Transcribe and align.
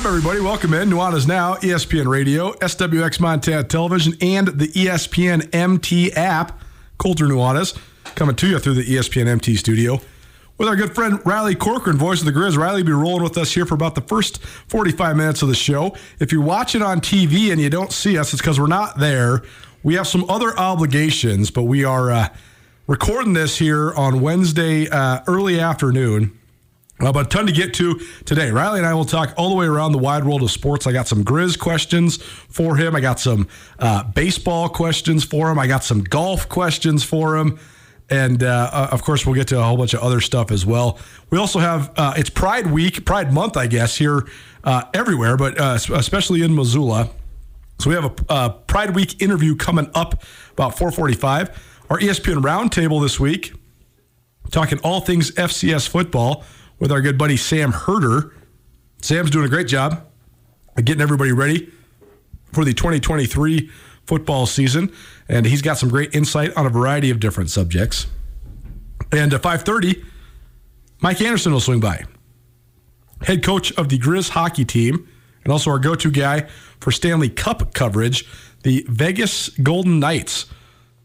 Up, 0.00 0.06
everybody? 0.06 0.40
Welcome 0.40 0.72
in. 0.72 0.88
Nuanez 0.88 1.28
Now, 1.28 1.56
ESPN 1.56 2.08
Radio, 2.08 2.52
SWX 2.52 3.20
Montana 3.20 3.64
Television, 3.64 4.14
and 4.22 4.48
the 4.48 4.68
ESPN 4.68 5.54
MT 5.54 6.14
app. 6.14 6.58
Colter 6.96 7.26
Nuanez 7.26 7.78
coming 8.14 8.34
to 8.36 8.48
you 8.48 8.58
through 8.58 8.72
the 8.72 8.82
ESPN 8.82 9.26
MT 9.26 9.56
studio 9.56 10.00
with 10.56 10.68
our 10.68 10.76
good 10.76 10.94
friend 10.94 11.20
Riley 11.26 11.54
Corcoran, 11.54 11.98
voice 11.98 12.20
of 12.20 12.24
the 12.24 12.32
Griz. 12.32 12.56
Riley 12.56 12.80
will 12.80 12.86
be 12.86 12.92
rolling 12.92 13.22
with 13.22 13.36
us 13.36 13.52
here 13.52 13.66
for 13.66 13.74
about 13.74 13.94
the 13.94 14.00
first 14.00 14.42
45 14.68 15.18
minutes 15.18 15.42
of 15.42 15.48
the 15.48 15.54
show. 15.54 15.94
If 16.18 16.32
you're 16.32 16.40
watching 16.40 16.80
on 16.80 17.02
TV 17.02 17.52
and 17.52 17.60
you 17.60 17.68
don't 17.68 17.92
see 17.92 18.16
us, 18.16 18.32
it's 18.32 18.40
because 18.40 18.58
we're 18.58 18.68
not 18.68 18.98
there. 18.98 19.42
We 19.82 19.96
have 19.96 20.06
some 20.06 20.24
other 20.30 20.58
obligations, 20.58 21.50
but 21.50 21.64
we 21.64 21.84
are 21.84 22.10
uh, 22.10 22.28
recording 22.86 23.34
this 23.34 23.58
here 23.58 23.92
on 23.92 24.22
Wednesday 24.22 24.88
uh, 24.88 25.20
early 25.26 25.60
afternoon. 25.60 26.39
But 27.00 27.16
a 27.16 27.28
ton 27.28 27.46
to 27.46 27.52
get 27.52 27.72
to 27.74 27.98
today. 28.26 28.50
Riley 28.50 28.78
and 28.78 28.86
I 28.86 28.92
will 28.92 29.06
talk 29.06 29.32
all 29.38 29.48
the 29.48 29.54
way 29.54 29.66
around 29.66 29.92
the 29.92 29.98
wide 29.98 30.24
world 30.24 30.42
of 30.42 30.50
sports. 30.50 30.86
I 30.86 30.92
got 30.92 31.08
some 31.08 31.24
Griz 31.24 31.56
questions 31.56 32.18
for 32.18 32.76
him. 32.76 32.94
I 32.94 33.00
got 33.00 33.18
some 33.18 33.48
uh, 33.78 34.04
baseball 34.04 34.68
questions 34.68 35.24
for 35.24 35.50
him. 35.50 35.58
I 35.58 35.66
got 35.66 35.82
some 35.82 36.02
golf 36.02 36.48
questions 36.48 37.02
for 37.02 37.36
him. 37.36 37.58
And 38.10 38.42
uh, 38.42 38.70
uh, 38.72 38.88
of 38.90 39.02
course, 39.02 39.24
we'll 39.24 39.36
get 39.36 39.48
to 39.48 39.58
a 39.58 39.62
whole 39.62 39.78
bunch 39.78 39.94
of 39.94 40.00
other 40.00 40.20
stuff 40.20 40.50
as 40.50 40.66
well. 40.66 40.98
We 41.30 41.38
also 41.38 41.58
have 41.58 41.92
uh, 41.96 42.14
it's 42.16 42.28
Pride 42.28 42.66
Week, 42.66 43.06
Pride 43.06 43.32
Month, 43.32 43.56
I 43.56 43.66
guess, 43.66 43.96
here 43.96 44.26
uh, 44.64 44.82
everywhere, 44.92 45.36
but 45.36 45.58
uh, 45.58 45.78
especially 45.94 46.42
in 46.42 46.54
Missoula. 46.54 47.08
So 47.78 47.88
we 47.88 47.96
have 47.96 48.04
a 48.04 48.14
uh, 48.28 48.48
Pride 48.50 48.94
Week 48.94 49.22
interview 49.22 49.56
coming 49.56 49.90
up 49.94 50.22
about 50.52 50.76
4:45. 50.76 51.56
Our 51.88 51.98
ESPN 51.98 52.42
roundtable 52.42 53.00
this 53.00 53.18
week 53.18 53.54
talking 54.50 54.78
all 54.80 55.00
things 55.00 55.30
FCS 55.32 55.88
football 55.88 56.44
with 56.80 56.90
our 56.90 57.00
good 57.00 57.16
buddy 57.16 57.36
Sam 57.36 57.70
Herder. 57.70 58.34
Sam's 59.00 59.30
doing 59.30 59.44
a 59.44 59.48
great 59.48 59.68
job 59.68 60.06
getting 60.84 61.02
everybody 61.02 61.32
ready 61.32 61.70
for 62.52 62.64
the 62.64 62.72
2023 62.72 63.70
football 64.06 64.46
season, 64.46 64.92
and 65.28 65.46
he's 65.46 65.62
got 65.62 65.78
some 65.78 65.88
great 65.88 66.14
insight 66.14 66.56
on 66.56 66.66
a 66.66 66.70
variety 66.70 67.10
of 67.10 67.20
different 67.20 67.50
subjects. 67.50 68.06
And 69.12 69.32
at 69.32 69.42
5:30, 69.42 70.02
Mike 71.00 71.20
Anderson 71.20 71.52
will 71.52 71.60
swing 71.60 71.80
by, 71.80 72.04
head 73.22 73.42
coach 73.42 73.72
of 73.72 73.88
the 73.88 73.98
Griz 73.98 74.30
hockey 74.30 74.64
team, 74.64 75.06
and 75.44 75.52
also 75.52 75.70
our 75.70 75.78
go-to 75.78 76.10
guy 76.10 76.46
for 76.80 76.90
Stanley 76.90 77.28
Cup 77.28 77.74
coverage, 77.74 78.24
the 78.62 78.84
Vegas 78.88 79.48
Golden 79.50 80.00
Knights. 80.00 80.46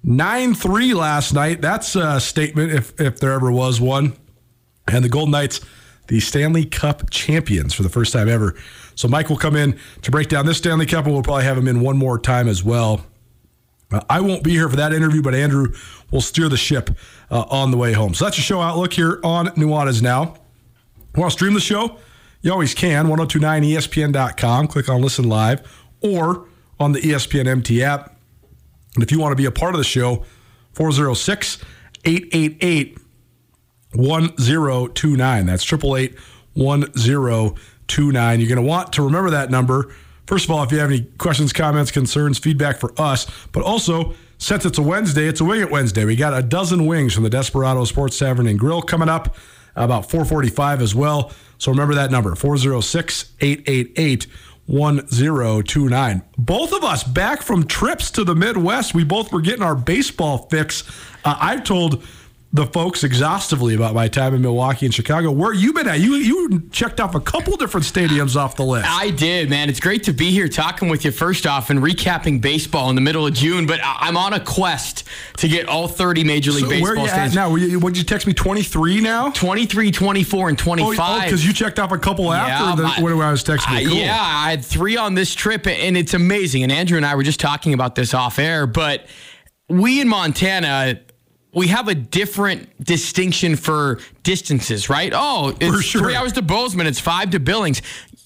9-3 0.06 0.94
last 0.94 1.34
night. 1.34 1.62
That's 1.62 1.96
a 1.96 2.20
statement 2.20 2.72
if 2.72 3.00
if 3.00 3.20
there 3.20 3.32
ever 3.32 3.52
was 3.52 3.82
one. 3.82 4.14
And 4.88 5.04
the 5.04 5.10
Golden 5.10 5.32
Knights, 5.32 5.62
the 6.08 6.20
Stanley 6.20 6.66
Cup 6.66 7.10
champions 7.10 7.74
for 7.74 7.84
the 7.84 7.90
first 7.90 8.14
time 8.14 8.30
ever. 8.30 8.56
So 8.96 9.08
Mike 9.08 9.30
will 9.30 9.38
come 9.38 9.56
in 9.56 9.80
to 10.04 10.12
break 10.12 10.30
down 10.30 10.46
this 10.46 10.58
Stanley 10.58 10.86
Cup, 10.86 11.06
and 11.06 11.14
we'll 11.14 11.24
probably 11.24 11.46
have 11.46 11.58
him 11.58 11.68
in 11.68 11.82
one 11.82 11.98
more 11.98 12.20
time 12.20 12.48
as 12.48 12.64
well. 12.64 13.06
Uh, 13.92 14.02
I 14.10 14.22
won't 14.22 14.44
be 14.44 14.52
here 14.52 14.70
for 14.70 14.76
that 14.76 14.94
interview, 14.94 15.22
but 15.22 15.36
Andrew 15.36 15.74
will 16.12 16.22
steer 16.22 16.50
the 16.50 16.58
ship 16.58 16.92
uh, 17.30 17.46
on 17.50 17.72
the 17.72 17.78
way 17.78 17.94
home. 17.94 18.14
So 18.14 18.26
that's 18.26 18.38
your 18.38 18.44
show 18.44 18.62
outlook 18.62 18.94
here 18.94 19.20
on 19.24 19.48
Nuanez 19.50 20.02
Now. 20.02 20.36
Want 21.16 21.32
to 21.32 21.38
stream 21.38 21.54
the 21.54 21.60
show? 21.60 21.98
You 22.42 22.52
always 22.52 22.74
can. 22.74 23.08
1029ESPN.com. 23.08 24.68
Click 24.68 24.90
on 24.90 25.02
Listen 25.02 25.28
Live 25.28 25.86
or 26.02 26.48
on 26.80 26.92
the 26.92 27.00
ESPN 27.00 27.48
MT 27.48 27.84
app. 27.84 28.18
And 28.96 29.04
if 29.04 29.12
you 29.12 29.20
want 29.20 29.32
to 29.32 29.36
be 29.36 29.46
a 29.46 29.52
part 29.52 29.74
of 29.74 29.78
the 29.78 29.86
show, 29.86 30.26
406 30.74 31.60
888 32.04 32.98
1029. 33.96 35.46
That's 35.46 35.64
888 35.64 36.18
1029. 36.54 38.40
You're 38.40 38.50
going 38.50 38.56
to 38.56 38.68
want 38.68 38.94
to 38.94 39.02
remember 39.04 39.30
that 39.32 39.50
number. 39.52 39.94
First 40.28 40.46
of 40.46 40.52
all, 40.52 40.64
if 40.64 40.72
you 40.72 40.80
have 40.80 40.90
any 40.90 41.04
questions, 41.18 41.54
comments, 41.54 41.92
concerns, 41.92 42.40
feedback 42.40 42.78
for 42.80 42.94
us, 43.00 43.28
but 43.52 43.64
also 43.64 44.16
since 44.38 44.66
it's 44.66 44.78
a 44.78 44.82
Wednesday, 44.82 45.28
it's 45.28 45.40
a 45.40 45.46
Wing 45.46 45.62
It 45.62 45.72
Wednesday. 45.72 46.06
We 46.06 46.16
got 46.16 46.34
a 46.34 46.42
dozen 46.42 46.86
wings 46.86 47.14
from 47.14 47.24
the 47.24 47.30
Desperado 47.30 47.86
Sports 47.86 48.18
Tavern 48.18 48.48
and 48.48 48.60
Grill 48.60 48.82
coming 48.82 49.10
up 49.10 49.36
about 49.76 50.10
445 50.10 50.82
as 50.82 50.96
well. 50.96 51.32
So 51.58 51.72
remember 51.72 51.96
that 51.96 52.12
number, 52.12 52.36
406 52.36 53.34
888 53.40 54.28
1029. 54.68 56.22
Both 56.38 56.74
of 56.74 56.84
us 56.84 57.04
back 57.04 57.42
from 57.44 57.68
trips 57.68 58.10
to 58.12 58.24
the 58.24 58.36
Midwest. 58.36 58.96
We 58.96 59.04
both 59.04 59.32
were 59.32 59.42
getting 59.42 59.62
our 59.62 59.76
baseball 59.76 60.48
fix. 60.50 60.84
Uh, 61.24 61.38
I've 61.40 61.64
told 61.64 62.04
the 62.54 62.66
folks 62.68 63.04
exhaustively 63.04 63.76
about 63.76 63.94
my 63.94 64.08
time 64.08 64.34
in 64.34 64.42
Milwaukee 64.42 64.86
and 64.86 64.96
Chicago. 64.96 65.30
Where 65.30 65.52
you 65.54 65.74
been 65.74 65.90
at? 65.90 66.00
You 66.00 66.14
you 66.16 66.62
checked 66.72 67.02
off 67.02 67.14
a 67.14 67.20
couple 67.20 67.58
different 67.58 67.86
stadiums 67.86 68.38
off 68.38 68.56
the 68.56 68.64
list. 68.64 68.88
I 68.90 69.10
did, 69.10 69.50
man. 69.50 69.68
It's 69.68 69.82
great 69.82 70.04
to 70.04 70.14
be 70.14 70.32
here 70.32 70.48
talking 70.48 70.88
with 70.88 71.04
you 71.04 71.12
first 71.12 71.46
off 71.46 71.70
and 71.70 71.82
recapping 71.82 72.40
baseball 72.40 72.90
in 72.90 72.96
the 72.96 73.02
middle 73.02 73.28
of 73.28 73.34
June. 73.34 73.66
But 73.66 73.82
I'm 73.84 74.16
on 74.16 74.32
a 74.32 74.40
quest 74.40 75.04
to 75.38 75.50
get 75.50 75.68
all 75.68 75.90
30 75.90 76.24
Major 76.24 76.52
League 76.52 76.64
So 76.64 76.70
Baseball 76.70 76.96
where 76.96 77.04
you 77.04 77.10
at 77.12 77.34
now? 77.36 77.50
Would 77.52 77.98
you 77.98 78.04
text 78.06 78.26
me 78.26 78.34
23 78.34 79.02
now? 79.02 79.32
23, 79.32 79.92
24, 79.92 80.50
and 80.50 80.58
25. 80.58 80.98
Oh, 81.00 81.24
because 81.26 81.46
you 81.46 81.52
checked 81.52 81.78
off 81.78 81.92
a 81.92 81.98
couple 81.98 82.32
after 82.32 82.82
the, 82.82 82.88
my- 82.88 83.02
when 83.02 83.20
I 83.22 83.32
was 83.32 83.44
texting 83.44 83.68
I- 83.68 83.80
you. 83.82 83.90
Cool. 83.90 83.98
yeah, 83.98 84.18
I 84.18 84.52
had 84.52 84.64
three 84.64 84.96
on 84.96 85.14
this 85.14 85.36
trip, 85.36 85.68
and 85.68 85.98
it's 85.98 86.14
amazing. 86.14 86.64
And 86.64 86.72
Andrew 86.72 86.96
and 86.96 87.06
I 87.06 87.16
were 87.16 87.24
just 87.24 87.42
talking 87.42 87.74
about 87.74 87.96
this 87.96 88.14
off 88.14 88.40
air, 88.40 88.66
but 88.66 89.08
we 89.68 90.00
in 90.00 90.08
Montana. 90.08 91.02
We 91.56 91.68
have 91.70 91.88
a 91.88 91.96
different 91.96 92.84
distinction 92.84 93.56
for 93.56 94.00
distances, 94.24 94.90
right? 94.90 95.12
Oh, 95.16 95.56
it's 95.60 95.84
sure. 95.84 96.02
three 96.02 96.16
hours 96.16 96.34
to 96.34 96.42
Bozeman, 96.42 96.86
it's 96.86 97.00
five 97.00 97.32
to 97.32 97.40
Billings. 97.40 97.82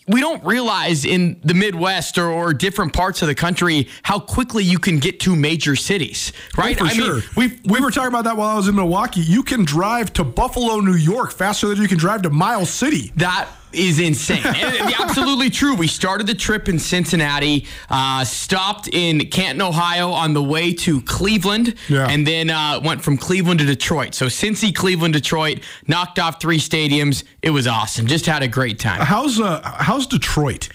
We 0.08 0.22
don't 0.22 0.44
realize 0.44 1.06
in 1.06 1.40
the 1.44 1.54
Midwest 1.54 2.18
or, 2.18 2.32
or 2.32 2.52
different 2.52 2.94
parts 2.94 3.22
of 3.22 3.28
the 3.28 3.36
country 3.36 3.88
how 4.02 4.18
quickly 4.18 4.64
you 4.64 4.80
can 4.80 4.98
get 4.98 5.20
to 5.20 5.36
major 5.36 5.76
cities, 5.76 6.34
oh, 6.58 6.64
right? 6.64 6.76
Oh, 6.82 6.88
for 6.88 6.92
I 6.92 6.98
mean, 6.98 7.06
sure. 7.06 7.22
we've, 7.38 7.60
we 7.66 7.80
were 7.80 7.92
talking 7.92 8.08
about 8.08 8.24
that 8.24 8.36
while 8.36 8.50
I 8.50 8.56
was 8.56 8.68
in 8.68 8.74
Milwaukee. 8.74 9.22
You 9.22 9.44
can 9.44 9.64
drive 9.66 10.12
to 10.14 10.24
Buffalo, 10.24 10.80
New 10.80 10.96
York 10.96 11.32
faster 11.32 11.68
than 11.68 11.80
you 11.84 11.88
can 11.88 12.00
drive 12.00 12.24
to 12.24 12.32
Miles 12.32 12.72
City. 12.72 13.14
That 13.18 13.48
is 13.72 14.00
insane. 14.00 14.42
And 14.46 14.94
absolutely 15.00 15.50
true. 15.50 15.76
We 15.76 15.88
started 15.88 16.28
the 16.28 16.34
trip 16.36 16.68
in 16.70 16.80
Cincinnati, 16.80 17.66
uh, 17.90 18.24
stopped 18.26 18.88
in 18.92 19.28
Canton, 19.30 19.62
Ohio 19.62 20.10
on 20.12 20.34
the 20.34 20.44
way 20.44 20.74
to 20.74 21.02
Cleveland, 21.02 21.76
Yeah. 21.88 22.08
and 22.08 22.26
then 22.26 22.50
uh, 22.50 22.80
went 22.84 23.04
from 23.04 23.18
Cleveland 23.18 23.60
to 23.60 23.66
Detroit. 23.66 24.14
So 24.16 24.26
Cincy, 24.28 24.74
Cleveland, 24.74 25.14
Detroit, 25.14 25.60
knocked 25.88 26.20
off 26.20 26.40
three 26.42 26.60
stadiums. 26.60 27.24
It 27.42 27.52
was 27.52 27.68
awesome. 27.68 28.08
Just 28.08 28.26
had 28.26 28.42
a 28.44 28.48
great 28.48 28.80
time. 28.80 29.02
How's 29.02 29.40
uh, 29.40 29.62
how's 29.64 30.08
Detroit? 30.08 30.70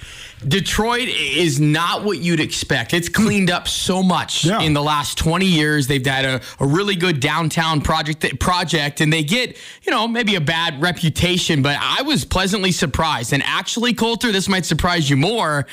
Detroit 0.49 1.09
is 1.09 1.61
not 1.61 2.05
what 2.05 2.19
you'd 2.19 2.41
expect. 2.41 2.93
It's 2.95 3.09
cleaned 3.09 3.51
up 3.51 3.67
so 3.69 4.03
much 4.03 4.45
Yeah. 4.45 4.61
in 4.61 4.75
the 4.75 4.83
last 4.83 5.17
20 5.19 5.47
years. 5.47 5.87
They've 5.87 6.05
had 6.05 6.25
a, 6.25 6.41
a 6.61 6.67
really 6.67 6.97
good 6.97 7.21
downtown 7.21 7.81
project 7.81 8.39
project 8.41 9.01
and 9.01 9.13
they 9.13 9.23
get, 9.23 9.57
you 9.83 9.91
know, 9.91 10.07
maybe 10.09 10.35
a 10.35 10.41
bad 10.41 10.81
reputation, 10.83 11.63
but 11.63 11.77
I 11.81 12.03
was 12.03 12.25
pleasantly 12.25 12.73
surprised. 12.73 13.33
And 13.33 13.43
actually, 13.45 13.95
Colter, 13.95 14.33
this 14.33 14.49
might 14.49 14.67
surprise 14.67 15.09
you 15.09 15.17
more. 15.17 15.67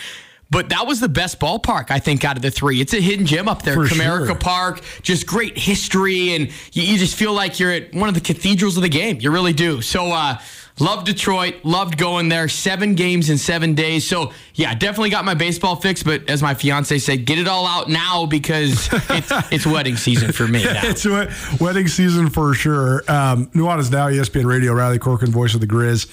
But 0.50 0.68
that 0.68 0.85
was 0.85 1.00
the 1.00 1.07
best 1.07 1.39
ballpark, 1.39 1.91
I 1.91 2.00
think, 2.00 2.25
out 2.25 2.35
of 2.35 2.41
the 2.41 2.51
three. 2.51 2.81
It's 2.81 2.94
a 2.94 3.00
hidden 3.00 3.25
gem 3.25 3.47
up 3.47 3.62
there. 3.62 3.74
For 3.75 3.85
Comerica 3.85 4.25
sure. 4.27 4.35
Park, 4.35 4.81
just 5.01 5.25
great 5.25 5.57
history, 5.57 6.35
and 6.35 6.50
you, 6.74 6.83
you 6.83 6.97
just 6.97 7.15
feel 7.15 7.31
like 7.31 7.57
you're 7.57 7.71
at 7.71 7.94
one 7.94 8.09
of 8.09 8.15
the 8.15 8.19
cathedrals 8.19 8.75
of 8.75 8.83
the 8.83 8.89
game. 8.89 9.19
You 9.21 9.31
really 9.31 9.53
do. 9.53 9.81
So, 9.81 10.12
uh, 10.12 10.39
Love 10.79 11.03
Detroit. 11.03 11.56
Loved 11.63 11.97
going 11.97 12.29
there. 12.29 12.47
Seven 12.47 12.95
games 12.95 13.29
in 13.29 13.38
seven 13.38 13.75
days. 13.75 14.07
So 14.07 14.31
yeah, 14.56 14.73
definitely 14.73 15.09
got 15.09 15.25
my 15.25 15.33
baseball 15.33 15.75
fix. 15.75 16.03
But 16.03 16.29
as 16.29 16.41
my 16.41 16.53
fiance 16.53 16.97
said, 17.00 17.25
get 17.25 17.38
it 17.38 17.47
all 17.47 17.68
out 17.68 17.89
now 17.89 18.25
because 18.25 18.89
it's, 19.09 19.31
it's 19.51 19.65
wedding 19.65 19.97
season 19.97 20.31
for 20.31 20.47
me. 20.47 20.63
Now. 20.63 20.81
it's 20.83 21.06
wed- 21.06 21.31
wedding 21.59 21.88
season 21.88 22.29
for 22.29 22.53
sure. 22.53 23.03
Um, 23.07 23.47
Nuanez 23.47 23.91
now, 23.91 24.07
ESPN 24.07 24.45
Radio, 24.45 24.73
Riley 24.73 25.00
Corcoran, 25.00 25.31
voice 25.31 25.53
of 25.53 25.59
the 25.59 25.68
Griz, 25.68 26.07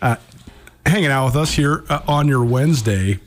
uh, 0.00 0.16
hanging 0.86 1.10
out 1.10 1.26
with 1.26 1.36
us 1.36 1.52
here 1.52 1.84
uh, 1.88 2.00
on 2.06 2.28
your 2.28 2.44
Wednesday. 2.44 3.20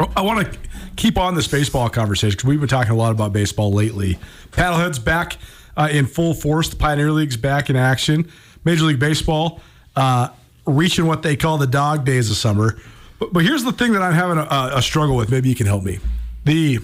Oh, 0.00 0.12
I 0.16 0.22
want 0.22 0.52
to 0.52 0.58
keep 0.96 1.16
on 1.16 1.34
this 1.34 1.48
baseball 1.48 1.88
conversation 1.88 2.36
because 2.36 2.44
we've 2.48 2.60
been 2.60 2.68
talking 2.68 2.92
a 2.92 2.96
lot 2.96 3.12
about 3.12 3.32
baseball 3.32 3.72
lately. 3.72 4.18
Paddleheads 4.50 5.02
back 5.02 5.36
uh, 5.76 5.88
in 5.90 6.06
full 6.06 6.34
force. 6.34 6.68
The 6.68 6.76
Pioneer 6.76 7.12
League's 7.12 7.36
back 7.36 7.70
in 7.70 7.76
action. 7.76 8.30
Major 8.64 8.84
League 8.84 8.98
Baseball 8.98 9.60
uh, 9.96 10.28
reaching 10.66 11.06
what 11.06 11.22
they 11.22 11.36
call 11.36 11.58
the 11.58 11.66
dog 11.66 12.04
days 12.04 12.30
of 12.30 12.36
summer. 12.36 12.76
But, 13.18 13.32
but 13.32 13.44
here's 13.44 13.64
the 13.64 13.72
thing 13.72 13.92
that 13.92 14.02
I'm 14.02 14.12
having 14.12 14.38
a, 14.38 14.76
a 14.76 14.82
struggle 14.82 15.16
with. 15.16 15.30
Maybe 15.30 15.48
you 15.48 15.54
can 15.54 15.66
help 15.66 15.82
me. 15.82 15.98
The 16.44 16.78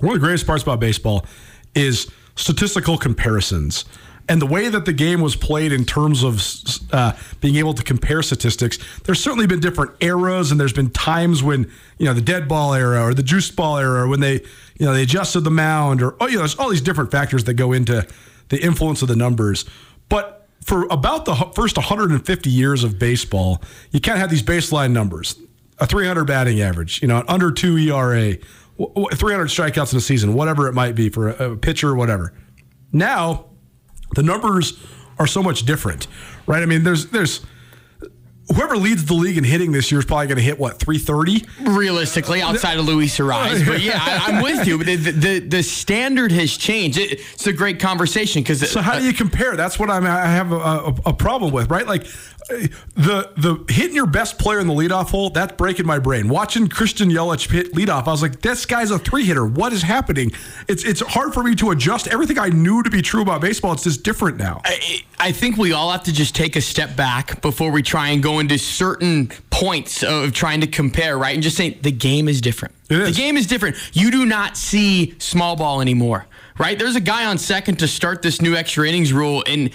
one 0.00 0.14
of 0.14 0.20
the 0.20 0.26
greatest 0.26 0.46
parts 0.46 0.62
about 0.62 0.80
baseball 0.80 1.26
is 1.74 2.10
statistical 2.36 2.98
comparisons. 2.98 3.84
And 4.30 4.42
the 4.42 4.46
way 4.46 4.68
that 4.68 4.84
the 4.84 4.92
game 4.92 5.22
was 5.22 5.36
played 5.36 5.72
in 5.72 5.86
terms 5.86 6.22
of 6.22 6.42
uh, 6.92 7.14
being 7.40 7.56
able 7.56 7.72
to 7.72 7.82
compare 7.82 8.22
statistics, 8.22 8.78
there's 9.04 9.22
certainly 9.22 9.46
been 9.46 9.60
different 9.60 9.92
eras, 10.00 10.50
and 10.50 10.60
there's 10.60 10.74
been 10.74 10.90
times 10.90 11.42
when 11.42 11.70
you 11.96 12.04
know 12.04 12.12
the 12.12 12.20
dead 12.20 12.46
ball 12.46 12.74
era 12.74 13.02
or 13.02 13.14
the 13.14 13.22
juice 13.22 13.50
ball 13.50 13.78
era, 13.78 14.06
when 14.06 14.20
they 14.20 14.34
you 14.34 14.84
know 14.84 14.92
they 14.92 15.04
adjusted 15.04 15.40
the 15.40 15.50
mound, 15.50 16.02
or 16.02 16.14
oh, 16.20 16.26
you 16.26 16.34
know 16.34 16.40
there's 16.40 16.56
all 16.56 16.68
these 16.68 16.82
different 16.82 17.10
factors 17.10 17.44
that 17.44 17.54
go 17.54 17.72
into 17.72 18.06
the 18.50 18.62
influence 18.62 19.00
of 19.00 19.08
the 19.08 19.16
numbers. 19.16 19.64
But 20.10 20.37
for 20.64 20.86
about 20.90 21.24
the 21.24 21.34
first 21.54 21.76
150 21.76 22.50
years 22.50 22.84
of 22.84 22.98
baseball, 22.98 23.62
you 23.90 24.00
of 24.16 24.20
have 24.20 24.30
these 24.30 24.42
baseline 24.42 24.92
numbers: 24.92 25.38
a 25.78 25.86
300 25.86 26.24
batting 26.24 26.60
average, 26.60 27.00
you 27.02 27.08
know, 27.08 27.24
under 27.28 27.50
two 27.50 27.76
ERA, 27.76 28.36
w- 28.78 28.94
w- 28.94 29.08
300 29.12 29.46
strikeouts 29.48 29.92
in 29.92 29.98
a 29.98 30.00
season, 30.00 30.34
whatever 30.34 30.68
it 30.68 30.74
might 30.74 30.94
be 30.94 31.08
for 31.08 31.28
a 31.28 31.56
pitcher 31.56 31.88
or 31.90 31.94
whatever. 31.94 32.32
Now, 32.92 33.46
the 34.14 34.22
numbers 34.22 34.82
are 35.18 35.26
so 35.26 35.42
much 35.42 35.64
different, 35.64 36.06
right? 36.46 36.62
I 36.62 36.66
mean, 36.66 36.82
there's 36.84 37.06
there's 37.06 37.44
whoever 38.54 38.76
leads 38.76 39.04
the 39.04 39.14
league 39.14 39.36
in 39.38 39.44
hitting 39.44 39.72
this 39.72 39.90
year 39.90 39.98
is 39.98 40.04
probably 40.06 40.26
going 40.26 40.36
to 40.38 40.42
hit 40.42 40.58
what 40.58 40.78
330. 40.78 41.70
Realistically, 41.70 42.42
outside 42.42 42.78
of 42.78 42.86
Luis 42.86 43.16
Arraez, 43.18 43.66
but 43.66 43.80
yeah, 43.80 43.98
I, 44.00 44.32
I'm 44.32 44.42
with 44.42 44.66
you. 44.66 44.82
The, 44.82 44.96
the 44.96 45.38
the 45.40 45.62
standard 45.62 46.32
has 46.32 46.56
changed. 46.56 46.98
It, 46.98 47.20
it's 47.34 47.46
a 47.46 47.52
great 47.52 47.80
conversation 47.80 48.42
because 48.42 48.68
So 48.70 48.80
how 48.80 48.98
do 48.98 49.04
you 49.04 49.12
compare? 49.12 49.56
That's 49.56 49.78
what 49.78 49.90
I'm, 49.90 50.04
I 50.04 50.26
have 50.26 50.52
a, 50.52 50.56
a, 50.56 50.94
a 51.06 51.12
problem 51.12 51.52
with, 51.52 51.70
right? 51.70 51.86
Like 51.86 52.06
the 52.48 53.30
the 53.36 53.64
hitting 53.72 53.94
your 53.94 54.06
best 54.06 54.38
player 54.38 54.58
in 54.58 54.66
the 54.66 54.72
leadoff 54.72 55.10
hole. 55.10 55.30
That's 55.30 55.52
breaking 55.52 55.86
my 55.86 55.98
brain. 55.98 56.28
Watching 56.28 56.68
Christian 56.68 57.10
Yelich 57.10 57.50
hit 57.50 57.74
leadoff, 57.74 58.06
I 58.06 58.10
was 58.10 58.22
like, 58.22 58.40
this 58.40 58.66
guy's 58.66 58.90
a 58.90 58.98
three 58.98 59.24
hitter. 59.24 59.44
What 59.46 59.72
is 59.72 59.82
happening? 59.82 60.32
It's 60.66 60.84
it's 60.84 61.00
hard 61.00 61.34
for 61.34 61.42
me 61.42 61.54
to 61.56 61.70
adjust 61.70 62.08
everything 62.08 62.38
I 62.38 62.48
knew 62.48 62.82
to 62.82 62.90
be 62.90 63.02
true 63.02 63.22
about 63.22 63.40
baseball. 63.40 63.72
It's 63.72 63.84
just 63.84 64.02
different 64.02 64.38
now. 64.38 64.62
I, 64.64 65.02
I 65.18 65.32
think 65.32 65.56
we 65.56 65.72
all 65.72 65.90
have 65.90 66.04
to 66.04 66.12
just 66.12 66.34
take 66.34 66.56
a 66.56 66.60
step 66.60 66.96
back 66.96 67.42
before 67.42 67.70
we 67.70 67.82
try 67.82 68.08
and 68.08 68.22
go 68.22 68.38
into 68.38 68.58
certain 68.58 69.30
points 69.50 70.02
of 70.02 70.32
trying 70.32 70.60
to 70.62 70.66
compare, 70.66 71.18
right? 71.18 71.34
And 71.34 71.42
just 71.42 71.56
say 71.56 71.70
the 71.70 71.92
game 71.92 72.28
is 72.28 72.40
different. 72.40 72.74
Is. 72.88 73.14
The 73.14 73.20
game 73.20 73.36
is 73.36 73.46
different. 73.46 73.76
You 73.92 74.10
do 74.10 74.24
not 74.24 74.56
see 74.56 75.14
small 75.18 75.56
ball 75.56 75.82
anymore, 75.82 76.26
right? 76.58 76.78
There's 76.78 76.96
a 76.96 77.00
guy 77.00 77.26
on 77.26 77.36
second 77.36 77.80
to 77.80 77.88
start 77.88 78.22
this 78.22 78.40
new 78.40 78.54
extra 78.54 78.88
innings 78.88 79.12
rule, 79.12 79.44
and 79.46 79.70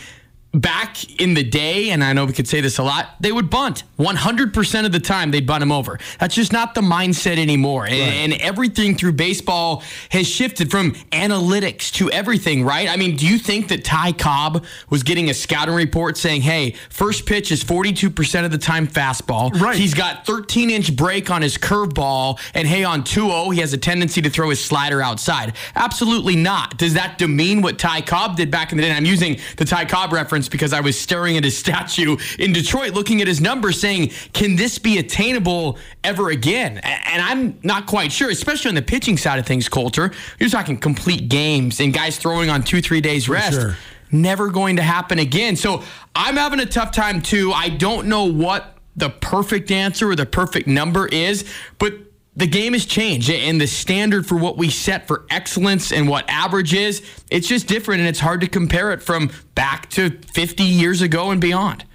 back 0.54 1.20
in 1.20 1.34
the 1.34 1.44
day, 1.44 1.90
and 1.90 2.04
I 2.04 2.14
know 2.14 2.26
we 2.26 2.34
could 2.34 2.48
say 2.48 2.62
this 2.62 2.78
a 2.78 2.84
lot, 2.84 3.16
they 3.20 3.32
would 3.32 3.50
bunt. 3.50 3.84
100% 3.98 4.86
of 4.86 4.92
the 4.92 5.00
time, 5.00 5.32
they'd 5.32 5.48
bunt 5.48 5.64
him 5.64 5.72
over. 5.72 6.00
That's 6.20 6.36
just 6.36 6.54
not 6.54 6.76
the 6.76 6.82
mindset 6.82 7.38
anymore. 7.38 7.86
And, 7.86 8.32
and 8.32 8.42
everything 8.42 8.96
through 8.96 9.14
baseball 9.14 9.84
has 10.12 10.28
shifted 10.28 10.70
from 10.70 10.94
analytics 11.12 11.92
to 11.94 12.12
everything, 12.12 12.64
right? 12.64 12.88
I 12.88 12.98
mean, 12.98 13.16
do 13.16 13.28
you 13.28 13.38
think 13.40 13.70
that 13.70 13.84
Ty 13.84 14.14
Cobb 14.14 14.64
was 14.90 15.04
getting 15.04 15.30
a 15.30 15.34
scouting 15.34 15.76
report 15.76 16.18
saying, 16.18 16.42
hey, 16.42 16.76
first 16.90 17.26
pitch 17.26 17.52
is 17.52 17.64
42% 17.64 18.46
of 18.46 18.52
the 18.52 18.58
time 18.58 18.88
fastball. 18.88 19.60
Right. 19.60 19.76
He's 19.76 19.94
got 19.94 20.26
13 20.26 20.70
inch 20.70 20.96
break 20.96 21.30
on 21.30 21.42
his 21.42 21.58
curveball, 21.58 22.40
and 22.54 22.68
hey, 22.68 22.84
on 22.84 23.04
2 23.04 23.28
0, 23.28 23.50
he 23.50 23.60
has 23.60 23.74
a 23.74 23.78
tendency 23.78 24.22
to 24.22 24.30
throw 24.30 24.50
his 24.50 24.64
slider 24.64 25.02
outside. 25.02 25.54
Absolutely 25.76 26.36
not. 26.36 26.78
Does 26.78 26.94
that 26.94 27.18
demean 27.18 27.62
what 27.62 27.80
Ty 27.80 28.02
Cobb 28.02 28.38
did 28.38 28.52
back 28.52 28.72
in 28.72 28.78
the 28.78 28.84
day? 28.84 28.90
And 28.90 28.98
I'm 28.98 29.06
using 29.06 29.40
the 29.58 29.66
Ty 29.66 29.86
Cobb 29.86 30.14
reference 30.14 30.43
because 30.50 30.74
I 30.74 30.82
was 30.82 31.00
staring 31.00 31.38
at 31.38 31.44
his 31.44 31.58
statue 31.64 32.18
in 32.40 32.54
Detroit, 32.54 32.94
looking 32.94 33.22
at 33.22 33.28
his 33.28 33.42
numbers, 33.42 33.80
saying, 33.80 34.12
can 34.34 34.56
this 34.56 34.78
be 34.78 34.98
attainable 34.98 35.78
ever 36.04 36.30
again? 36.30 36.78
And 36.78 37.22
I'm 37.22 37.60
not 37.64 37.86
quite 37.86 38.12
sure, 38.12 38.30
especially 38.30 38.70
on 38.70 38.76
the 38.76 38.82
pitching 38.82 39.18
side 39.18 39.40
of 39.40 39.46
things, 39.46 39.70
Colter. 39.70 40.12
You're 40.40 40.50
talking 40.50 40.78
complete 40.78 41.30
games 41.30 41.80
and 41.80 41.94
guys 41.94 42.18
throwing 42.18 42.50
on 42.50 42.64
two, 42.64 42.82
three 42.82 43.02
days 43.02 43.30
rest 43.30 43.60
sure. 43.60 43.78
never 44.12 44.50
going 44.50 44.78
to 44.78 44.84
happen 44.84 45.20
again. 45.20 45.56
So 45.56 45.84
I'm 46.16 46.36
having 46.36 46.60
a 46.60 46.66
tough 46.66 46.92
time 46.92 47.22
too. 47.22 47.52
I 47.52 47.70
don't 47.70 48.08
know 48.08 48.26
what 48.26 48.78
the 48.96 49.10
perfect 49.10 49.72
answer 49.72 50.10
or 50.10 50.16
the 50.16 50.26
perfect 50.26 50.68
number 50.68 51.08
is, 51.08 51.52
but 51.80 51.94
the 52.36 52.48
game 52.48 52.74
has 52.74 52.86
changed 52.86 53.30
and 53.30 53.62
the 53.62 53.68
standard 53.68 54.26
for 54.26 54.36
what 54.36 54.58
we 54.58 54.70
set 54.70 55.08
for 55.08 55.26
excellence 55.30 55.92
and 55.92 56.08
what 56.08 56.28
average 56.30 56.74
is, 56.74 57.04
it's 57.30 57.48
just 57.48 57.68
different 57.68 58.00
and 58.00 58.10
it's 58.10 58.20
hard 58.20 58.42
to 58.42 58.48
compare 58.48 58.92
it 58.92 59.04
from 59.04 59.32
back 59.56 59.90
to 59.92 60.10
50 60.34 60.64
years 60.64 61.02
ago 61.02 61.32
and 61.32 61.40
beyond. 61.40 61.86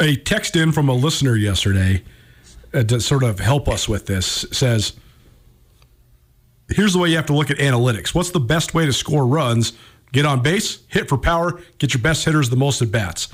a 0.00 0.16
text 0.16 0.56
in 0.56 0.72
from 0.72 0.88
a 0.88 0.94
listener 0.94 1.36
yesterday 1.36 2.02
uh, 2.72 2.82
to 2.84 3.00
sort 3.00 3.22
of 3.22 3.40
help 3.40 3.68
us 3.68 3.88
with 3.88 4.06
this 4.06 4.46
says 4.52 4.94
here's 6.70 6.92
the 6.92 6.98
way 6.98 7.08
you 7.08 7.16
have 7.16 7.26
to 7.26 7.34
look 7.34 7.50
at 7.50 7.58
analytics. 7.58 8.14
What's 8.14 8.30
the 8.30 8.40
best 8.40 8.74
way 8.74 8.86
to 8.86 8.92
score 8.92 9.26
runs? 9.26 9.72
Get 10.12 10.24
on 10.24 10.42
base 10.42 10.80
hit 10.88 11.08
for 11.08 11.18
power 11.18 11.60
get 11.78 11.92
your 11.92 12.02
best 12.02 12.24
hitters 12.24 12.48
the 12.48 12.56
most 12.56 12.80
at 12.80 12.90
bats 12.90 13.28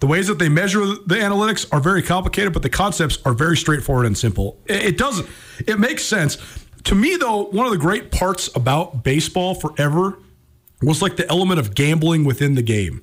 the 0.00 0.06
ways 0.06 0.26
that 0.26 0.38
they 0.38 0.48
measure 0.48 0.80
the 0.80 1.16
analytics 1.16 1.66
are 1.72 1.80
very 1.80 2.02
complicated 2.02 2.52
but 2.52 2.62
the 2.62 2.70
concepts 2.70 3.18
are 3.24 3.32
very 3.32 3.56
straightforward 3.56 4.06
and 4.06 4.16
simple 4.16 4.58
it, 4.66 4.98
doesn't 4.98 5.28
it 5.66 5.78
makes 5.78 6.04
sense 6.04 6.38
to 6.84 6.94
me 6.94 7.16
though 7.16 7.44
one 7.44 7.66
of 7.66 7.72
the 7.72 7.78
great 7.78 8.10
parts 8.10 8.54
about 8.54 9.02
baseball 9.02 9.54
forever 9.54 10.18
was 10.82 11.02
like 11.02 11.16
the 11.16 11.28
element 11.30 11.58
of 11.58 11.74
gambling 11.74 12.24
within 12.24 12.54
the 12.54 12.62
game. 12.62 13.02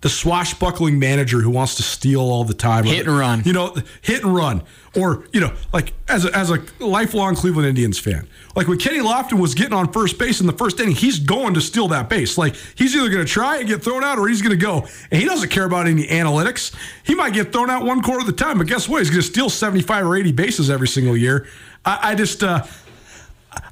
The 0.00 0.08
swashbuckling 0.08 0.98
manager 0.98 1.40
who 1.40 1.50
wants 1.50 1.74
to 1.74 1.82
steal 1.82 2.20
all 2.20 2.44
the 2.44 2.54
time. 2.54 2.84
Hit 2.84 3.06
and 3.06 3.18
run. 3.18 3.42
You 3.44 3.52
know, 3.52 3.74
hit 4.00 4.22
and 4.22 4.32
run. 4.34 4.62
Or, 4.96 5.26
you 5.32 5.40
know, 5.40 5.52
like 5.72 5.92
as 6.08 6.24
a, 6.24 6.36
as 6.36 6.50
a 6.50 6.62
lifelong 6.78 7.34
Cleveland 7.34 7.66
Indians 7.66 7.98
fan, 7.98 8.28
like 8.54 8.68
when 8.68 8.78
Kenny 8.78 9.00
Lofton 9.00 9.40
was 9.40 9.54
getting 9.54 9.72
on 9.72 9.92
first 9.92 10.16
base 10.18 10.40
in 10.40 10.46
the 10.46 10.52
first 10.52 10.78
inning, 10.78 10.94
he's 10.94 11.18
going 11.18 11.54
to 11.54 11.60
steal 11.60 11.88
that 11.88 12.08
base. 12.08 12.38
Like 12.38 12.54
he's 12.76 12.94
either 12.94 13.08
going 13.08 13.26
to 13.26 13.30
try 13.30 13.58
and 13.58 13.66
get 13.66 13.82
thrown 13.82 14.04
out 14.04 14.18
or 14.18 14.28
he's 14.28 14.40
going 14.40 14.56
to 14.56 14.64
go. 14.64 14.86
And 15.10 15.20
he 15.20 15.24
doesn't 15.24 15.48
care 15.50 15.64
about 15.64 15.88
any 15.88 16.06
analytics. 16.06 16.74
He 17.04 17.14
might 17.16 17.34
get 17.34 17.52
thrown 17.52 17.68
out 17.68 17.84
one 17.84 18.00
quarter 18.00 18.20
of 18.20 18.26
the 18.26 18.32
time, 18.32 18.58
but 18.58 18.68
guess 18.68 18.88
what? 18.88 19.00
He's 19.00 19.10
going 19.10 19.22
to 19.22 19.26
steal 19.26 19.50
75 19.50 20.06
or 20.06 20.16
80 20.16 20.32
bases 20.32 20.70
every 20.70 20.88
single 20.88 21.16
year. 21.16 21.46
I, 21.84 22.10
I 22.10 22.14
just, 22.14 22.44
uh, 22.44 22.64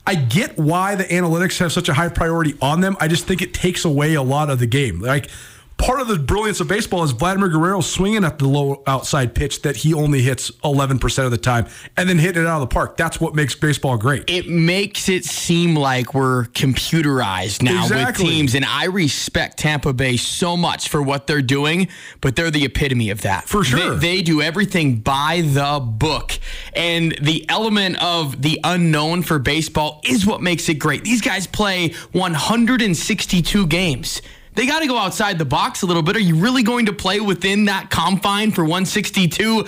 I 0.06 0.14
get 0.14 0.56
why 0.56 0.94
the 0.94 1.04
analytics 1.04 1.58
have 1.58 1.72
such 1.72 1.88
a 1.88 1.94
high 1.94 2.08
priority 2.08 2.54
on 2.60 2.80
them. 2.80 2.96
I 3.00 3.08
just 3.08 3.26
think 3.26 3.42
it 3.42 3.52
takes 3.54 3.84
away 3.84 4.14
a 4.14 4.22
lot 4.22 4.50
of 4.50 4.58
the 4.58 4.66
game. 4.66 5.00
Like 5.00 5.30
part 5.78 6.00
of 6.00 6.08
the 6.08 6.18
brilliance 6.18 6.58
of 6.60 6.68
baseball 6.68 7.04
is 7.04 7.10
Vladimir 7.12 7.48
Guerrero 7.48 7.80
swinging 7.82 8.24
at 8.24 8.38
the 8.38 8.48
low 8.48 8.82
outside 8.86 9.34
pitch 9.34 9.62
that 9.62 9.76
he 9.76 9.92
only 9.92 10.22
hits 10.22 10.50
11% 10.64 11.24
of 11.24 11.30
the 11.30 11.36
time 11.38 11.66
and 11.96 12.08
then 12.08 12.18
hitting 12.18 12.42
it 12.42 12.46
out 12.46 12.62
of 12.62 12.68
the 12.68 12.72
park. 12.74 12.96
That's 12.96 13.20
what 13.20 13.34
makes 13.34 13.54
baseball 13.54 13.96
great. 13.98 14.24
It 14.28 14.48
makes 14.48 15.08
it 15.08 15.24
seem 15.24 15.76
like 15.76 16.14
we're 16.14 16.44
computerized 16.46 17.62
now 17.62 17.82
Exactly. 17.82 18.24
with 18.24 18.32
teams, 18.32 18.54
and 18.54 18.64
I 18.64 18.86
respect 18.86 19.58
Tampa 19.58 19.92
Bay 19.92 20.16
so 20.16 20.56
much 20.56 20.88
for 20.88 21.02
what 21.02 21.26
they're 21.26 21.42
doing, 21.42 21.88
but 22.20 22.36
they're 22.36 22.50
the 22.50 22.64
epitome 22.64 23.10
of 23.10 23.20
that. 23.22 23.46
For 23.48 23.62
sure. 23.62 23.96
They, 23.96 24.16
they 24.16 24.22
do 24.22 24.40
everything 24.40 24.96
by 25.00 25.42
the 25.44 25.78
book, 25.80 26.32
and 26.74 27.16
the 27.20 27.44
element 27.50 28.02
of 28.02 28.40
the 28.42 28.58
unknown 28.64 29.22
for 29.22 29.38
baseball 29.38 30.00
is 30.04 30.24
what 30.26 30.40
makes 30.42 30.68
it 30.68 30.74
great. 30.74 31.04
These 31.04 31.20
guys 31.20 31.46
play 31.46 31.90
162 32.12 33.66
games. 33.66 34.22
They 34.56 34.66
got 34.66 34.80
to 34.80 34.86
go 34.86 34.96
outside 34.96 35.38
the 35.38 35.44
box 35.44 35.82
a 35.82 35.86
little 35.86 36.02
bit. 36.02 36.16
Are 36.16 36.20
you 36.20 36.34
really 36.36 36.62
going 36.62 36.86
to 36.86 36.92
play 36.92 37.20
within 37.20 37.66
that 37.66 37.90
confine 37.90 38.50
for 38.52 38.62
162? 38.62 39.66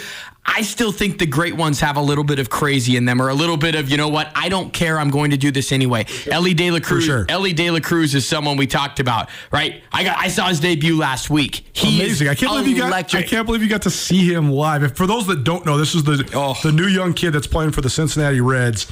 I 0.50 0.62
still 0.62 0.92
think 0.92 1.18
the 1.18 1.26
great 1.26 1.54
ones 1.56 1.80
have 1.80 1.98
a 1.98 2.00
little 2.00 2.24
bit 2.24 2.38
of 2.38 2.48
crazy 2.48 2.96
in 2.96 3.04
them, 3.04 3.20
or 3.20 3.28
a 3.28 3.34
little 3.34 3.58
bit 3.58 3.74
of, 3.74 3.90
you 3.90 3.98
know 3.98 4.08
what, 4.08 4.32
I 4.34 4.48
don't 4.48 4.72
care. 4.72 4.98
I'm 4.98 5.10
going 5.10 5.32
to 5.32 5.36
do 5.36 5.50
this 5.50 5.72
anyway. 5.72 6.06
Elly 6.30 6.54
De 6.54 6.70
La 6.70 6.80
Cruz. 6.80 7.04
sure. 7.04 7.26
Elly 7.28 7.52
De 7.52 7.70
La 7.70 7.80
Cruz 7.80 8.14
is 8.14 8.26
someone 8.26 8.56
we 8.56 8.66
talked 8.66 8.98
about, 8.98 9.28
right? 9.52 9.82
I 9.92 10.04
got 10.04 10.16
I 10.16 10.28
saw 10.28 10.48
his 10.48 10.58
debut 10.58 10.96
last 10.96 11.28
week. 11.28 11.66
He 11.74 11.96
Amazing! 12.00 12.28
I 12.28 12.34
can't 12.34 12.50
believe 12.50 12.68
you 12.68 12.78
got. 12.78 13.14
I 13.14 13.22
can't 13.22 13.44
believe 13.44 13.62
you 13.62 13.68
got 13.68 13.82
to 13.82 13.90
see 13.90 14.32
him 14.32 14.50
live. 14.50 14.82
If, 14.82 14.96
for 14.96 15.06
those 15.06 15.26
that 15.26 15.44
don't 15.44 15.66
know, 15.66 15.76
this 15.76 15.94
is 15.94 16.04
the 16.04 16.26
Oh. 16.34 16.56
the 16.62 16.72
new 16.72 16.86
young 16.86 17.12
kid 17.12 17.32
that's 17.32 17.46
playing 17.46 17.72
for 17.72 17.82
the 17.82 17.90
Cincinnati 17.90 18.40
Reds. 18.40 18.90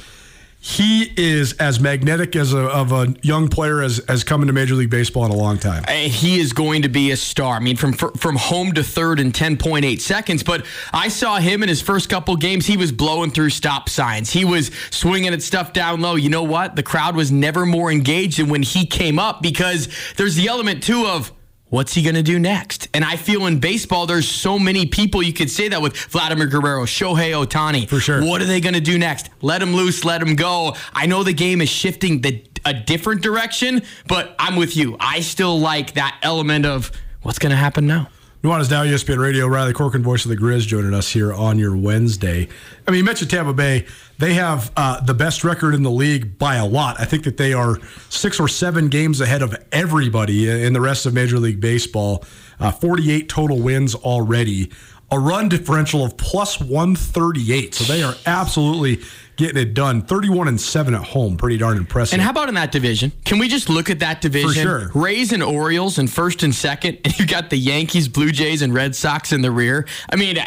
He 0.67 1.13
is 1.15 1.53
as 1.53 1.79
magnetic 1.79 2.35
as 2.35 2.51
a, 2.51 2.59
of 2.59 2.91
a 2.91 3.15
young 3.21 3.47
player 3.47 3.81
as 3.81 4.01
has 4.09 4.25
come 4.25 4.41
into 4.41 4.51
Major 4.51 4.75
League 4.75 4.89
Baseball 4.89 5.23
in 5.23 5.31
a 5.31 5.35
long 5.35 5.57
time. 5.57 5.85
Uh, 5.87 5.93
he 5.93 6.41
is 6.41 6.51
going 6.51 6.81
to 6.81 6.89
be 6.89 7.11
a 7.11 7.15
star. 7.15 7.55
I 7.55 7.59
mean, 7.59 7.77
from 7.77 7.93
from 7.93 8.35
home 8.35 8.73
to 8.73 8.83
third 8.83 9.21
in 9.21 9.31
10.8 9.31 10.01
seconds. 10.01 10.43
But 10.43 10.65
I 10.91 11.07
saw 11.07 11.37
him 11.37 11.63
in 11.63 11.69
his 11.69 11.81
first 11.81 12.09
couple 12.09 12.35
games. 12.35 12.65
He 12.65 12.75
was 12.75 12.91
blowing 12.91 13.31
through 13.31 13.51
stop 13.51 13.87
signs. 13.87 14.29
He 14.29 14.43
was 14.43 14.69
swinging 14.89 15.33
at 15.33 15.41
stuff 15.41 15.71
down 15.71 16.01
low. 16.01 16.15
You 16.15 16.29
know 16.29 16.43
what? 16.43 16.75
The 16.75 16.83
crowd 16.83 17.15
was 17.15 17.31
never 17.31 17.65
more 17.65 17.89
engaged 17.89 18.37
than 18.37 18.49
when 18.49 18.61
he 18.61 18.85
came 18.85 19.19
up 19.19 19.41
because 19.41 19.87
there's 20.17 20.35
the 20.35 20.49
element 20.49 20.83
too 20.83 21.05
of. 21.07 21.31
What's 21.69 21.93
he 21.93 22.01
going 22.01 22.15
to 22.15 22.23
do 22.23 22.39
next? 22.39 22.87
And 22.93 23.03
I 23.03 23.17
feel 23.17 23.45
in 23.45 23.59
baseball, 23.59 24.05
there's 24.05 24.27
so 24.27 24.57
many 24.57 24.85
people 24.85 25.21
you 25.21 25.33
could 25.33 25.49
say 25.49 25.67
that 25.67 25.81
with 25.81 25.97
Vladimir 25.97 26.47
Guerrero, 26.47 26.85
Shohei 26.85 27.33
Ohtani. 27.33 27.89
For 27.89 27.99
sure. 27.99 28.23
What 28.23 28.41
are 28.41 28.45
they 28.45 28.61
going 28.61 28.75
to 28.75 28.79
do 28.81 28.97
next? 28.97 29.29
Let 29.41 29.61
him 29.61 29.73
loose, 29.73 30.05
let 30.05 30.21
him 30.21 30.35
go. 30.35 30.75
I 30.93 31.07
know 31.07 31.23
the 31.23 31.33
game 31.33 31.59
is 31.59 31.67
shifting 31.67 32.21
the, 32.21 32.41
a 32.63 32.73
different 32.73 33.21
direction, 33.21 33.81
but 34.07 34.33
I'm 34.39 34.55
with 34.55 34.77
you. 34.77 34.95
I 34.99 35.19
still 35.19 35.59
like 35.59 35.95
that 35.95 36.17
element 36.23 36.65
of 36.65 36.89
what's 37.21 37.39
going 37.39 37.49
to 37.49 37.57
happen 37.57 37.85
now. 37.85 38.07
Nuanez 38.47 38.71
Now, 38.71 38.83
E 38.83 38.87
ESPN 38.87 39.17
Radio, 39.17 39.45
Riley 39.45 39.73
Corcoran, 39.73 40.03
voice 40.03 40.23
of 40.23 40.29
the 40.29 40.37
Griz, 40.37 40.65
joining 40.65 40.93
us 40.93 41.11
here 41.11 41.33
on 41.33 41.59
your 41.59 41.75
Wednesday. 41.75 42.47
I 42.87 42.91
mean, 42.91 42.99
you 42.99 43.03
mentioned 43.03 43.29
Tampa 43.29 43.51
Bay. 43.51 43.85
They 44.19 44.35
have 44.35 44.71
uh, 44.77 45.01
the 45.01 45.13
best 45.13 45.43
record 45.43 45.75
in 45.75 45.83
the 45.83 45.91
league 45.91 46.37
by 46.37 46.55
a 46.55 46.65
lot. 46.65 46.97
I 46.97 47.03
think 47.03 47.25
that 47.25 47.35
they 47.35 47.51
are 47.51 47.77
six 48.07 48.39
or 48.39 48.47
seven 48.47 48.87
games 48.87 49.19
ahead 49.19 49.41
of 49.41 49.53
everybody 49.73 50.49
in 50.49 50.71
the 50.71 50.79
rest 50.79 51.05
of 51.05 51.13
Major 51.13 51.39
League 51.39 51.59
Baseball. 51.59 52.23
Uh, 52.57 52.71
48 52.71 53.27
total 53.27 53.59
wins 53.59 53.95
already. 53.95 54.71
A 55.09 55.17
run 55.19 55.47
differential 55.47 56.03
of 56.03 56.17
plus 56.17 56.59
138. 56.59 57.75
So 57.75 57.83
they 57.85 58.03
are 58.03 58.15
absolutely 58.25 59.01
getting 59.37 59.61
it 59.61 59.73
done. 59.73 60.01
31 60.01 60.47
and 60.49 60.59
7 60.59 60.93
at 60.93 61.03
home. 61.03 61.37
Pretty 61.37 61.57
darn 61.57 61.77
impressive. 61.77 62.13
And 62.13 62.21
how 62.21 62.31
about 62.31 62.49
in 62.49 62.55
that 62.55 62.71
division? 62.71 63.13
Can 63.23 63.39
we 63.39 63.47
just 63.47 63.69
look 63.69 63.89
at 63.89 63.99
that 63.99 64.19
division? 64.19 64.63
sure. 64.63 64.91
Rays 64.93 65.31
and 65.31 65.41
Orioles 65.41 65.97
in 65.97 66.07
first 66.07 66.43
and 66.43 66.53
second, 66.53 66.97
and 67.05 67.17
you 67.17 67.25
got 67.25 67.49
the 67.49 67.57
Yankees, 67.57 68.07
Blue 68.07 68.31
Jays, 68.31 68.61
and 68.61 68.73
Red 68.73 68.95
Sox 68.95 69.31
in 69.31 69.41
the 69.41 69.51
rear. 69.51 69.87
I 70.09 70.17
mean, 70.17 70.37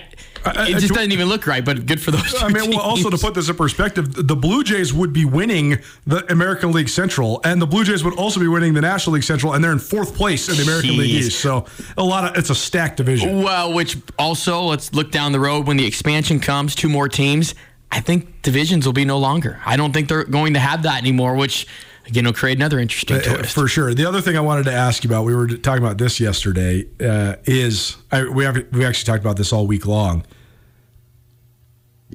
it 0.47 0.79
just 0.79 0.95
doesn't 0.95 1.13
even 1.13 1.29
look 1.29 1.47
right, 1.47 1.65
but 1.65 1.87
good 1.87 2.01
for 2.01 2.11
those. 2.11 2.43
I 2.43 2.49
mean, 2.49 2.71
well, 2.71 2.81
also 2.81 3.11
to 3.11 3.19
put 3.19 3.35
this 3.35 3.49
in 3.49 3.57
perspective, 3.57 4.27
the 4.27 4.37
Blue 4.37 4.65
Jays 4.65 4.93
would 4.93 5.13
be 5.13 5.25
winning 5.25 5.79
the 6.07 6.31
American 6.33 6.73
League 6.73 6.89
Central, 6.89 7.41
and 7.45 7.61
the 7.61 7.67
Blue 7.67 7.85
Jays 7.85 8.05
would 8.05 8.19
also 8.19 8.41
be 8.41 8.49
winning 8.49 8.75
the 8.75 8.81
National 8.81 9.15
League 9.15 9.25
Central, 9.25 9.53
and 9.53 9.63
they're 9.63 9.73
in 9.73 9.79
fourth 9.79 10.15
place 10.15 10.49
in 10.49 10.57
the 10.57 10.63
American 10.63 10.97
League 10.97 11.11
East. 11.11 11.41
So 11.41 11.67
a 11.97 12.05
lot 12.05 12.25
of 12.25 12.37
it's 12.37 12.51
a 12.51 12.55
stacked 12.55 12.97
division. 12.97 13.43
Well, 13.43 13.73
which 13.73 13.97
also, 14.19 14.63
let's 14.63 14.93
look 14.93 15.11
down 15.11 15.33
the 15.33 15.41
road 15.41 15.67
when 15.67 15.77
the 15.77 15.87
expansion 15.87 16.41
comes, 16.41 16.75
two 16.75 16.89
more 16.89 17.09
teams. 17.09 17.55
I 17.93 18.01
think 18.01 18.43
divisions 18.43 18.87
will 18.87 18.93
be 18.93 19.05
no 19.05 19.19
longer. 19.19 19.61
I 19.67 19.77
don't 19.77 19.93
think 19.93 20.09
they're 20.09 20.25
going 20.25 20.55
to 20.55 20.61
have 20.61 20.85
that 20.85 20.99
anymore, 20.99 21.35
which, 21.35 21.67
again, 22.11 22.25
will 22.27 22.33
create 22.33 22.59
another 22.59 22.79
interesting 22.79 23.17
Uh, 23.17 23.21
twist. 23.21 23.55
For 23.55 23.67
sure. 23.69 23.95
The 23.95 24.05
other 24.05 24.21
thing 24.21 24.37
I 24.37 24.41
wanted 24.41 24.65
to 24.65 24.73
ask 24.73 25.03
you 25.03 25.09
about, 25.11 25.25
we 25.25 25.35
were 25.35 25.47
talking 25.47 25.83
about 25.83 25.99
this 25.99 26.21
yesterday, 26.21 26.87
uh, 27.01 27.37
is 27.45 27.97
I, 28.13 28.25
we 28.29 28.45
have 28.45 28.57
we 28.73 28.85
actually 28.85 29.07
talked 29.07 29.25
about 29.25 29.37
this 29.37 29.53
all 29.53 29.67
week 29.67 29.87
long. 29.87 30.25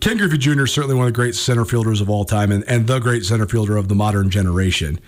Ken 0.01 0.17
Griffey 0.17 0.37
Jr. 0.37 0.65
is 0.65 0.73
certainly 0.73 0.95
one 0.95 1.07
of 1.07 1.13
the 1.13 1.15
great 1.15 1.35
center 1.35 1.63
fielders 1.65 2.01
of 2.01 2.09
all 2.09 2.25
time, 2.25 2.51
and, 2.51 2.63
and 2.67 2.85
the 2.85 2.99
great 2.99 3.23
center 3.23 3.47
fielder 3.47 3.77
of 3.77 3.87
the 3.87 3.95
modern 3.95 4.29
generation. 4.29 4.99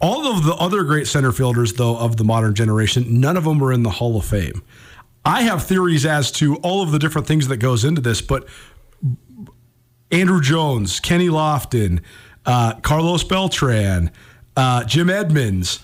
All 0.00 0.26
of 0.26 0.44
the 0.44 0.54
other 0.54 0.82
great 0.84 1.06
center 1.06 1.30
fielders, 1.30 1.74
though, 1.74 1.98
of 1.98 2.16
the 2.16 2.24
modern 2.24 2.54
generation, 2.54 3.20
none 3.20 3.36
of 3.36 3.44
them 3.44 3.62
are 3.62 3.72
in 3.72 3.82
the 3.82 3.90
Hall 3.90 4.16
of 4.16 4.24
Fame. 4.24 4.62
I 5.24 5.42
have 5.42 5.64
theories 5.64 6.06
as 6.06 6.32
to 6.32 6.56
all 6.56 6.82
of 6.82 6.90
the 6.90 6.98
different 6.98 7.26
things 7.26 7.48
that 7.48 7.58
goes 7.58 7.84
into 7.84 8.00
this, 8.00 8.22
but 8.22 8.48
Andruw 10.10 10.40
Jones, 10.40 11.00
Kenny 11.00 11.28
Lofton, 11.28 12.00
uh, 12.48 12.74
Carlos 12.80 13.22
Beltran, 13.24 14.10
uh, 14.56 14.82
Jim 14.84 15.08
Edmonds. 15.10 15.80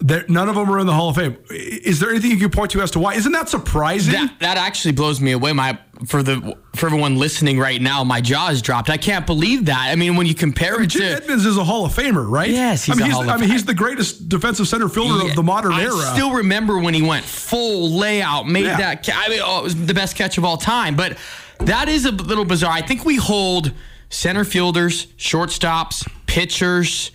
There, 0.00 0.24
none 0.28 0.48
of 0.48 0.54
them 0.54 0.70
are 0.70 0.78
in 0.78 0.86
the 0.86 0.92
Hall 0.92 1.08
of 1.08 1.16
Fame. 1.16 1.36
Is 1.50 1.98
there 1.98 2.10
anything 2.10 2.30
you 2.30 2.36
can 2.36 2.50
point 2.50 2.70
to 2.70 2.80
as 2.82 2.92
to 2.92 3.00
why? 3.00 3.14
Isn't 3.14 3.32
that 3.32 3.48
surprising? 3.48 4.12
That 4.12 4.38
that 4.38 4.56
actually 4.56 4.92
blows 4.92 5.20
me 5.20 5.32
away. 5.32 5.52
My 5.52 5.76
for 6.06 6.22
the 6.22 6.56
for 6.76 6.86
everyone 6.86 7.16
listening 7.16 7.58
right 7.58 7.82
now, 7.82 8.04
my 8.04 8.20
jaw 8.20 8.50
is 8.50 8.62
dropped. 8.62 8.90
I 8.90 8.96
can't 8.96 9.26
believe 9.26 9.64
that. 9.64 9.88
I 9.90 9.96
mean, 9.96 10.14
when 10.14 10.26
you 10.28 10.36
compare 10.36 10.80
it 10.80 10.86
Jim 10.90 11.02
to 11.02 11.22
Edmonds 11.22 11.44
is 11.44 11.56
a 11.56 11.64
Hall 11.64 11.84
of 11.84 11.92
Famer, 11.94 12.30
right? 12.30 12.48
Yes, 12.48 12.84
he's 12.84 12.94
I 12.94 12.98
mean, 12.98 13.02
a 13.02 13.06
he's, 13.06 13.14
Hall 13.14 13.22
of 13.24 13.28
I 13.28 13.36
mean, 13.38 13.50
he's 13.50 13.64
the 13.64 13.74
greatest 13.74 14.28
defensive 14.28 14.68
center 14.68 14.88
fielder 14.88 15.26
of 15.26 15.34
the 15.34 15.42
modern 15.42 15.72
I 15.72 15.82
era. 15.82 15.96
I 15.96 16.12
still 16.14 16.32
remember 16.32 16.78
when 16.78 16.94
he 16.94 17.02
went 17.02 17.24
full 17.24 17.90
layout, 17.98 18.46
made 18.46 18.66
Yeah. 18.66 18.76
that. 18.76 19.08
I 19.12 19.28
mean, 19.28 19.40
oh, 19.42 19.58
it 19.58 19.64
was 19.64 19.84
the 19.86 19.94
best 19.94 20.14
catch 20.14 20.38
of 20.38 20.44
all 20.44 20.58
time. 20.58 20.94
But 20.94 21.18
that 21.58 21.88
is 21.88 22.04
a 22.04 22.12
little 22.12 22.44
bizarre. 22.44 22.70
I 22.70 22.82
think 22.82 23.04
we 23.04 23.16
hold 23.16 23.72
center 24.10 24.44
fielders, 24.44 25.06
shortstops, 25.16 26.08
pitchers 26.26 27.10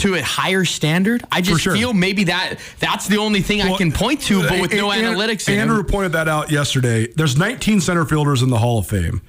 to 0.00 0.14
a 0.14 0.22
higher 0.22 0.64
standard. 0.64 1.22
I 1.30 1.40
just 1.42 1.60
sure. 1.62 1.74
feel 1.74 1.92
maybe 1.92 2.24
that 2.24 2.56
that's 2.78 3.06
the 3.06 3.18
only 3.18 3.42
thing 3.42 3.60
I 3.60 3.76
can 3.76 3.92
point 3.92 4.22
to, 4.22 4.42
but 4.48 4.60
with 4.60 4.72
no 4.72 4.90
An- 4.90 5.04
An- 5.04 5.14
analytics. 5.14 5.48
Andrew 5.48 5.84
pointed 5.84 6.12
that 6.12 6.28
out 6.28 6.50
yesterday. 6.50 7.06
There's 7.14 7.36
19 7.36 7.80
center 7.80 8.04
fielders 8.04 8.42
in 8.42 8.50
the 8.50 8.58
Hall 8.58 8.78
of 8.78 8.86
Fame. 8.86 9.20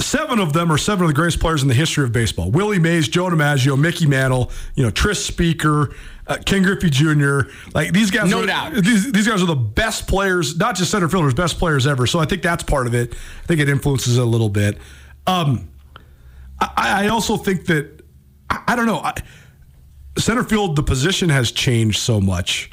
Seven 0.00 0.38
of 0.38 0.52
them 0.52 0.72
are 0.72 0.78
seven 0.78 1.04
of 1.04 1.08
the 1.08 1.14
greatest 1.14 1.38
players 1.38 1.62
in 1.62 1.68
the 1.68 1.74
history 1.74 2.04
of 2.04 2.12
baseball. 2.12 2.50
Willie 2.50 2.78
Mays, 2.78 3.08
Joe 3.08 3.26
DiMaggio, 3.26 3.78
Mickey 3.78 4.06
Mantle, 4.06 4.50
you 4.74 4.82
know, 4.82 4.90
Tris 4.90 5.24
Speaker, 5.24 5.94
uh, 6.26 6.38
Ken 6.44 6.62
Griffey 6.62 6.90
Jr. 6.90 7.42
Like 7.74 7.92
these 7.92 8.10
guys, 8.10 8.28
No 8.28 8.42
are, 8.42 8.46
doubt. 8.46 8.72
These, 8.74 9.12
these 9.12 9.28
guys 9.28 9.42
are 9.42 9.46
the 9.46 9.54
best 9.54 10.08
players, 10.08 10.56
not 10.58 10.76
just 10.76 10.90
center 10.90 11.08
fielders, 11.08 11.34
best 11.34 11.58
players 11.58 11.86
ever. 11.86 12.06
So 12.06 12.18
I 12.18 12.24
think 12.24 12.42
that's 12.42 12.62
part 12.64 12.86
of 12.86 12.94
it. 12.94 13.12
I 13.12 13.46
think 13.46 13.60
it 13.60 13.68
influences 13.68 14.18
it 14.18 14.22
a 14.22 14.26
little 14.26 14.48
bit. 14.48 14.78
Um, 15.26 15.68
I, 16.76 17.04
I 17.04 17.08
also 17.08 17.36
think 17.36 17.66
that 17.66 18.02
I, 18.50 18.76
don't 18.76 18.86
know. 18.86 18.98
I, 18.98 19.14
center 20.18 20.44
field, 20.44 20.76
the 20.76 20.82
position 20.82 21.28
has 21.30 21.50
changed 21.52 21.98
so 22.00 22.20
much. 22.20 22.70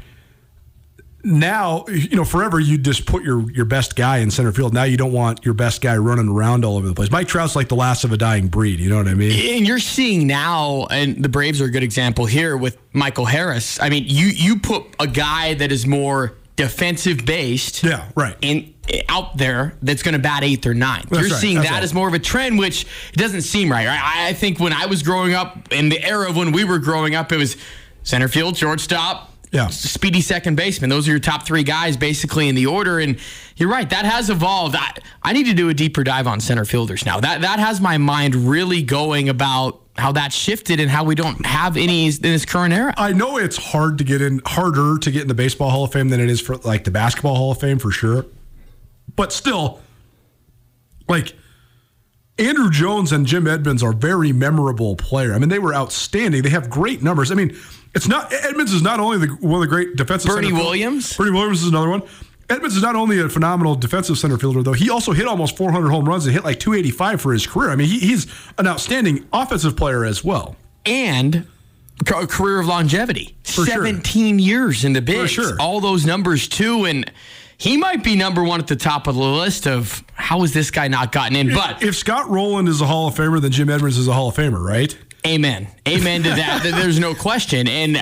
Now, 1.21 1.83
you 1.89 2.15
know, 2.15 2.23
forever 2.23 2.61
you 2.61 2.77
just 2.77 3.05
put 3.05 3.23
your 3.23 3.51
your 3.51 3.65
best 3.65 3.97
guy 3.97 4.19
in 4.19 4.31
center 4.31 4.53
field. 4.53 4.73
Now 4.73 4.83
you 4.83 4.95
don't 4.95 5.11
want 5.11 5.43
your 5.43 5.53
best 5.53 5.81
guy 5.81 5.97
running 5.97 6.29
around 6.29 6.63
all 6.63 6.77
over 6.77 6.87
the 6.87 6.93
place. 6.93 7.11
Mike 7.11 7.27
Trout's 7.27 7.57
like 7.57 7.67
the 7.67 7.75
last 7.75 8.05
of 8.05 8.13
a 8.13 8.17
dying 8.17 8.47
breed. 8.47 8.79
You 8.79 8.89
know 8.89 8.95
what 8.95 9.07
I 9.09 9.15
mean? 9.15 9.57
And 9.57 9.67
you're 9.67 9.79
seeing 9.79 10.27
now, 10.27 10.87
and 10.89 11.21
the 11.21 11.27
Braves 11.27 11.59
are 11.59 11.65
a 11.65 11.71
good 11.71 11.83
example 11.83 12.25
here 12.25 12.55
with 12.55 12.77
Michael 12.93 13.25
Harris. 13.25 13.81
I 13.81 13.89
mean, 13.89 14.05
you 14.07 14.27
you 14.27 14.59
put 14.59 14.85
a 14.97 15.07
guy 15.07 15.55
that 15.55 15.73
is 15.73 15.85
more 15.85 16.37
defensive 16.55 17.25
based, 17.25 17.83
Yeah, 17.83 18.09
right. 18.15 18.37
in 18.41 18.73
out 19.07 19.37
there 19.37 19.75
that's 19.81 20.03
going 20.03 20.13
to 20.13 20.19
bat 20.19 20.43
eighth 20.43 20.65
or 20.65 20.73
ninth. 20.73 21.09
That's 21.09 21.21
you're 21.21 21.31
right, 21.31 21.39
seeing 21.41 21.55
that 21.57 21.71
right. 21.71 21.83
as 21.83 21.93
more 21.93 22.07
of 22.07 22.13
a 22.13 22.19
trend, 22.19 22.57
which 22.59 22.85
doesn't 23.13 23.41
seem 23.41 23.71
right. 23.71 23.87
I, 23.87 24.29
I 24.29 24.33
think 24.33 24.59
when 24.59 24.73
I 24.73 24.85
was 24.85 25.03
growing 25.03 25.33
up, 25.33 25.71
in 25.71 25.89
the 25.89 26.03
era 26.03 26.29
of 26.29 26.35
when 26.35 26.51
we 26.51 26.63
were 26.63 26.79
growing 26.79 27.15
up, 27.15 27.31
it 27.31 27.37
was 27.37 27.57
center 28.03 28.27
field, 28.27 28.57
shortstop, 28.57 29.33
Yeah. 29.51 29.67
speedy 29.67 30.21
second 30.21 30.55
baseman. 30.55 30.89
Those 30.89 31.07
are 31.07 31.11
your 31.11 31.19
top 31.19 31.45
three 31.45 31.63
guys 31.63 31.97
basically 31.97 32.47
in 32.49 32.55
the 32.55 32.65
order. 32.65 32.99
And 32.99 33.17
you're 33.57 33.69
right, 33.69 33.89
that 33.89 34.05
has 34.05 34.29
evolved. 34.29 34.75
I, 34.75 34.93
I 35.21 35.33
need 35.33 35.45
to 35.45 35.53
do 35.53 35.69
a 35.69 35.73
deeper 35.73 36.03
dive 36.03 36.27
on 36.27 36.39
center 36.39 36.65
fielders 36.65 37.05
now. 37.05 37.19
That 37.19 37.41
that 37.41 37.59
has 37.59 37.81
my 37.81 37.97
mind 37.97 38.35
really 38.35 38.81
going 38.81 39.29
about 39.29 39.81
how 39.97 40.13
that 40.13 40.31
shifted 40.31 40.79
and 40.79 40.89
how 40.89 41.03
we 41.03 41.13
don't 41.13 41.45
have 41.45 41.75
any 41.75 42.05
in 42.07 42.13
this 42.21 42.45
current 42.45 42.73
era. 42.73 42.93
I 42.97 43.11
know 43.11 43.37
it's 43.37 43.57
hard 43.57 43.97
to 43.97 44.05
get 44.05 44.21
in, 44.21 44.41
harder 44.45 44.97
to 44.97 45.11
get 45.11 45.23
in 45.23 45.27
the 45.27 45.33
baseball 45.33 45.71
Hall 45.71 45.83
of 45.83 45.91
Fame 45.91 46.07
than 46.07 46.21
it 46.21 46.29
is 46.29 46.39
for 46.39 46.55
like 46.57 46.85
the 46.85 46.91
basketball 46.91 47.35
Hall 47.35 47.51
of 47.51 47.59
Fame 47.59 47.79
for 47.79 47.91
sure. 47.91 48.25
But 49.15 49.31
still, 49.33 49.81
like 51.07 51.33
Andruw 52.37 52.71
Jones 52.71 53.11
and 53.11 53.25
Jim 53.25 53.47
Edmonds 53.47 53.83
are 53.83 53.91
very 53.93 54.31
memorable 54.31 54.95
player. 54.95 55.33
I 55.33 55.39
mean, 55.39 55.49
they 55.49 55.59
were 55.59 55.73
outstanding. 55.75 56.41
They 56.41 56.49
have 56.49 56.69
great 56.69 57.03
numbers. 57.03 57.31
I 57.31 57.35
mean, 57.35 57.57
it's 57.93 58.07
not 58.07 58.31
Edmonds 58.33 58.73
is 58.73 58.81
not 58.81 58.99
only 58.99 59.27
the, 59.27 59.33
one 59.35 59.55
of 59.55 59.61
the 59.61 59.67
great 59.67 59.95
defensive. 59.95 60.29
Bernie 60.29 60.53
Williams? 60.53 61.15
Bernie 61.17 61.31
Williams 61.31 61.61
is 61.63 61.69
another 61.69 61.89
one. 61.89 62.03
Edmonds 62.49 62.75
is 62.75 62.81
not 62.81 62.95
only 62.95 63.19
a 63.19 63.29
phenomenal 63.29 63.75
defensive 63.75 64.17
center 64.17 64.37
fielder, 64.37 64.63
though. 64.63 64.73
He 64.73 64.89
also 64.89 65.11
hit 65.11 65.27
almost 65.27 65.55
400 65.55 65.89
home 65.89 66.07
runs 66.09 66.25
and 66.25 66.33
hit 66.33 66.43
like 66.43 66.59
285 66.59 67.21
for 67.21 67.31
his 67.31 67.45
career. 67.45 67.69
I 67.69 67.75
mean, 67.75 67.87
he, 67.87 67.99
he's 67.99 68.25
an 68.57 68.65
outstanding 68.67 69.27
offensive 69.31 69.77
player 69.77 70.03
as 70.03 70.23
well. 70.23 70.55
and 70.85 71.45
a 72.07 72.27
career 72.27 72.59
of 72.61 72.65
longevity. 72.65 73.35
sure. 73.43 73.65
17 73.65 74.39
years 74.39 74.85
in 74.85 74.93
the 74.93 75.01
bigs. 75.01 75.31
sure. 75.31 75.57
All 75.59 75.79
those 75.81 76.05
numbers 76.05 76.47
too 76.47 76.85
and 76.85 77.11
he 77.59 77.77
might 77.77 78.03
be 78.03 78.15
number 78.15 78.41
1 78.43 78.59
at 78.61 78.67
the 78.67 78.75
top 78.75 79.05
of 79.07 79.13
the 79.15 79.21
list 79.21 79.67
of 79.67 80.03
how 80.15 80.41
has 80.41 80.53
this 80.53 80.71
guy 80.71 80.87
not 80.87 81.11
gotten 81.11 81.35
in? 81.35 81.53
But 81.53 81.83
if 81.83 81.95
Scott 81.95 82.27
Rolen 82.29 82.67
is 82.67 82.81
a 82.81 82.85
Hall 82.87 83.07
of 83.07 83.15
Famer, 83.15 83.39
then 83.39 83.51
Jim 83.51 83.69
Edmonds 83.69 83.97
is 83.97 84.07
a 84.07 84.13
Hall 84.13 84.29
of 84.29 84.35
Famer, 84.35 84.63
right? 84.63 84.97
amen. 85.27 85.67
Amen 85.85 86.23
to 86.23 86.29
that. 86.29 86.61
There's 86.63 86.97
no 86.97 87.13
question 87.13 87.67
and 87.67 87.97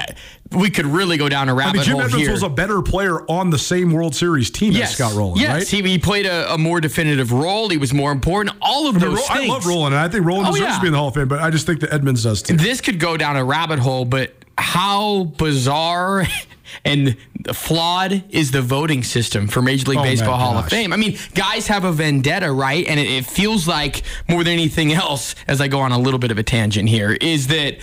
we 0.52 0.70
could 0.70 0.86
really 0.86 1.18
go 1.18 1.28
down 1.28 1.50
a 1.50 1.54
I 1.54 1.58
rabbit 1.58 1.74
mean, 1.78 1.84
Jim 1.84 1.94
hole 1.96 2.02
Edmonds 2.04 2.24
here. 2.24 2.32
was 2.32 2.44
a 2.44 2.48
better 2.50 2.84
player 2.84 3.22
on 3.30 3.50
the 3.50 3.58
same 3.58 3.92
World 3.92 4.14
Series 4.14 4.52
team 4.52 4.76
as 4.76 4.94
Scott 4.96 5.16
Rolen, 5.16 5.40
yes, 5.40 5.52
right? 5.52 5.68
he, 5.84 5.90
he 5.90 5.98
played 5.98 6.28
a, 6.28 6.54
a 6.54 6.58
more 6.60 6.80
definitive 6.80 7.32
role. 7.32 7.70
He 7.70 7.78
was 7.78 7.92
more 7.92 8.12
important. 8.12 8.56
All 8.62 8.88
of 8.88 8.98
I, 8.98 9.00
mean, 9.00 9.10
those 9.16 9.18
Ro- 9.30 9.36
I 9.36 9.46
love 9.48 9.66
Rolen, 9.66 9.94
and 9.94 10.00
I 10.00 10.08
think 10.08 10.26
Rolen 10.28 10.46
Oh, 10.46 10.52
deserves 10.52 10.70
yeah. 10.70 10.76
to 10.76 10.82
be 10.82 10.88
in 10.88 10.94
the 10.94 11.00
Hall 11.00 11.08
of 11.08 11.16
Fame, 11.16 11.28
but 11.28 11.40
I 11.40 11.50
just 11.50 11.66
think 11.66 11.80
that 11.80 11.92
Edmonds 11.92 12.22
does 12.24 12.44
too. 12.44 12.56
this 12.56 12.82
could 12.82 13.00
go 13.00 13.18
down 13.18 13.36
a 13.36 13.44
rabbit 13.44 13.80
hole, 13.80 14.06
but 14.06 14.37
how 14.58 15.26
bizarre 15.38 16.26
and 16.86 17.16
flawed 17.54 18.24
is 18.30 18.52
the 18.52 18.62
voting 18.62 19.04
system 19.04 19.48
for 19.48 19.62
Major 19.62 19.90
League 19.92 20.00
Oh, 20.00 20.04
Baseball 20.04 20.38
Hall 20.38 20.58
of. 20.58 20.68
Fame? 20.70 20.92
I 20.94 20.98
mean, 20.98 21.18
guys 21.34 21.68
have 21.68 21.84
a 21.84 21.92
vendetta, 21.92 22.52
right? 22.52 22.86
And 22.88 23.00
it, 23.00 23.08
it 23.08 23.26
feels 23.26 23.68
like 23.68 24.04
more 24.28 24.44
than 24.44 24.54
anything 24.54 24.92
else, 24.94 25.36
as 25.48 25.62
I 25.62 25.68
go 25.68 25.80
on 25.80 25.92
a 25.92 26.00
little 26.00 26.20
bit 26.20 26.32
of 26.32 26.38
a 26.38 26.44
tangent 26.44 26.90
here, 26.90 27.12
is 27.22 27.48
that. 27.48 27.78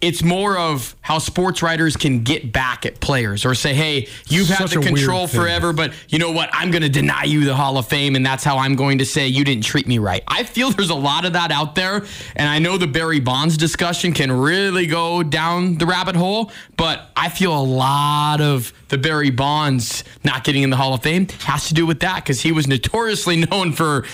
It's 0.00 0.22
more 0.22 0.58
of 0.58 0.94
how 1.00 1.18
sports 1.18 1.62
writers 1.62 1.96
can 1.96 2.22
get 2.22 2.52
back 2.52 2.84
at 2.84 3.00
players 3.00 3.46
or 3.46 3.54
say, 3.54 3.72
hey, 3.72 4.08
you've 4.28 4.48
had 4.48 4.68
the 4.68 4.80
control 4.80 5.26
forever, 5.26 5.72
but 5.72 5.94
you 6.08 6.18
know 6.18 6.32
what? 6.32 6.50
I'm 6.52 6.70
going 6.70 6.82
to 6.82 6.88
deny 6.88 7.24
you 7.24 7.44
the 7.44 7.54
Hall 7.54 7.78
of 7.78 7.86
Fame, 7.88 8.14
and 8.14 8.24
that's 8.24 8.44
how 8.44 8.58
I'm 8.58 8.76
going 8.76 8.98
to 8.98 9.06
say 9.06 9.26
you 9.26 9.42
didn't 9.42 9.64
treat 9.64 9.86
me 9.86 9.98
right. 9.98 10.22
I 10.28 10.44
feel 10.44 10.70
there's 10.70 10.90
a 10.90 10.94
lot 10.94 11.24
of 11.24 11.32
that 11.32 11.50
out 11.50 11.74
there, 11.74 12.04
and 12.36 12.48
I 12.48 12.58
know 12.58 12.76
the 12.76 12.86
Barry 12.86 13.20
Bonds 13.20 13.56
discussion 13.56 14.12
can 14.12 14.30
really 14.30 14.86
go 14.86 15.22
down 15.22 15.76
the 15.76 15.86
rabbit 15.86 16.14
hole, 16.16 16.52
but 16.76 17.10
I 17.16 17.30
feel 17.30 17.58
a 17.58 17.64
lot 17.64 18.40
of 18.40 18.72
the 18.88 18.98
Barry 18.98 19.30
Bonds 19.30 20.04
not 20.24 20.44
getting 20.44 20.62
in 20.62 20.70
the 20.70 20.76
Hall 20.76 20.94
of 20.94 21.02
Fame 21.02 21.26
has 21.44 21.68
to 21.68 21.74
do 21.74 21.86
with 21.86 22.00
that 22.00 22.16
because 22.16 22.42
he 22.42 22.52
was 22.52 22.66
notoriously 22.66 23.36
known 23.50 23.72
for 23.72 24.04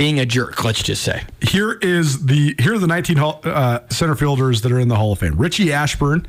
being 0.00 0.18
a 0.18 0.24
jerk, 0.24 0.64
let's 0.64 0.82
just 0.82 1.02
say. 1.02 1.22
Here 1.42 1.72
is 1.72 2.24
the 2.24 2.54
here 2.58 2.72
are 2.72 2.78
the 2.78 2.86
19 2.86 3.18
uh, 3.18 3.86
center 3.90 4.14
fielders 4.14 4.62
that 4.62 4.72
are 4.72 4.80
in 4.80 4.88
the 4.88 4.96
Hall 4.96 5.12
of 5.12 5.18
Fame: 5.18 5.36
Richie 5.36 5.74
Ashburn, 5.74 6.26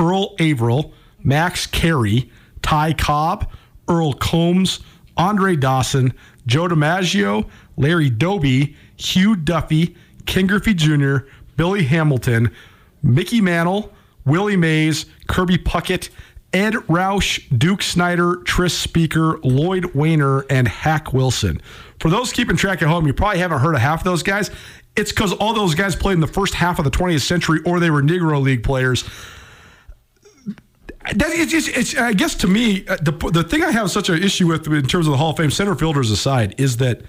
Earl 0.00 0.34
Averill, 0.40 0.92
Max 1.22 1.64
Carey, 1.64 2.28
Ty 2.62 2.94
Cobb, 2.94 3.48
Earl 3.86 4.14
Combs, 4.14 4.80
Andre 5.16 5.54
Dawson, 5.54 6.12
Joe 6.46 6.66
DiMaggio, 6.66 7.48
Larry 7.76 8.10
Doby, 8.10 8.74
Hugh 8.96 9.36
Duffy, 9.36 9.94
Ken 10.26 10.48
Griffey 10.48 10.74
Jr., 10.74 11.18
Billy 11.56 11.84
Hamilton, 11.84 12.50
Mickey 13.04 13.40
Mantle, 13.40 13.92
Willie 14.24 14.56
Mays, 14.56 15.06
Kirby 15.28 15.58
Puckett, 15.58 16.08
Edd 16.52 16.74
Roush, 16.88 17.46
Duke 17.56 17.82
Snider, 17.82 18.38
Tris 18.44 18.76
Speaker, 18.76 19.38
Lloyd 19.44 19.86
Waner, 19.94 20.40
and 20.50 20.66
Hack 20.66 21.12
Wilson. 21.12 21.62
For 22.00 22.10
those 22.10 22.32
keeping 22.32 22.56
track 22.56 22.82
at 22.82 22.88
home, 22.88 23.06
you 23.06 23.14
probably 23.14 23.38
haven't 23.38 23.60
heard 23.60 23.74
of 23.74 23.80
half 23.80 24.00
of 24.00 24.04
those 24.04 24.22
guys. 24.22 24.50
It's 24.96 25.10
because 25.10 25.32
all 25.32 25.54
those 25.54 25.74
guys 25.74 25.96
played 25.96 26.14
in 26.14 26.20
the 26.20 26.26
first 26.26 26.54
half 26.54 26.78
of 26.78 26.84
the 26.84 26.90
20th 26.90 27.22
century 27.22 27.60
or 27.66 27.80
they 27.80 27.90
were 27.90 28.02
Negro 28.02 28.40
League 28.40 28.62
players. 28.62 29.04
That, 31.14 31.30
it's, 31.30 31.52
it's, 31.52 31.68
it's, 31.68 31.96
I 31.96 32.12
guess 32.14 32.34
to 32.36 32.46
me, 32.46 32.86
uh, 32.86 32.96
the, 32.96 33.12
the 33.12 33.42
thing 33.42 33.62
I 33.62 33.70
have 33.72 33.90
such 33.90 34.08
an 34.08 34.22
issue 34.22 34.46
with 34.46 34.66
in 34.66 34.86
terms 34.86 35.06
of 35.06 35.10
the 35.10 35.18
Hall 35.18 35.30
of 35.30 35.36
Fame, 35.36 35.50
center 35.50 35.74
fielders 35.74 36.10
aside, 36.10 36.54
is 36.58 36.78
that 36.78 37.02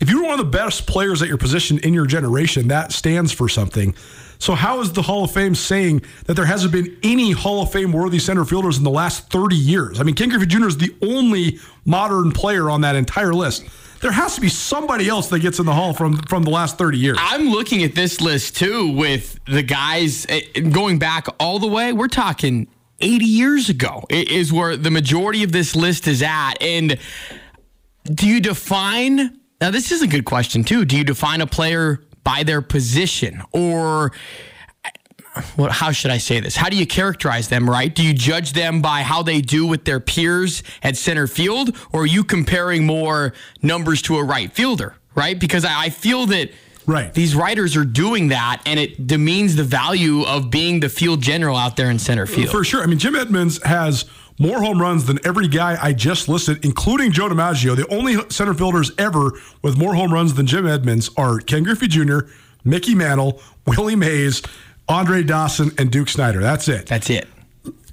if 0.00 0.10
you're 0.10 0.22
one 0.22 0.38
of 0.38 0.38
the 0.38 0.50
best 0.50 0.86
players 0.86 1.22
at 1.22 1.28
your 1.28 1.38
position 1.38 1.78
in 1.78 1.94
your 1.94 2.06
generation, 2.06 2.68
that 2.68 2.92
stands 2.92 3.32
for 3.32 3.48
something. 3.48 3.94
So, 4.38 4.54
how 4.54 4.80
is 4.80 4.92
the 4.92 5.02
Hall 5.02 5.24
of 5.24 5.30
Fame 5.30 5.54
saying 5.54 6.02
that 6.26 6.34
there 6.34 6.46
hasn't 6.46 6.72
been 6.72 6.96
any 7.02 7.32
Hall 7.32 7.62
of 7.62 7.72
Fame 7.72 7.92
worthy 7.92 8.18
center 8.18 8.44
fielders 8.44 8.78
in 8.78 8.84
the 8.84 8.90
last 8.90 9.30
30 9.30 9.56
years? 9.56 10.00
I 10.00 10.02
mean, 10.02 10.14
Ken 10.14 10.28
Griffey 10.28 10.46
Jr. 10.46 10.66
is 10.66 10.76
the 10.76 10.94
only 11.02 11.58
modern 11.84 12.32
player 12.32 12.70
on 12.70 12.82
that 12.82 12.96
entire 12.96 13.32
list. 13.32 13.64
There 14.00 14.12
has 14.12 14.34
to 14.34 14.40
be 14.40 14.50
somebody 14.50 15.08
else 15.08 15.28
that 15.28 15.38
gets 15.38 15.58
in 15.58 15.66
the 15.66 15.72
Hall 15.72 15.94
from 15.94 16.18
from 16.24 16.42
the 16.42 16.50
last 16.50 16.76
30 16.76 16.98
years. 16.98 17.16
I'm 17.20 17.48
looking 17.48 17.82
at 17.84 17.94
this 17.94 18.20
list 18.20 18.56
too 18.56 18.94
with 18.94 19.38
the 19.46 19.62
guys 19.62 20.26
eh, 20.28 20.60
going 20.60 20.98
back 20.98 21.26
all 21.40 21.58
the 21.58 21.68
way. 21.68 21.92
We're 21.92 22.08
talking 22.08 22.68
80 23.00 23.24
years 23.24 23.68
ago 23.68 24.04
is 24.10 24.52
where 24.52 24.76
the 24.76 24.90
majority 24.90 25.42
of 25.42 25.52
this 25.52 25.74
list 25.74 26.06
is 26.06 26.22
at. 26.22 26.54
And 26.60 26.98
do 28.04 28.28
you 28.28 28.40
define 28.40 29.38
now? 29.60 29.70
This 29.70 29.90
is 29.90 30.02
a 30.02 30.06
good 30.06 30.24
question 30.24 30.64
too. 30.64 30.84
Do 30.84 30.96
you 30.96 31.04
define 31.04 31.40
a 31.40 31.46
player 31.46 32.00
by 32.24 32.42
their 32.42 32.62
position 32.62 33.42
or? 33.52 34.12
What, 35.56 35.72
how 35.72 35.90
should 35.90 36.12
I 36.12 36.18
say 36.18 36.38
this? 36.38 36.54
How 36.54 36.68
do 36.68 36.76
you 36.76 36.86
characterize 36.86 37.48
them, 37.48 37.68
right? 37.68 37.92
Do 37.92 38.04
you 38.04 38.14
judge 38.14 38.52
them 38.52 38.80
by 38.80 39.02
how 39.02 39.24
they 39.24 39.40
do 39.40 39.66
with 39.66 39.84
their 39.84 39.98
peers 39.98 40.62
at 40.80 40.96
center 40.96 41.26
field, 41.26 41.76
or 41.92 42.02
are 42.02 42.06
you 42.06 42.22
comparing 42.22 42.86
more 42.86 43.32
numbers 43.60 44.00
to 44.02 44.16
a 44.18 44.22
right 44.22 44.52
fielder, 44.52 44.94
right? 45.16 45.36
Because 45.36 45.64
I, 45.64 45.86
I 45.86 45.90
feel 45.90 46.26
that 46.26 46.50
Right. 46.86 47.12
these 47.14 47.34
writers 47.34 47.76
are 47.76 47.84
doing 47.84 48.28
that, 48.28 48.62
and 48.66 48.78
it 48.78 49.06
demeans 49.08 49.56
the 49.56 49.64
value 49.64 50.22
of 50.22 50.50
being 50.50 50.78
the 50.80 50.88
field 50.90 51.20
general 51.22 51.56
out 51.56 51.76
there 51.76 51.90
in 51.90 51.98
center 51.98 52.26
field. 52.26 52.50
For 52.50 52.62
sure. 52.62 52.82
I 52.82 52.86
mean, 52.86 52.98
Jim 52.98 53.16
Edmonds 53.16 53.58
has 53.64 54.04
more 54.38 54.60
home 54.60 54.80
runs 54.80 55.06
than 55.06 55.18
every 55.24 55.48
guy 55.48 55.78
I 55.80 55.92
just 55.92 56.28
listed, 56.28 56.64
including 56.64 57.12
Joe 57.12 57.28
DiMaggio. 57.28 57.76
The 57.76 57.86
only 57.88 58.16
center 58.30 58.54
fielders 58.54 58.92
ever 58.98 59.32
with 59.62 59.76
more 59.76 59.94
home 59.94 60.12
runs 60.12 60.34
than 60.34 60.46
Jim 60.46 60.66
Edmonds 60.66 61.10
are 61.16 61.38
Ken 61.38 61.62
Griffey 61.62 61.88
Jr., 61.88 62.20
Mickey 62.64 62.94
Mantle, 62.94 63.40
Willie 63.66 63.96
Mays, 63.96 64.42
Andre 64.88 65.22
Dawson, 65.22 65.70
and 65.78 65.90
Duke 65.90 66.08
Snider. 66.08 66.40
That's 66.40 66.68
it. 66.68 66.86
That's 66.86 67.10
it. 67.10 67.28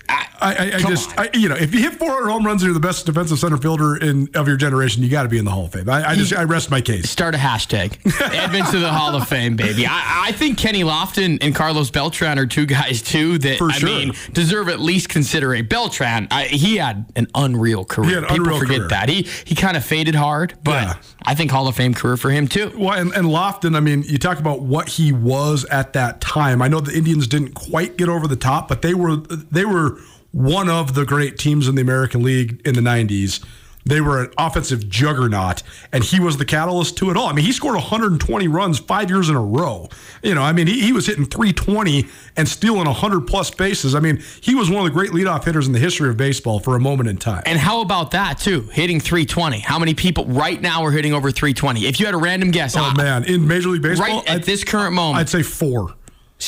I, 0.10 0.27
I, 0.41 0.67
I 0.67 0.69
Come 0.82 0.91
just. 0.91 1.17
I, 1.19 1.30
you 1.34 1.47
know, 1.49 1.56
if 1.56 1.73
you 1.73 1.82
hit 1.82 1.93
400 1.99 2.30
home 2.30 2.45
runs 2.45 2.62
and 2.63 2.67
you're 2.67 2.73
the 2.73 2.80
best 2.86 3.06
defensive 3.06 3.39
center 3.39 3.58
fielder 3.58 3.95
in 3.97 4.30
of 4.36 4.47
your 4.47 4.58
generation, 4.58 5.04
you 5.04 5.10
got 5.10 5.23
to 5.23 5.30
be 5.30 5.38
in 5.38 5.45
the 5.45 5.51
Hall 5.51 5.65
of 5.65 5.71
Fame. 5.73 5.89
I, 5.89 6.10
I 6.10 6.15
just, 6.15 6.34
I 6.34 6.43
rest 6.43 6.71
my 6.71 6.82
case. 6.82 7.10
Start 7.10 7.36
a 7.36 7.38
hashtag. 7.38 7.97
Edmonds 8.34 8.71
to 8.71 8.80
the 8.80 8.91
Hall 8.91 9.15
of 9.15 9.27
Fame, 9.27 9.56
baby. 9.56 9.86
I, 9.86 10.25
I 10.27 10.32
think 10.32 10.58
Kenny 10.58 10.84
Lofton 10.84 11.38
and 11.41 11.54
Carlos 11.56 11.91
Beltran 11.91 12.39
are 12.39 12.45
two 12.47 12.65
guys 12.65 13.01
too 13.01 13.38
that 13.39 13.58
For 13.58 13.69
I 13.69 13.73
sure. 13.73 13.89
mean 13.89 14.13
deserve 14.34 14.67
at 14.69 14.80
least 14.80 15.10
consideration. 15.10 15.67
Beltran, 15.67 16.27
I, 16.32 16.45
he 16.45 16.77
had 16.77 17.06
an 17.15 17.27
unreal 17.36 17.86
career. 17.86 18.10
He 18.10 18.15
had 18.15 18.23
an 18.23 18.30
People 18.30 18.45
unreal 18.47 18.60
forget 18.60 18.77
career. 18.77 18.88
that. 18.89 19.10
He 19.10 19.23
he 19.45 19.56
kind 19.56 19.77
of 19.77 19.86
faded 19.86 20.15
hard, 20.15 20.56
but 20.63 20.71
Yeah. 20.84 20.93
I 21.23 21.36
think 21.36 21.51
Hall 21.51 21.67
of 21.67 21.75
Fame 21.75 21.93
career 21.93 22.17
for 22.17 22.32
him 22.32 22.47
too. 22.47 22.71
Well, 22.75 22.99
and, 22.99 23.12
and 23.13 23.27
Lofton, 23.27 23.75
I 23.75 23.80
mean, 23.80 24.01
you 24.04 24.17
talk 24.17 24.39
about 24.39 24.62
what 24.62 24.89
he 24.89 25.12
was 25.12 25.65
at 25.65 25.93
that 25.93 26.19
time. 26.19 26.62
I 26.62 26.67
know 26.67 26.80
the 26.80 26.97
Indians 26.97 27.27
didn't 27.27 27.54
quite 27.54 27.95
get 27.97 28.10
over 28.10 28.27
the 28.27 28.36
top, 28.36 28.67
but 28.67 28.82
they 28.82 28.93
were 28.95 29.17
they 29.17 29.65
were 29.65 29.99
one 30.31 30.69
of 30.69 30.93
the 30.95 31.05
great 31.05 31.37
teams 31.37 31.67
in 31.67 31.75
the 31.75 31.81
American 31.81 32.23
League 32.23 32.61
in 32.65 32.75
the 32.75 32.81
'90s. 32.81 33.43
They 33.83 33.99
were 33.99 34.21
an 34.25 34.31
offensive 34.37 34.87
juggernaut, 34.89 35.63
and 35.91 36.03
he 36.03 36.19
was 36.19 36.37
the 36.37 36.45
catalyst 36.45 36.97
to 36.97 37.09
it 37.09 37.17
all. 37.17 37.25
I 37.25 37.33
mean, 37.33 37.45
he 37.45 37.51
scored 37.51 37.73
120 37.73 38.47
runs 38.47 38.77
five 38.77 39.09
years 39.09 39.27
in 39.27 39.35
a 39.35 39.41
row. 39.41 39.89
You 40.21 40.35
know, 40.35 40.43
I 40.43 40.53
mean, 40.53 40.67
he, 40.67 40.81
he 40.81 40.93
was 40.93 41.07
hitting 41.07 41.25
320 41.25 42.05
and 42.37 42.47
stealing 42.47 42.85
100 42.85 43.21
plus 43.21 43.49
bases. 43.49 43.95
I 43.95 43.99
mean, 43.99 44.21
he 44.39 44.53
was 44.53 44.69
one 44.69 44.85
of 44.85 44.85
the 44.85 44.91
great 44.91 45.09
leadoff 45.09 45.45
hitters 45.45 45.65
in 45.65 45.73
the 45.73 45.79
history 45.79 46.09
of 46.09 46.15
baseball 46.17 46.59
for 46.59 46.75
a 46.75 46.79
moment 46.79 47.09
in 47.09 47.17
time. 47.17 47.41
And 47.47 47.57
how 47.57 47.81
about 47.81 48.11
that 48.11 48.37
too? 48.37 48.61
Hitting 48.71 48.99
320. 48.99 49.61
How 49.61 49.79
many 49.79 49.95
people 49.95 50.25
right 50.25 50.61
now 50.61 50.83
are 50.83 50.91
hitting 50.91 51.15
over 51.15 51.31
320? 51.31 51.87
If 51.87 51.99
you 51.99 52.05
had 52.05 52.13
a 52.13 52.19
random 52.19 52.51
guess, 52.51 52.77
oh 52.77 52.83
uh, 52.83 52.93
man, 52.93 53.23
in 53.23 53.47
Major 53.47 53.69
League 53.69 53.81
Baseball, 53.81 54.05
right 54.19 54.29
at 54.29 54.35
I'd- 54.35 54.43
this 54.45 54.63
current 54.63 54.93
moment, 54.93 55.21
I'd 55.21 55.29
say 55.29 55.41
four. 55.41 55.95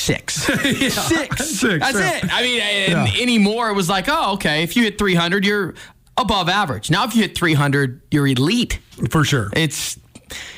Six. 0.03 0.33
Six. 0.43 0.95
Six, 1.49 1.79
That's 1.79 1.97
yeah. 1.99 2.17
it. 2.17 2.33
I 2.33 2.41
mean, 2.41 2.61
and 2.61 3.07
Yeah. 3.15 3.21
anymore, 3.21 3.69
it 3.69 3.73
was 3.75 3.89
like, 3.89 4.05
oh, 4.07 4.33
okay. 4.33 4.63
If 4.63 4.75
you 4.75 4.83
hit 4.83 4.97
300, 4.97 5.45
you're 5.45 5.73
above 6.17 6.49
average. 6.49 6.91
Now, 6.91 7.05
if 7.05 7.15
you 7.15 7.21
hit 7.21 7.37
300, 7.37 8.01
you're 8.11 8.27
elite. 8.27 8.79
For 9.09 9.23
sure. 9.23 9.49
It's 9.55 9.97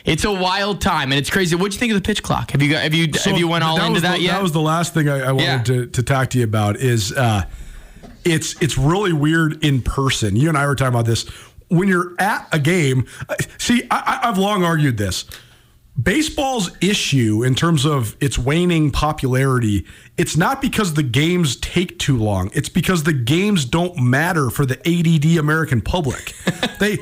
It's 0.06 0.24
a 0.26 0.32
wild 0.32 0.82
time, 0.82 1.12
and 1.12 1.20
it's 1.20 1.30
crazy. 1.30 1.56
What'd 1.56 1.74
you 1.74 1.80
think 1.80 1.92
of 1.94 2.02
the 2.02 2.06
pitch 2.06 2.24
clock? 2.24 2.52
Have 2.52 2.62
you 2.62 2.72
got, 2.72 2.84
have 2.84 2.94
you 2.94 3.12
So 3.14 3.30
have 3.32 3.40
you 3.40 3.48
went 3.48 3.64
all 3.64 3.76
that 3.78 3.84
into 3.84 3.94
was 3.96 4.02
that 4.04 4.18
the, 4.18 4.24
yet? 4.24 4.32
That 4.34 4.42
was 4.44 4.52
the 4.54 4.62
last 4.62 4.94
thing 4.94 5.10
I, 5.10 5.20
I 5.22 5.32
wanted 5.32 5.44
Yeah. 5.46 5.64
to, 5.64 5.86
to 5.88 6.04
talk 6.04 6.30
to 6.32 6.38
you 6.38 6.44
about. 6.46 6.78
Is 6.78 7.12
uh, 7.12 7.44
it's 8.24 8.60
it's 8.62 8.78
really 8.78 9.14
weird 9.14 9.64
in 9.64 9.82
person. 9.82 10.36
You 10.36 10.50
and 10.50 10.58
I 10.58 10.66
were 10.68 10.76
talking 10.76 10.94
about 10.94 11.06
this 11.06 11.26
when 11.70 11.88
you're 11.88 12.14
at 12.20 12.48
a 12.52 12.60
game. 12.60 13.06
uh, 13.28 13.36
See, 13.58 13.84
I, 13.92 14.20
I- 14.24 14.30
I've 14.30 14.38
long 14.38 14.64
argued 14.64 14.98
this. 14.98 15.26
Baseball's 16.02 16.72
issue 16.82 17.44
in 17.44 17.56
terms 17.56 17.86
of 17.86 18.18
its 18.20 18.38
waning 18.38 18.92
popularity, 18.92 19.86
it's 20.18 20.36
not 20.36 20.62
because 20.62 20.94
the 20.94 21.04
games 21.04 21.56
take 21.56 21.98
too 22.00 22.18
long. 22.18 22.52
It's 22.54 22.68
because 22.68 23.04
the 23.04 23.14
games 23.14 23.64
don't 23.64 23.98
matter 23.98 24.50
for 24.50 24.66
the 24.66 24.78
ADD 24.86 25.38
American 25.38 25.80
public. 25.80 26.34
they 26.80 26.98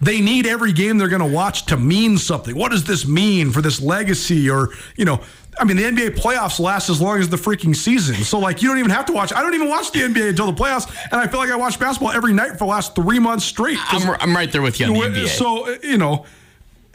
they 0.00 0.20
need 0.20 0.46
every 0.46 0.72
game 0.72 0.98
they're 0.98 1.08
going 1.08 1.20
to 1.20 1.26
watch 1.26 1.66
to 1.66 1.76
mean 1.76 2.16
something. 2.16 2.56
What 2.56 2.70
does 2.70 2.84
this 2.84 3.06
mean 3.08 3.50
for 3.50 3.60
this 3.60 3.80
legacy 3.80 4.48
or, 4.48 4.68
you 4.96 5.04
know, 5.04 5.20
I 5.60 5.64
mean, 5.64 5.76
the 5.76 5.82
NBA 5.82 6.10
playoffs 6.10 6.60
last 6.60 6.88
as 6.88 7.00
long 7.00 7.18
as 7.18 7.28
the 7.28 7.36
freaking 7.36 7.74
season. 7.74 8.14
So, 8.16 8.38
like, 8.38 8.62
you 8.62 8.68
don't 8.68 8.78
even 8.78 8.92
have 8.92 9.06
to 9.06 9.12
watch. 9.12 9.32
I 9.32 9.42
don't 9.42 9.54
even 9.54 9.68
watch 9.68 9.90
the 9.90 10.00
NBA 10.00 10.28
until 10.28 10.52
the 10.52 10.62
playoffs, 10.62 10.88
and 11.10 11.20
I 11.20 11.26
feel 11.26 11.40
like 11.40 11.50
I 11.50 11.56
watch 11.56 11.80
basketball 11.80 12.12
every 12.12 12.32
night 12.32 12.52
for 12.52 12.58
the 12.58 12.66
last 12.66 12.94
three 12.94 13.18
months 13.18 13.44
straight. 13.44 13.76
I'm, 13.88 14.16
I'm 14.20 14.36
right 14.36 14.52
there 14.52 14.62
with 14.62 14.78
you 14.78 14.86
NBA. 14.86 15.26
So, 15.26 15.68
you 15.82 15.98
know, 15.98 16.26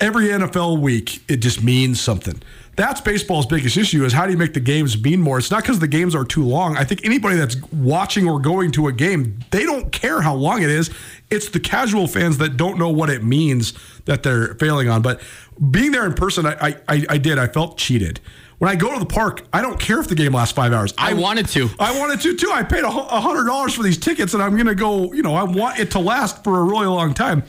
every 0.04 0.28
NFL 0.28 0.82
week, 0.82 1.24
it 1.30 1.38
just 1.38 1.64
means 1.64 2.00
something. 2.00 2.42
That's 2.76 3.00
baseball's 3.00 3.46
biggest 3.46 3.78
issue 3.78 4.04
is 4.04 4.12
how 4.12 4.26
do 4.26 4.32
you 4.32 4.38
make 4.38 4.54
the 4.54 4.60
games 4.60 5.02
mean 5.02 5.22
more? 5.22 5.38
It's 5.38 5.50
not 5.50 5.62
because 5.62 5.80
the 5.80 5.88
games 5.88 6.14
are 6.14 6.26
too 6.26 6.44
long. 6.44 6.76
I 6.76 6.84
think 6.84 7.06
anybody 7.06 7.38
that's 7.38 7.56
watching 7.72 8.28
or 8.28 8.40
going 8.40 8.72
to 8.74 8.88
a 8.88 8.92
game, 8.92 9.40
they 9.52 9.64
don't 9.64 9.92
care 9.92 10.22
how 10.22 10.34
long 10.34 10.62
it 10.62 10.70
is. 10.70 10.90
It's 11.30 11.50
the 11.50 11.60
casual 11.60 12.08
fans 12.08 12.40
that 12.40 12.58
don't 12.58 12.78
know 12.78 12.90
what 12.90 13.10
it 13.10 13.24
means 13.24 13.74
that 14.06 14.24
they're 14.24 14.56
failing 14.56 14.90
on. 14.90 15.02
But 15.04 15.22
being 15.72 15.92
there 15.92 16.06
in 16.06 16.14
person, 16.14 16.46
I, 16.46 16.58
I, 16.60 16.76
I 16.90 17.06
I 17.10 17.18
did. 17.18 17.38
I 17.38 17.48
felt 17.48 17.78
cheated. 17.78 18.20
When 18.58 18.70
I 18.70 18.76
go 18.76 18.92
to 18.94 19.00
the 19.00 19.06
park, 19.06 19.46
I 19.54 19.62
don't 19.62 19.80
care 19.80 20.00
if 20.00 20.08
the 20.08 20.16
game 20.16 20.34
lasts 20.34 20.54
five 20.54 20.74
hours. 20.74 20.94
I 20.98 21.14
wanted 21.14 21.48
to. 21.50 21.70
I 21.80 21.98
wanted 21.98 22.22
to 22.22 22.36
too. 22.36 22.52
I 22.52 22.64
paid 22.64 22.84
a 22.84 22.90
hundred 22.90 23.46
dollars 23.46 23.74
for 23.74 23.84
these 23.84 23.98
tickets, 23.98 24.34
and 24.34 24.42
I'm 24.42 24.54
going 24.54 24.68
to 24.68 24.76
go. 24.76 25.14
You 25.14 25.22
know, 25.22 25.36
I 25.36 25.44
want 25.44 25.80
it 25.80 25.92
to 25.92 26.00
last 26.00 26.44
for 26.44 26.60
a 26.60 26.64
really 26.64 26.88
long 26.88 27.14
time. 27.14 27.44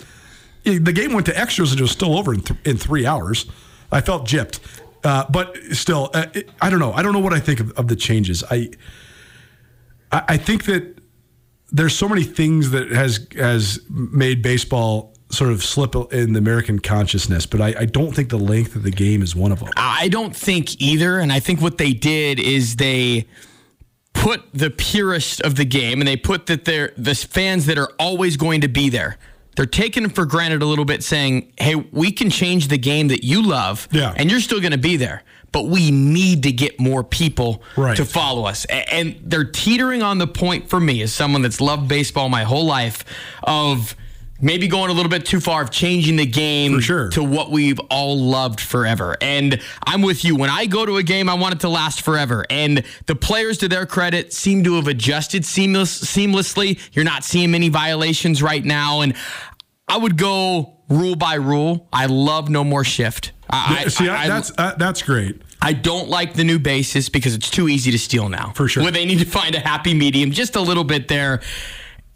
The 0.64 0.92
game 0.92 1.12
went 1.12 1.26
to 1.26 1.38
extras, 1.38 1.72
and 1.72 1.80
it 1.80 1.82
was 1.82 1.92
still 1.92 2.16
over 2.16 2.32
in, 2.32 2.40
th- 2.40 2.58
in 2.64 2.76
three 2.76 3.06
hours. 3.06 3.46
I 3.92 4.00
felt 4.00 4.26
gypped, 4.26 4.60
uh, 5.04 5.24
but 5.30 5.56
still, 5.72 6.10
uh, 6.14 6.26
it, 6.34 6.50
I 6.60 6.70
don't 6.70 6.80
know. 6.80 6.92
I 6.92 7.02
don't 7.02 7.12
know 7.12 7.20
what 7.20 7.34
I 7.34 7.40
think 7.40 7.60
of, 7.60 7.72
of 7.72 7.88
the 7.88 7.96
changes. 7.96 8.42
I, 8.50 8.70
I 10.10 10.22
I 10.28 10.36
think 10.36 10.64
that 10.64 10.98
there's 11.70 11.96
so 11.96 12.08
many 12.08 12.24
things 12.24 12.70
that 12.70 12.90
has 12.90 13.26
has 13.36 13.80
made 13.90 14.42
baseball 14.42 15.14
sort 15.30 15.50
of 15.50 15.62
slip 15.62 15.94
in 16.12 16.32
the 16.32 16.38
American 16.38 16.78
consciousness, 16.78 17.46
but 17.46 17.60
I, 17.60 17.74
I 17.80 17.84
don't 17.86 18.14
think 18.14 18.28
the 18.28 18.38
length 18.38 18.76
of 18.76 18.82
the 18.82 18.90
game 18.90 19.22
is 19.22 19.34
one 19.34 19.52
of 19.52 19.60
them. 19.60 19.70
I 19.76 20.08
don't 20.08 20.34
think 20.34 20.80
either. 20.80 21.18
And 21.18 21.32
I 21.32 21.40
think 21.40 21.60
what 21.60 21.78
they 21.78 21.92
did 21.92 22.38
is 22.38 22.76
they 22.76 23.26
put 24.12 24.42
the 24.52 24.70
purest 24.70 25.40
of 25.40 25.56
the 25.56 25.64
game 25.64 26.00
and 26.00 26.08
they 26.08 26.16
put 26.16 26.46
that 26.46 26.64
they're 26.64 26.92
the 26.96 27.14
fans 27.14 27.66
that 27.66 27.78
are 27.78 27.90
always 27.98 28.36
going 28.36 28.60
to 28.60 28.68
be 28.68 28.88
there. 28.88 29.18
They're 29.56 29.66
taking 29.66 30.04
it 30.04 30.14
for 30.14 30.24
granted 30.26 30.62
a 30.62 30.66
little 30.66 30.84
bit, 30.84 31.02
saying, 31.04 31.52
hey, 31.58 31.74
we 31.76 32.10
can 32.12 32.30
change 32.30 32.68
the 32.68 32.78
game 32.78 33.08
that 33.08 33.24
you 33.24 33.42
love, 33.42 33.88
Yeah. 33.92 34.12
and 34.16 34.30
you're 34.30 34.40
still 34.40 34.60
going 34.60 34.72
to 34.72 34.78
be 34.78 34.96
there. 34.96 35.22
But 35.52 35.66
we 35.68 35.92
need 35.92 36.42
to 36.42 36.52
get 36.52 36.80
more 36.80 37.04
people 37.04 37.62
Right. 37.76 37.96
to 37.96 38.04
follow 38.04 38.44
us. 38.46 38.64
And 38.64 39.16
they're 39.22 39.44
teetering 39.44 40.02
on 40.02 40.18
the 40.18 40.26
point 40.26 40.68
for 40.68 40.80
me, 40.80 41.00
as 41.02 41.12
someone 41.12 41.42
that's 41.42 41.60
loved 41.60 41.86
baseball 41.86 42.28
my 42.28 42.42
whole 42.42 42.66
life, 42.66 43.04
of 43.44 43.94
maybe 44.44 44.68
going 44.68 44.90
a 44.90 44.92
little 44.92 45.08
bit 45.10 45.24
too 45.24 45.40
far 45.40 45.62
of 45.62 45.70
changing 45.70 46.16
the 46.16 46.26
game 46.26 46.78
sure. 46.78 47.08
to 47.08 47.24
what 47.24 47.50
we've 47.50 47.80
all 47.90 48.20
loved 48.20 48.60
forever. 48.60 49.16
And 49.20 49.60
I'm 49.86 50.02
with 50.02 50.24
you. 50.24 50.36
When 50.36 50.50
I 50.50 50.66
go 50.66 50.84
to 50.84 50.98
a 50.98 51.02
game, 51.02 51.28
I 51.30 51.34
want 51.34 51.54
it 51.54 51.60
to 51.60 51.68
last 51.70 52.02
forever. 52.02 52.44
And 52.50 52.84
the 53.06 53.16
players, 53.16 53.58
to 53.58 53.68
their 53.68 53.86
credit, 53.86 54.32
seem 54.34 54.62
to 54.64 54.74
have 54.74 54.86
adjusted 54.86 55.44
seamless, 55.46 55.98
seamlessly. 55.98 56.78
You're 56.92 57.06
not 57.06 57.24
seeing 57.24 57.50
many 57.50 57.70
violations 57.70 58.42
right 58.42 58.64
now. 58.64 59.00
And 59.00 59.14
I 59.88 59.96
would 59.96 60.18
go 60.18 60.76
rule 60.90 61.16
by 61.16 61.34
rule. 61.34 61.88
I 61.92 62.06
love 62.06 62.50
no 62.50 62.62
more 62.62 62.84
shift. 62.84 63.32
I, 63.48 63.84
I- 63.86 63.88
See, 63.88 64.08
I- 64.08 64.28
that's 64.28 64.52
uh, 64.58 64.74
that's 64.76 65.02
great. 65.02 65.40
I 65.62 65.72
don't 65.72 66.10
like 66.10 66.34
the 66.34 66.44
new 66.44 66.58
basis 66.58 67.08
because 67.08 67.34
it's 67.34 67.48
too 67.48 67.70
easy 67.70 67.90
to 67.92 67.98
steal 67.98 68.28
now. 68.28 68.52
For 68.54 68.68
sure. 68.68 68.82
Where 68.82 68.92
they 68.92 69.06
need 69.06 69.20
to 69.20 69.24
find 69.24 69.54
a 69.54 69.60
happy 69.60 69.94
medium, 69.94 70.30
just 70.30 70.56
a 70.56 70.60
little 70.60 70.84
bit 70.84 71.08
there. 71.08 71.40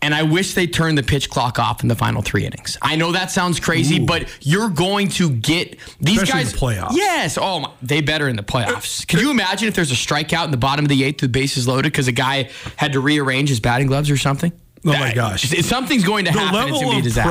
And 0.01 0.15
I 0.15 0.23
wish 0.23 0.55
they 0.55 0.69
turned 0.69 0.97
the 0.97 1.03
pitch 1.03 1.29
clock 1.29 1.59
off 1.59 1.83
in 1.83 1.89
the 1.89 1.97
final 1.97 2.23
three 2.23 2.47
innings. 2.47 2.79
I 2.81 2.95
know 2.95 3.11
that 3.13 3.33
sounds 3.33 3.59
crazy, 3.59 4.01
Ooh. 4.01 4.07
but 4.07 4.29
you're 4.41 4.71
going 4.71 5.09
to 5.11 5.29
get 5.31 5.77
these 6.01 6.23
Especially 6.23 6.41
in 6.41 6.47
guys. 6.47 6.53
the 6.53 6.59
playoffs. 6.59 6.93
Yes. 6.93 7.37
Oh, 7.41 7.61
my, 7.61 7.71
they 7.83 8.01
better 8.01 8.29
in 8.29 8.37
the 8.37 8.45
playoffs. 8.45 9.05
Can 9.07 9.19
you 9.19 9.31
imagine 9.33 9.67
if 9.67 9.75
there's 9.75 9.91
a 9.91 9.97
strikeout 9.97 10.45
in 10.45 10.53
the 10.53 10.57
bottom 10.57 10.85
of 10.85 10.89
the 10.89 11.03
eighth, 11.03 11.19
the 11.19 11.29
bases 11.29 11.67
loaded 11.67 11.91
because 11.93 12.07
a 12.07 12.13
guy 12.13 12.49
had 12.77 12.93
to 12.93 13.01
rearrange 13.01 13.49
his 13.49 13.59
batting 13.59 13.89
gloves 13.89 14.09
or 14.09 14.17
something? 14.17 14.53
Oh 14.87 14.93
my 14.93 15.13
gosh. 15.13 15.43
Something's 15.67 16.05
going 16.05 16.25
to 16.27 16.31
the 16.31 16.39
happen. 16.39 16.61
it's 16.61 16.73
level 16.73 16.81
going 16.81 16.85
to 16.85 16.91
be 16.91 16.95
a 16.95 16.99
of 16.99 17.05
disaster. 17.05 17.31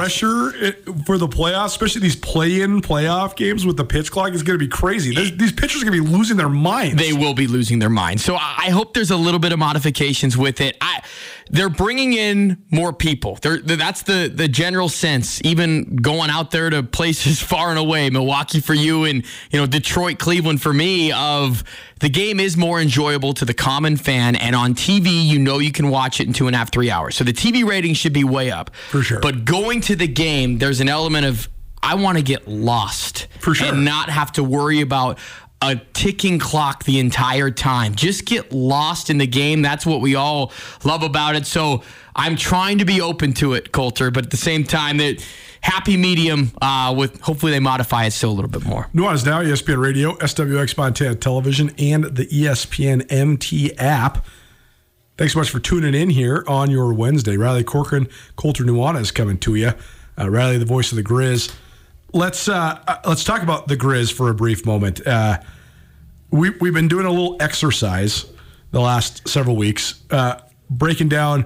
pressure 0.51 0.65
eh, 0.65 1.03
for 1.06 1.17
the 1.17 1.30
playoffs, 1.30 1.67
especially 1.67 2.01
these 2.01 2.17
play-in 2.17 2.82
playoff 2.82 3.38
games 3.38 3.65
with 3.65 3.77
the 3.77 3.86
pitch 3.86 4.12
clock, 4.12 4.34
is 4.34 4.43
going 4.43 4.60
to 4.60 4.63
be 4.63 4.69
crazy. 4.69 5.15
There's, 5.15 5.36
these 5.38 5.53
pitchers 5.53 5.82
are 5.82 5.86
going 5.86 5.97
to 5.97 6.03
be 6.03 6.10
losing 6.17 6.36
their 6.36 6.49
minds. 6.49 7.01
they 7.01 7.13
will 7.13 7.34
be 7.34 7.47
losing 7.47 7.80
their 7.80 7.89
mind. 7.89 8.19
So 8.19 8.36
I 8.36 8.56
I 8.67 8.69
hope 8.71 8.93
there's 8.93 9.12
a 9.12 9.17
little 9.17 9.39
bit 9.39 9.53
of 9.53 9.60
modifications 9.60 10.36
with 10.36 10.60
it. 10.60 10.75
I, 10.82 11.01
they're 11.49 11.69
bringing 11.69 12.13
in 12.13 12.63
more 12.71 12.93
people. 12.93 13.38
They're, 13.41 13.57
that's 13.60 14.03
the 14.03 14.31
the 14.33 14.47
general 14.47 14.89
sense. 14.89 15.41
Even 15.43 15.97
going 15.97 16.29
out 16.29 16.51
there 16.51 16.69
to 16.69 16.83
places 16.83 17.41
far 17.53 17.69
and 17.69 17.79
away, 17.79 18.10
Milwaukee 18.10 18.60
for 18.60 18.73
you, 18.73 19.05
and 19.05 19.23
you 19.51 19.60
know 19.60 19.65
Detroit, 19.65 20.19
Cleveland 20.19 20.62
for 20.62 20.73
me. 20.73 21.12
Of 21.12 21.63
the 21.99 22.10
game 22.10 22.39
is 22.39 22.57
more 22.57 22.79
enjoyable 22.79 23.33
to 23.36 23.45
the 23.45 23.53
common 23.53 23.97
fan, 23.97 24.36
and 24.36 24.55
on 24.55 24.75
TV, 24.75 25.25
you 25.25 25.39
know 25.39 25.60
you 25.60 25.71
can 25.71 25.89
watch 25.89 26.19
it 26.19 26.27
in 26.27 26.33
two 26.33 26.47
and 26.47 26.55
a 26.55 26.60
half, 26.60 26.71
three 26.71 26.91
hours. 26.91 27.15
So 27.15 27.23
the 27.23 27.33
TV 27.33 27.65
rating 27.65 27.93
should 27.93 28.13
be 28.13 28.23
way 28.23 28.51
up 28.51 28.75
For 28.89 29.01
sure. 29.01 29.19
But 29.19 29.45
going 29.45 29.81
to 29.81 29.95
the 29.95 30.07
game, 30.07 30.57
there's 30.60 30.81
an 30.81 30.89
element 30.89 31.25
of 31.25 31.49
I 31.81 31.95
want 31.95 32.17
to 32.17 32.23
get 32.23 32.47
lost 32.47 33.27
For 33.39 33.53
sure. 33.53 33.67
and 33.67 33.86
not 33.86 34.10
have 34.10 34.31
to 34.33 34.43
worry 34.43 34.81
about 34.81 35.19
a 35.62 35.76
ticking 35.93 36.39
clock 36.39 36.84
the 36.84 37.00
entire 37.00 37.50
time. 37.50 37.96
Just 37.96 38.26
get 38.26 38.52
lost 38.52 39.10
in 39.10 39.17
the 39.17 39.28
game. 39.28 39.62
That's 39.62 39.86
what 39.86 40.02
we 40.02 40.15
all 40.15 40.52
love 40.84 41.04
about 41.04 41.36
it. 41.36 41.46
So 41.46 41.84
I'm 42.15 42.36
trying 42.36 42.78
to 42.78 42.86
be 42.86 43.02
open 43.02 43.34
to 43.34 43.54
it, 43.54 43.72
Colter, 43.72 44.12
but 44.12 44.26
at 44.26 44.32
the 44.32 44.38
same 44.38 44.63
time, 44.63 44.98
that 44.98 45.26
happy 45.62 45.98
medium 45.98 46.52
uh, 46.62 46.93
with 46.96 47.20
hopefully 47.22 47.52
they 47.52 47.60
modify 47.60 48.06
it 48.06 48.12
still 48.12 48.32
a 48.32 48.34
little 48.34 48.52
bit 48.52 48.65
more. 48.65 48.88
Nuanez 48.93 49.26
Now, 49.26 49.41
ESPN 49.41 49.78
Radio, 49.80 50.13
SWX 50.15 50.78
Montana 50.78 51.15
Television, 51.15 51.72
and 51.78 52.04
the 52.06 52.28
ESPN 52.28 53.12
MT 53.12 53.76
app. 53.78 54.26
Thanks 55.17 55.34
so 55.34 55.39
much 55.39 55.50
for 55.50 55.60
tuning 55.60 55.96
in 55.96 56.12
here 56.12 56.43
on 56.48 56.70
your 56.70 56.93
Wednesday. 56.93 57.38
Riley 57.38 57.63
Corcoran, 57.63 58.08
Colter 58.36 58.63
is 58.98 59.10
coming 59.10 59.39
to 59.39 59.56
you. 59.56 59.72
Uh, 60.20 60.30
Riley, 60.30 60.60
the 60.60 60.65
voice 60.65 60.91
of 60.91 60.96
the 60.96 61.04
Griz. 61.04 61.52
Let's 62.13 62.48
uh, 62.48 62.82
uh, 62.88 62.98
let's 63.06 63.24
talk 63.24 63.43
about 63.43 63.67
the 63.67 63.76
Griz 63.76 64.10
for 64.10 64.30
a 64.30 64.34
brief 64.34 64.65
moment. 64.65 65.06
Uh, 65.06 65.39
we 66.32 66.52
we've 66.52 66.74
been 66.74 66.88
doing 66.88 67.06
a 67.06 67.10
little 67.10 67.36
exercise 67.41 68.26
the 68.72 68.80
last 68.80 69.28
several 69.28 69.56
weeks, 69.56 70.04
uh, 70.10 70.39
breaking 70.70 71.10
down 71.10 71.46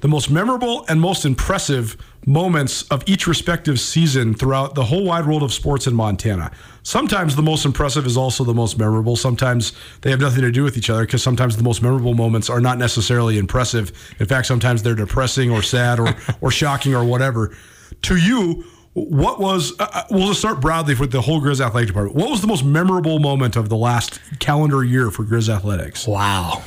the 0.00 0.08
most 0.08 0.28
memorable 0.28 0.84
and 0.88 1.00
most 1.00 1.24
impressive 1.24 1.96
moments 2.26 2.82
of 2.88 3.04
each 3.06 3.28
respective 3.28 3.78
season 3.78 4.34
throughout 4.34 4.74
the 4.74 4.84
whole 4.84 5.04
wide 5.04 5.26
world 5.26 5.44
of 5.44 5.52
sports 5.52 5.86
in 5.86 5.94
Montana. 5.94 6.50
Sometimes 6.82 7.36
the 7.36 7.42
most 7.42 7.64
impressive 7.64 8.04
is 8.04 8.16
also 8.16 8.42
the 8.42 8.54
most 8.54 8.76
memorable. 8.78 9.14
Sometimes 9.14 9.72
they 10.00 10.10
have 10.10 10.20
nothing 10.20 10.42
to 10.42 10.50
do 10.50 10.64
with 10.64 10.76
each 10.76 10.90
other 10.90 11.02
because 11.06 11.22
sometimes 11.22 11.56
the 11.56 11.62
most 11.62 11.82
memorable 11.82 12.14
moments 12.14 12.50
are 12.50 12.60
not 12.60 12.78
necessarily 12.78 13.38
impressive. 13.38 13.92
In 14.18 14.26
fact, 14.26 14.48
sometimes 14.48 14.82
they're 14.82 14.96
depressing 14.96 15.52
or 15.52 15.62
sad 15.62 16.00
or, 16.00 16.16
or 16.40 16.50
shocking 16.50 16.94
or 16.96 17.04
whatever. 17.04 17.56
To 18.02 18.16
you, 18.16 18.64
what 18.94 19.40
was, 19.40 19.72
uh, 19.80 19.86
uh, 19.92 20.02
we'll 20.10 20.28
just 20.28 20.40
start 20.40 20.60
broadly 20.60 20.94
with 20.94 21.12
the 21.12 21.20
whole 21.22 21.40
Griz 21.40 21.60
Athletic 21.60 21.88
Department. 21.88 22.16
What 22.16 22.30
was 22.30 22.40
the 22.40 22.46
most 22.46 22.64
memorable 22.64 23.18
moment 23.18 23.56
of 23.56 23.68
the 23.68 23.76
last 23.76 24.20
calendar 24.38 24.84
year 24.84 25.10
for 25.10 25.24
Griz 25.24 25.48
Athletics? 25.48 26.06
Wow. 26.06 26.62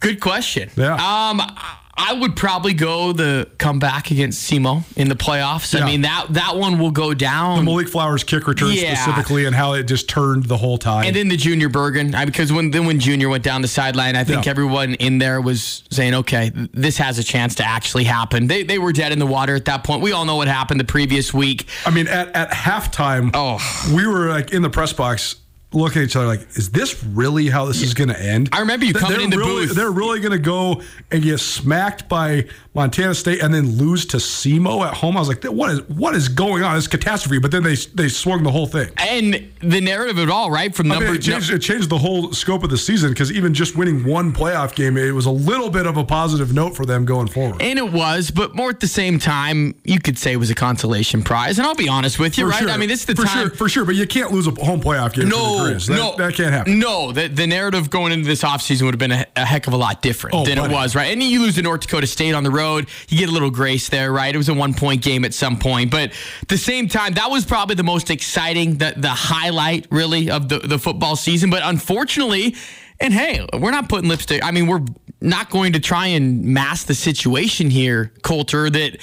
Good 0.00 0.20
question. 0.20 0.70
Yeah. 0.76 0.94
Um, 0.94 1.40
I- 1.40 1.78
I 2.04 2.12
would 2.14 2.34
probably 2.36 2.74
go 2.74 3.12
the 3.12 3.48
comeback 3.58 4.10
against 4.10 4.50
SEMO 4.50 4.82
in 4.96 5.08
the 5.08 5.14
playoffs. 5.14 5.72
Yeah. 5.72 5.80
I 5.84 5.86
mean 5.86 6.00
that 6.02 6.26
that 6.30 6.56
one 6.56 6.78
will 6.78 6.90
go 6.90 7.14
down. 7.14 7.58
The 7.58 7.62
Malik 7.64 7.88
Flowers 7.88 8.24
kick 8.24 8.46
return 8.48 8.72
Yeah. 8.72 8.94
specifically 8.94 9.44
and 9.44 9.54
how 9.54 9.74
it 9.74 9.84
just 9.84 10.08
turned 10.08 10.46
the 10.46 10.56
whole 10.56 10.78
time. 10.78 11.06
And 11.06 11.14
then 11.14 11.28
the 11.28 11.36
Junior 11.36 11.68
Bergen, 11.68 12.14
I, 12.14 12.24
because 12.24 12.52
when 12.52 12.70
then 12.72 12.86
when 12.86 12.98
Junior 12.98 13.28
went 13.28 13.44
down 13.44 13.62
the 13.62 13.68
sideline, 13.68 14.16
I 14.16 14.24
think 14.24 14.44
Yeah. 14.46 14.50
everyone 14.50 14.94
in 14.94 15.18
there 15.18 15.40
was 15.40 15.82
saying, 15.90 16.14
"Okay, 16.14 16.50
this 16.72 16.98
has 16.98 17.18
a 17.18 17.24
chance 17.24 17.54
to 17.56 17.64
actually 17.64 18.04
happen." 18.04 18.46
They 18.48 18.62
they 18.64 18.78
were 18.78 18.92
dead 18.92 19.12
in 19.12 19.18
the 19.18 19.26
water 19.26 19.54
at 19.54 19.64
that 19.66 19.84
point. 19.84 20.02
We 20.02 20.12
all 20.12 20.24
know 20.24 20.36
what 20.36 20.48
happened 20.48 20.80
the 20.80 20.84
previous 20.84 21.32
week. 21.32 21.66
I 21.86 21.90
mean, 21.90 22.08
at, 22.08 22.34
at 22.34 22.50
halftime, 22.50 23.30
Oh. 23.34 23.58
we 23.94 24.06
were 24.06 24.28
like 24.28 24.50
in 24.52 24.62
the 24.62 24.70
press 24.70 24.92
box. 24.92 25.36
Looking 25.74 26.02
at 26.02 26.08
each 26.08 26.16
other 26.16 26.26
like, 26.26 26.46
is 26.56 26.70
this 26.70 27.02
really 27.04 27.48
how 27.48 27.66
this 27.66 27.82
is 27.82 27.94
going 27.94 28.08
to 28.08 28.20
end? 28.20 28.48
I 28.52 28.60
remember 28.60 28.86
you 28.86 28.94
coming 28.94 29.16
they're 29.16 29.24
in 29.24 29.30
the 29.30 29.38
really, 29.38 29.66
booth. 29.66 29.76
They're 29.76 29.90
really 29.90 30.20
going 30.20 30.32
to 30.32 30.38
go 30.38 30.82
and 31.10 31.22
get 31.22 31.38
smacked 31.38 32.08
by 32.08 32.46
Montana 32.74 33.14
State 33.14 33.42
and 33.42 33.52
then 33.52 33.76
lose 33.76 34.06
to 34.06 34.18
SEMO 34.18 34.86
at 34.86 34.94
home. 34.94 35.16
I 35.16 35.20
was 35.20 35.28
like, 35.28 35.44
what 35.44 35.70
is 35.70 35.82
what 35.88 36.14
is 36.14 36.28
going 36.28 36.62
on? 36.62 36.76
It's 36.76 36.86
catastrophe. 36.86 37.38
But 37.38 37.50
then 37.50 37.62
they 37.62 37.74
they 37.74 38.08
swung 38.08 38.42
the 38.42 38.50
whole 38.50 38.66
thing. 38.66 38.90
And 38.96 39.52
the 39.60 39.80
narrative 39.80 40.18
of 40.18 40.28
it 40.28 40.30
all, 40.30 40.50
right? 40.50 40.74
From 40.74 40.90
I 40.90 40.96
number 40.96 41.08
mean, 41.08 41.16
it, 41.16 41.22
changed, 41.22 41.50
it 41.50 41.60
changed 41.60 41.90
the 41.90 41.98
whole 41.98 42.32
scope 42.32 42.64
of 42.64 42.70
the 42.70 42.78
season 42.78 43.10
because 43.10 43.30
even 43.32 43.54
just 43.54 43.76
winning 43.76 44.04
one 44.04 44.32
playoff 44.32 44.74
game, 44.74 44.96
it 44.96 45.12
was 45.12 45.26
a 45.26 45.30
little 45.30 45.70
bit 45.70 45.86
of 45.86 45.96
a 45.96 46.04
positive 46.04 46.52
note 46.52 46.76
for 46.76 46.84
them 46.84 47.04
going 47.04 47.28
forward. 47.28 47.60
And 47.62 47.78
it 47.78 47.92
was, 47.92 48.30
but 48.30 48.54
more 48.54 48.70
at 48.70 48.80
the 48.80 48.88
same 48.88 49.18
time, 49.18 49.74
you 49.84 50.00
could 50.00 50.18
say 50.18 50.32
it 50.32 50.36
was 50.36 50.50
a 50.50 50.54
consolation 50.54 51.22
prize. 51.22 51.58
And 51.58 51.66
I'll 51.66 51.74
be 51.74 51.88
honest 51.88 52.18
with 52.18 52.38
you, 52.38 52.44
For 52.44 52.50
right? 52.50 52.60
sure. 52.60 52.70
I 52.70 52.76
mean, 52.76 52.88
this 52.88 53.00
is 53.00 53.06
the 53.06 53.14
for 53.14 53.24
time. 53.24 53.48
Sure, 53.48 53.56
for 53.56 53.68
sure, 53.68 53.84
but 53.84 53.94
you 53.94 54.06
can't 54.06 54.32
lose 54.32 54.46
a 54.46 54.50
home 54.64 54.80
playoff 54.80 55.14
game. 55.14 55.28
No, 55.28 55.61
That, 55.70 55.88
no, 55.88 56.16
that 56.16 56.34
can't 56.34 56.52
happen. 56.52 56.78
No, 56.78 57.12
the, 57.12 57.28
the 57.28 57.46
narrative 57.46 57.90
going 57.90 58.12
into 58.12 58.26
this 58.26 58.42
offseason 58.42 58.82
would 58.82 58.94
have 58.94 58.98
been 58.98 59.12
a, 59.12 59.26
a 59.36 59.44
heck 59.44 59.66
of 59.66 59.72
a 59.72 59.76
lot 59.76 60.02
different 60.02 60.34
Oh, 60.36 60.44
than 60.44 60.58
buddy. 60.58 60.72
it 60.72 60.76
was, 60.76 60.94
right? 60.94 61.12
And 61.12 61.22
you 61.22 61.40
lose 61.42 61.54
to 61.56 61.62
North 61.62 61.80
Dakota 61.82 62.06
State 62.06 62.34
on 62.34 62.42
the 62.44 62.50
road, 62.50 62.88
you 63.08 63.18
get 63.18 63.28
a 63.28 63.32
little 63.32 63.50
grace 63.50 63.88
there, 63.88 64.12
right? 64.12 64.34
It 64.34 64.38
was 64.38 64.48
a 64.48 64.54
one 64.54 64.74
point 64.74 65.02
game 65.02 65.24
at 65.24 65.34
some 65.34 65.58
point, 65.58 65.90
but 65.90 66.10
at 66.42 66.48
the 66.48 66.58
same 66.58 66.88
time, 66.88 67.14
that 67.14 67.30
was 67.30 67.44
probably 67.44 67.74
the 67.74 67.82
most 67.84 68.10
exciting, 68.10 68.78
the 68.78 68.94
the 68.96 69.08
highlight 69.08 69.86
really 69.90 70.30
of 70.30 70.48
the 70.48 70.58
the 70.58 70.78
football 70.78 71.16
season. 71.16 71.50
But 71.50 71.62
unfortunately, 71.64 72.54
and 73.00 73.12
hey, 73.12 73.46
we're 73.58 73.70
not 73.70 73.88
putting 73.88 74.08
lipstick. 74.08 74.44
I 74.44 74.50
mean, 74.50 74.66
we're 74.66 74.84
not 75.20 75.50
going 75.50 75.72
to 75.74 75.80
try 75.80 76.08
and 76.08 76.42
mask 76.44 76.86
the 76.86 76.94
situation 76.94 77.70
here, 77.70 78.12
Colter. 78.22 78.70
That 78.70 78.98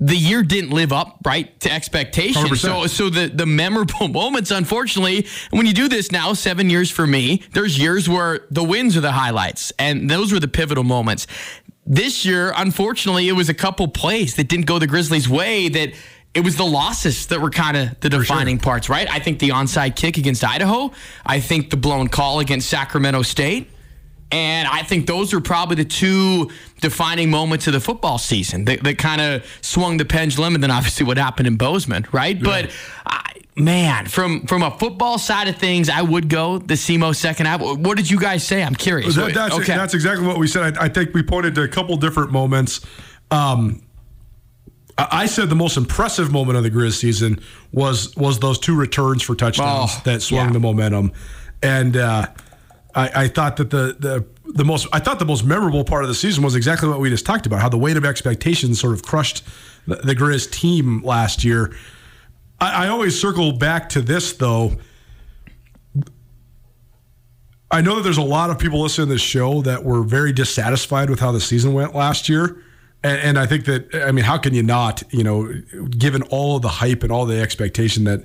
the 0.00 0.16
year 0.16 0.42
didn't 0.42 0.70
live 0.70 0.92
up 0.92 1.18
right 1.24 1.58
to 1.60 1.72
expectations. 1.72 2.50
100%. 2.50 2.56
So 2.58 2.86
so 2.86 3.10
the 3.10 3.26
the 3.26 3.46
memorable 3.46 4.08
moments, 4.22 4.50
unfortunately, 4.50 5.26
when 5.50 5.66
you 5.66 5.72
do 5.72 5.88
this 5.88 6.12
now, 6.12 6.32
seven 6.34 6.70
years 6.70 6.90
for 6.90 7.06
me, 7.06 7.42
there's 7.52 7.78
years 7.78 8.08
where 8.08 8.46
the 8.50 8.62
wins 8.62 8.96
are 8.96 9.00
the 9.00 9.12
highlights, 9.12 9.72
and 9.78 10.08
those 10.08 10.32
were 10.32 10.40
the 10.40 10.48
pivotal 10.48 10.84
moments. 10.84 11.26
This 11.84 12.24
year, 12.24 12.52
unfortunately, 12.54 13.28
it 13.28 13.32
was 13.32 13.48
a 13.48 13.54
couple 13.54 13.88
plays 13.88 14.36
that 14.36 14.48
didn't 14.48 14.66
go 14.66 14.78
the 14.78 14.86
Grizzlies' 14.86 15.28
way. 15.28 15.68
That 15.68 15.94
it 16.34 16.44
was 16.44 16.56
the 16.56 16.66
losses 16.66 17.26
that 17.28 17.40
were 17.40 17.50
kind 17.50 17.76
of 17.76 17.98
the 18.00 18.08
defining 18.08 18.58
parts, 18.58 18.88
right? 18.88 19.10
I 19.10 19.18
think 19.18 19.40
the 19.40 19.48
onside 19.48 19.96
kick 19.96 20.18
against 20.18 20.44
Idaho. 20.44 20.92
I 21.26 21.40
think 21.40 21.70
the 21.70 21.76
blown 21.76 22.08
call 22.08 22.38
against 22.38 22.68
Sacramento 22.68 23.22
State. 23.22 23.70
And 24.30 24.68
I 24.68 24.82
think 24.82 25.06
those 25.06 25.32
are 25.32 25.40
probably 25.40 25.76
the 25.76 25.84
two 25.86 26.50
defining 26.80 27.30
moments 27.30 27.66
of 27.66 27.72
the 27.72 27.80
football 27.80 28.18
season 28.18 28.66
that, 28.66 28.82
that 28.84 28.98
kind 28.98 29.20
of 29.22 29.44
swung 29.62 29.96
the 29.96 30.04
pendulum. 30.04 30.54
And 30.54 30.62
then 30.62 30.70
obviously 30.70 31.06
what 31.06 31.16
happened 31.16 31.46
in 31.46 31.56
Bozeman, 31.56 32.06
right? 32.12 32.38
But 32.42 32.70
I, 33.06 33.32
man, 33.56 34.04
from 34.06 34.46
from 34.46 34.62
a 34.62 34.70
football 34.78 35.16
side 35.18 35.48
of 35.48 35.56
things, 35.56 35.88
I 35.88 36.02
would 36.02 36.28
go 36.28 36.58
the 36.58 36.74
SEMO 36.74 37.16
second 37.16 37.46
half. 37.46 37.60
What 37.62 37.96
did 37.96 38.10
you 38.10 38.20
guys 38.20 38.46
say? 38.46 38.62
I'm 38.62 38.74
curious. 38.74 39.16
That- 39.16 39.32
that's, 39.32 39.54
okay. 39.54 39.74
that's 39.74 39.94
exactly 39.94 40.26
what 40.26 40.36
we 40.38 40.46
said. 40.46 40.76
I, 40.76 40.84
I 40.84 40.88
think 40.90 41.14
we 41.14 41.22
pointed 41.22 41.54
to 41.54 41.62
a 41.62 41.68
couple 41.68 41.96
different 41.96 42.30
moments. 42.30 42.80
Um, 43.30 43.82
I 44.98 45.06
I 45.22 45.26
said 45.26 45.48
the 45.48 45.56
most 45.56 45.76
impressive 45.78 46.30
moment 46.32 46.56
of 46.58 46.64
the 46.64 46.70
Griz 46.70 46.98
season 46.98 47.40
was 47.72 48.14
was 48.16 48.40
those 48.40 48.58
two 48.58 48.76
returns 48.76 49.22
for 49.22 49.34
touchdowns 49.34 49.92
Oh, 49.94 50.02
that 50.04 50.20
swung 50.22 50.48
yeah. 50.48 50.52
the 50.52 50.60
momentum, 50.60 51.12
and 51.62 51.96
uh, 51.96 52.26
I, 52.94 53.24
I 53.24 53.28
thought 53.28 53.56
that 53.58 53.70
the 53.70 53.96
the 53.98 54.26
the 54.46 54.64
most 54.64 54.86
I 54.92 54.98
thought 54.98 55.18
the 55.18 55.24
most 55.24 55.44
memorable 55.44 55.84
part 55.84 56.02
of 56.04 56.08
the 56.08 56.14
season 56.14 56.42
was 56.42 56.54
exactly 56.54 56.88
what 56.88 57.00
we 57.00 57.10
just 57.10 57.26
talked 57.26 57.46
about. 57.46 57.60
How 57.60 57.68
the 57.68 57.78
weight 57.78 57.96
of 57.96 58.04
expectations 58.04 58.80
sort 58.80 58.94
of 58.94 59.02
crushed 59.02 59.44
the, 59.86 59.96
the 59.96 60.14
Griz 60.14 60.46
team 60.46 61.02
last 61.02 61.44
year. 61.44 61.76
I, 62.60 62.86
I 62.86 62.88
always 62.88 63.20
circle 63.20 63.52
back 63.52 63.88
to 63.90 64.00
this 64.00 64.32
though. 64.32 64.72
I 67.70 67.82
know 67.82 67.96
that 67.96 68.02
there's 68.02 68.16
a 68.18 68.22
lot 68.22 68.48
of 68.48 68.58
people 68.58 68.80
listening 68.80 69.08
to 69.08 69.14
this 69.14 69.22
show 69.22 69.60
that 69.62 69.84
were 69.84 70.02
very 70.02 70.32
dissatisfied 70.32 71.10
with 71.10 71.20
how 71.20 71.32
the 71.32 71.40
season 71.40 71.74
went 71.74 71.94
last 71.94 72.28
year. 72.28 72.62
And, 73.02 73.20
and 73.20 73.38
I 73.38 73.44
think 73.44 73.66
that, 73.66 73.94
I 73.94 74.10
mean, 74.10 74.24
how 74.24 74.38
can 74.38 74.54
you 74.54 74.62
not, 74.62 75.02
you 75.10 75.22
know, 75.22 75.52
given 75.90 76.22
all 76.22 76.56
of 76.56 76.62
the 76.62 76.68
hype 76.68 77.02
and 77.02 77.12
all 77.12 77.26
the 77.26 77.38
expectation 77.40 78.04
that 78.04 78.24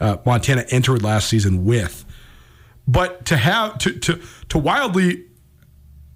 uh, 0.00 0.16
Montana 0.26 0.64
entered 0.70 1.04
last 1.04 1.28
season 1.28 1.64
with? 1.64 2.04
But 2.86 3.26
to 3.26 3.36
have, 3.36 3.78
to, 3.78 3.92
to, 3.92 4.20
to 4.48 4.58
wildly 4.58 5.24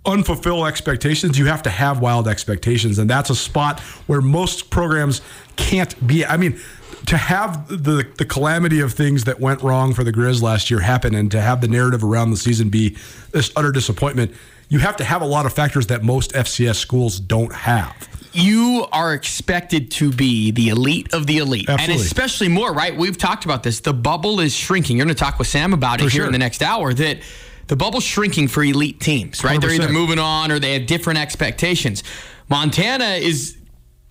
unfulfill 0.04 0.68
expectations, 0.68 1.38
you 1.38 1.46
have 1.46 1.62
to 1.62 1.70
have 1.70 2.00
wild 2.00 2.28
expectations. 2.28 2.98
And 2.98 3.08
that's 3.08 3.30
a 3.30 3.34
spot 3.34 3.80
where 4.06 4.20
most 4.20 4.70
programs 4.70 5.20
can't 5.56 6.06
be. 6.06 6.24
I 6.24 6.36
mean, 6.36 6.60
to 7.06 7.16
have 7.16 7.68
the 7.68 8.06
the 8.16 8.24
calamity 8.24 8.80
of 8.80 8.92
things 8.92 9.24
that 9.24 9.40
went 9.40 9.62
wrong 9.62 9.92
for 9.92 10.04
the 10.04 10.12
Griz 10.12 10.42
last 10.42 10.70
year 10.70 10.80
happen 10.80 11.14
and 11.14 11.30
to 11.30 11.40
have 11.40 11.60
the 11.60 11.68
narrative 11.68 12.02
around 12.02 12.30
the 12.30 12.36
season 12.36 12.70
be 12.70 12.96
this 13.30 13.52
utter 13.56 13.72
disappointment, 13.72 14.32
you 14.68 14.78
have 14.78 14.96
to 14.96 15.04
have 15.04 15.20
a 15.22 15.26
lot 15.26 15.46
of 15.46 15.52
factors 15.52 15.86
that 15.88 16.02
most 16.02 16.32
FCS 16.32 16.76
schools 16.76 17.20
don't 17.20 17.52
have. 17.52 18.08
You 18.34 18.86
are 18.92 19.14
expected 19.14 19.90
to 19.92 20.10
be 20.10 20.50
the 20.50 20.68
elite 20.68 21.14
of 21.14 21.26
the 21.26 21.38
elite. 21.38 21.68
And 21.68 21.92
especially 21.92 22.48
more, 22.48 22.72
right? 22.72 22.96
We've 22.96 23.16
talked 23.16 23.44
about 23.44 23.62
this. 23.62 23.80
The 23.80 23.94
bubble 23.94 24.40
is 24.40 24.54
shrinking. 24.54 24.96
You're 24.96 25.06
going 25.06 25.14
to 25.14 25.20
talk 25.20 25.38
with 25.38 25.48
Sam 25.48 25.72
about 25.72 26.00
it 26.00 26.04
For 26.04 26.10
here 26.10 26.20
sure. 26.22 26.26
in 26.26 26.32
the 26.32 26.38
next 26.38 26.62
hour 26.62 26.92
that 26.94 27.18
the 27.66 27.76
bubble's 27.76 28.04
shrinking 28.04 28.48
for 28.48 28.62
elite 28.62 29.00
teams, 29.00 29.42
right? 29.42 29.60
They're 29.60 29.72
either 29.72 29.88
moving 29.88 30.18
on 30.18 30.50
or 30.50 30.58
they 30.58 30.74
have 30.74 30.86
different 30.86 31.18
expectations. 31.18 32.02
Montana 32.48 33.14
is 33.14 33.56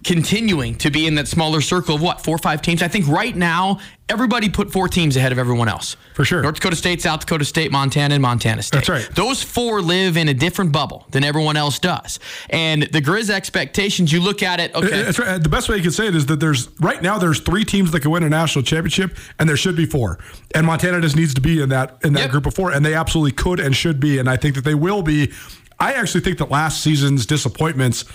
continuing 0.04 0.76
to 0.76 0.92
be 0.92 1.08
in 1.08 1.16
that 1.16 1.28
smaller 1.28 1.62
circle 1.62 1.96
of 1.96 2.02
what, 2.02 2.22
four 2.22 2.36
or 2.36 2.40
five 2.40 2.62
teams? 2.62 2.82
I 2.82 2.88
think 2.88 3.08
right 3.08 3.36
now, 3.36 3.80
everybody 4.10 4.50
put 4.50 4.72
four 4.72 4.88
teams 4.88 5.16
ahead 5.16 5.32
of 5.32 5.40
everyone 5.40 5.70
else. 5.70 5.96
For 6.14 6.26
sure. 6.26 6.42
North 6.42 6.56
Dakota 6.56 6.76
State, 6.76 7.02
South 7.02 7.22
Dakota 7.22 7.46
State, 7.46 7.72
Montana, 7.72 8.16
and 8.16 8.22
Montana 8.22 8.62
State. 8.62 8.78
That's 8.86 8.90
right. 8.90 9.10
Those 9.16 9.42
four 9.42 9.82
live 9.82 10.18
in 10.18 10.28
a 10.28 10.34
different 10.34 10.72
bubble 10.72 11.06
than 11.12 11.24
everyone 11.24 11.58
else 11.58 11.80
does. 11.80 12.20
And 12.50 12.84
the 12.84 13.02
Griz 13.02 13.30
expectations, 13.30 14.12
you 14.12 14.20
look 14.20 14.44
at 14.44 14.60
it, 14.60 14.76
uh, 14.76 14.80
okay. 14.80 15.04
That's 15.04 15.20
right. 15.20 15.30
Uh, 15.30 15.38
the 15.38 15.50
best 15.50 15.70
way 15.70 15.78
you 15.78 15.82
can 15.82 15.92
say 15.92 16.08
it 16.08 16.16
is 16.16 16.26
that 16.28 16.40
there's 16.40 16.70
right 16.80 17.02
now 17.02 17.18
there's 17.18 17.40
three 17.40 17.64
teams 17.64 17.92
that 17.92 18.02
can 18.02 18.12
win 18.12 18.24
a 18.24 18.30
national 18.30 18.64
championship, 18.64 19.18
and 19.40 19.48
there 19.48 19.58
should 19.58 19.76
be 19.76 19.86
four. 19.86 20.20
And 20.54 20.68
Montana 20.68 21.02
just 21.02 21.16
needs 21.16 21.34
to 21.34 21.42
be 21.42 21.62
in 21.62 21.70
that 21.70 21.98
in 22.04 22.14
that 22.14 22.24
Yep. 22.24 22.32
group 22.32 22.46
of 22.46 22.54
four, 22.54 22.72
and 22.72 22.86
they 22.86 22.94
absolutely 22.94 23.32
could 23.32 23.60
and 23.60 23.76
should 23.76 24.00
be. 24.00 24.20
And 24.20 24.30
I 24.30 24.38
think 24.38 24.56
that 24.56 24.64
they 24.66 24.76
will 24.76 25.02
be. 25.02 25.32
I 25.80 25.94
actually 25.94 26.22
think 26.22 26.38
that 26.38 26.52
last 26.52 26.82
season's 26.82 27.26
disappointments, 27.26 28.06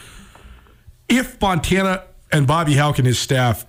if 1.08 1.40
Montana 1.40 2.04
and 2.32 2.46
Bobby 2.46 2.74
Hauck 2.74 2.98
and 2.98 3.06
his 3.06 3.18
staff 3.18 3.66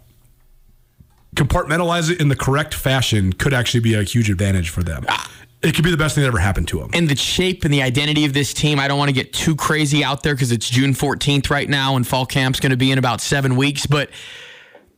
compartmentalize 1.35 2.11
it 2.11 2.19
in 2.19 2.27
the 2.27 2.35
correct 2.35 2.73
fashion, 2.73 3.33
could 3.33 3.53
actually 3.53 3.79
be 3.79 3.93
a 3.93 4.03
huge 4.03 4.29
advantage 4.29 4.69
for 4.69 4.83
them. 4.83 5.05
Ah. 5.07 5.31
It 5.61 5.75
could 5.75 5.83
be 5.83 5.91
the 5.91 5.97
best 5.97 6.15
thing 6.15 6.21
that 6.21 6.29
ever 6.29 6.39
happened 6.39 6.69
to 6.69 6.79
them. 6.79 6.89
and 6.93 7.09
the 7.09 7.17
shape 7.17 7.65
and 7.65 7.73
the 7.73 7.81
identity 7.81 8.23
of 8.23 8.31
this 8.31 8.53
team. 8.53 8.79
I 8.79 8.87
don't 8.87 8.97
want 8.97 9.09
to 9.09 9.13
get 9.13 9.33
too 9.33 9.57
crazy 9.57 10.05
out 10.05 10.23
there 10.23 10.33
because 10.33 10.53
it's 10.53 10.69
June 10.69 10.93
14th 10.93 11.49
right 11.49 11.67
now, 11.67 11.97
and 11.97 12.07
fall 12.07 12.25
camp's 12.25 12.61
going 12.61 12.69
to 12.69 12.77
be 12.77 12.91
in 12.91 12.97
about 12.97 13.19
seven 13.19 13.57
weeks. 13.57 13.85
But 13.85 14.09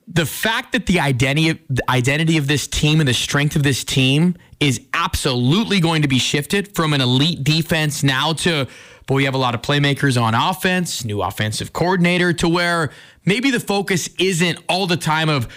the 0.08 0.26
fact 0.26 0.74
that 0.74 0.86
the 0.86 1.00
identity 1.00 1.60
the 1.68 1.90
identity 1.90 2.38
of 2.38 2.48
this 2.48 2.68
team 2.68 3.00
and 3.00 3.10
the 3.10 3.14
strength 3.14 3.56
of 3.56 3.64
this 3.64 3.84
team 3.84 4.36
is 4.60 4.82
absolutely 4.94 5.80
going 5.80 6.04
to 6.04 6.08
be 6.08 6.20
shifted 6.20 6.76
from 6.76 6.94
an 6.94 7.02
elite 7.02 7.44
defense 7.44 8.04
now 8.04 8.34
to 8.34 8.68
boy, 9.12 9.18
we 9.18 9.26
have 9.26 9.34
a 9.34 9.38
lot 9.38 9.54
of 9.54 9.62
playmakers 9.62 10.22
on 10.22 10.34
offense, 10.34 11.04
new 11.04 11.22
offensive 11.22 11.74
coordinator, 11.74 12.32
to 12.34 12.48
where 12.48 12.92
maybe 13.26 13.52
the 13.52 13.60
focus 13.60 14.10
isn't 14.18 14.58
all 14.70 14.88
the 14.88 14.98
time 14.98 15.28
of 15.30 15.48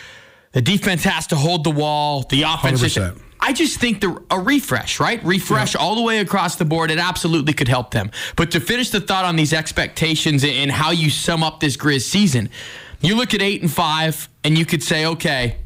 the 0.52 0.60
defense 0.60 1.04
has 1.04 1.28
to 1.28 1.36
hold 1.36 1.64
the 1.64 1.70
wall, 1.70 2.24
the 2.30 2.42
offense. 2.42 2.82
is- 2.82 2.96
100%. 2.96 3.20
I 3.40 3.52
just 3.52 3.78
think 3.78 4.00
the 4.00 4.22
a 4.30 4.40
refresh, 4.40 4.98
right? 5.00 5.22
Refresh 5.22 5.76
all 5.76 5.96
the 5.96 6.00
way 6.00 6.20
across 6.20 6.56
the 6.56 6.64
board. 6.64 6.90
It 6.90 6.98
absolutely 6.98 7.52
could 7.52 7.68
help 7.68 7.90
them. 7.90 8.10
But 8.36 8.50
to 8.52 8.60
finish 8.60 8.88
the 8.88 9.02
thought 9.02 9.26
on 9.26 9.36
these 9.36 9.52
expectations 9.52 10.44
and 10.44 10.70
how 10.70 10.92
you 10.92 11.10
sum 11.10 11.42
up 11.42 11.60
this 11.60 11.76
Griz 11.76 12.06
season, 12.06 12.48
you 13.02 13.14
look 13.14 13.34
at 13.34 13.42
eight 13.42 13.60
and 13.60 13.70
five, 13.70 14.30
and 14.44 14.56
you 14.56 14.64
could 14.64 14.82
say, 14.82 15.04
okay, 15.04 15.56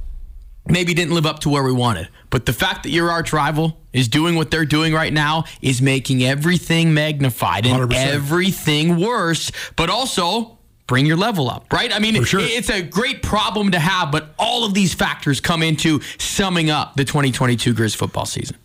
maybe 0.69 0.95
didn't 0.95 1.15
live 1.15 1.27
up 1.27 1.41
to 1.41 1.49
where 1.49 1.63
we 1.63 1.73
wanted. 1.73 2.09
But 2.31 2.47
the 2.47 2.53
fact 2.53 2.83
that 2.83 2.91
your 2.91 3.11
arch 3.11 3.33
rival 3.33 3.79
is 3.93 4.09
doing 4.09 4.37
what 4.37 4.51
they're 4.51 4.65
doing 4.65 4.93
right 4.93 5.13
now 5.13 5.45
is 5.63 5.81
making 5.81 6.23
everything 6.23 6.95
magnified 6.95 7.67
and 7.67 7.91
100%. 7.91 7.95
everything 7.95 8.97
worse, 8.97 9.51
but 9.77 9.91
also 9.91 10.59
bring 10.87 11.07
your 11.07 11.17
level 11.17 11.51
up, 11.51 11.73
right? 11.73 11.95
I 11.95 11.99
mean, 11.99 12.23
sure. 12.25 12.41
it's 12.43 12.71
a 12.71 12.83
great 12.83 13.23
problem 13.23 13.73
to 13.73 13.79
have, 13.79 14.11
but 14.11 14.35
all 14.39 14.65
of 14.65 14.75
these 14.75 14.95
factors 14.95 15.41
come 15.41 15.63
into 15.63 16.01
summing 16.19 16.71
up 16.71 16.97
the 16.97 17.05
2022 17.05 17.75
Griz 17.75 17.95
football 17.95 18.27
season. 18.27 18.57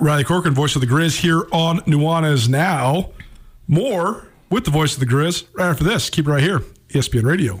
Riley 0.00 0.24
Corcoran, 0.24 0.54
voice 0.54 0.74
of 0.76 0.80
the 0.80 0.86
Griz, 0.86 1.18
here 1.18 1.46
on 1.50 1.80
Nuanez 1.80 2.48
Now. 2.48 3.10
More 3.66 4.28
with 4.50 4.64
the 4.64 4.70
voice 4.70 4.94
of 4.94 5.00
the 5.00 5.06
Griz 5.06 5.44
right 5.54 5.68
after 5.68 5.84
this. 5.84 6.08
Keep 6.10 6.26
it 6.26 6.30
right 6.30 6.42
here, 6.42 6.60
ESPN 6.90 7.24
Radio. 7.24 7.60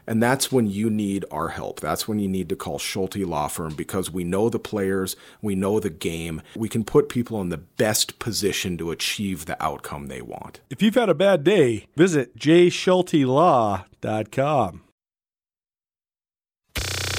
and 0.11 0.21
that's 0.21 0.51
when 0.51 0.67
you 0.67 0.89
need 0.89 1.23
our 1.31 1.47
help. 1.47 1.79
That's 1.79 2.05
when 2.05 2.19
you 2.19 2.27
need 2.27 2.49
to 2.49 2.57
call 2.57 2.77
Schulte 2.77 3.15
Law 3.15 3.47
Firm 3.47 3.75
because 3.75 4.11
we 4.11 4.25
know 4.25 4.49
the 4.49 4.59
players, 4.59 5.15
we 5.41 5.55
know 5.55 5.79
the 5.79 5.89
game. 5.89 6.41
We 6.53 6.67
can 6.67 6.83
put 6.83 7.07
people 7.07 7.39
in 7.39 7.47
the 7.47 7.59
best 7.59 8.19
position 8.19 8.77
to 8.79 8.91
achieve 8.91 9.45
the 9.45 9.55
outcome 9.63 10.07
they 10.07 10.21
want. 10.21 10.59
If 10.69 10.81
you've 10.81 10.95
had 10.95 11.07
a 11.07 11.13
bad 11.13 11.45
day, 11.45 11.87
visit 11.95 12.37
jschultelaw.com. 12.37 14.81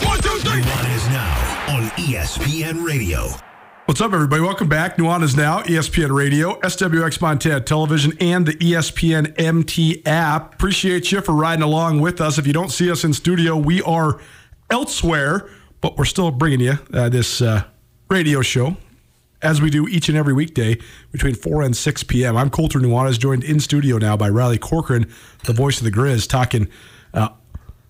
One, 0.02 0.20
two, 0.20 0.38
three. 0.40 0.60
is 0.60 1.08
now 1.08 1.64
on 1.70 1.84
ESPN 1.92 2.86
Radio. 2.86 3.30
What's 3.86 4.00
up, 4.00 4.12
everybody? 4.12 4.40
Welcome 4.40 4.68
back. 4.68 4.96
Nuanez 4.96 5.36
Now, 5.36 5.60
ESPN 5.62 6.14
Radio, 6.14 6.54
SWX 6.60 7.20
Montana 7.20 7.60
Television, 7.60 8.12
and 8.20 8.46
the 8.46 8.52
ESPN 8.52 9.34
MT 9.36 10.06
app. 10.06 10.54
Appreciate 10.54 11.10
you 11.10 11.20
for 11.20 11.32
riding 11.32 11.64
along 11.64 12.00
with 12.00 12.20
us. 12.20 12.38
If 12.38 12.46
you 12.46 12.52
don't 12.52 12.70
see 12.70 12.92
us 12.92 13.02
in 13.02 13.12
studio, 13.12 13.56
we 13.56 13.82
are 13.82 14.20
elsewhere, 14.70 15.50
but 15.80 15.98
we're 15.98 16.04
still 16.04 16.30
bringing 16.30 16.60
you 16.60 16.78
uh, 16.94 17.08
this 17.08 17.42
uh, 17.42 17.64
radio 18.08 18.40
show 18.40 18.76
as 19.42 19.60
we 19.60 19.68
do 19.68 19.88
each 19.88 20.08
and 20.08 20.16
every 20.16 20.32
weekday 20.32 20.78
between 21.10 21.34
4 21.34 21.62
and 21.62 21.76
6 21.76 22.04
p.m. 22.04 22.36
I'm 22.36 22.50
Colter 22.50 22.78
Nuanez, 22.78 23.18
joined 23.18 23.42
in 23.42 23.58
studio 23.58 23.98
now 23.98 24.16
by 24.16 24.28
Riley 24.28 24.58
Corcoran, 24.58 25.12
the 25.42 25.52
voice 25.52 25.78
of 25.78 25.84
the 25.84 25.90
Griz, 25.90 26.28
talking 26.28 26.68
uh, 27.14 27.30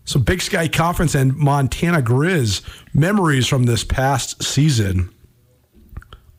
some 0.06 0.22
Big 0.22 0.40
Sky 0.40 0.68
Conference 0.68 1.14
and 1.14 1.36
Montana 1.36 2.00
Griz 2.00 2.62
memories 2.94 3.46
from 3.46 3.64
this 3.64 3.84
past 3.84 4.42
season 4.42 5.10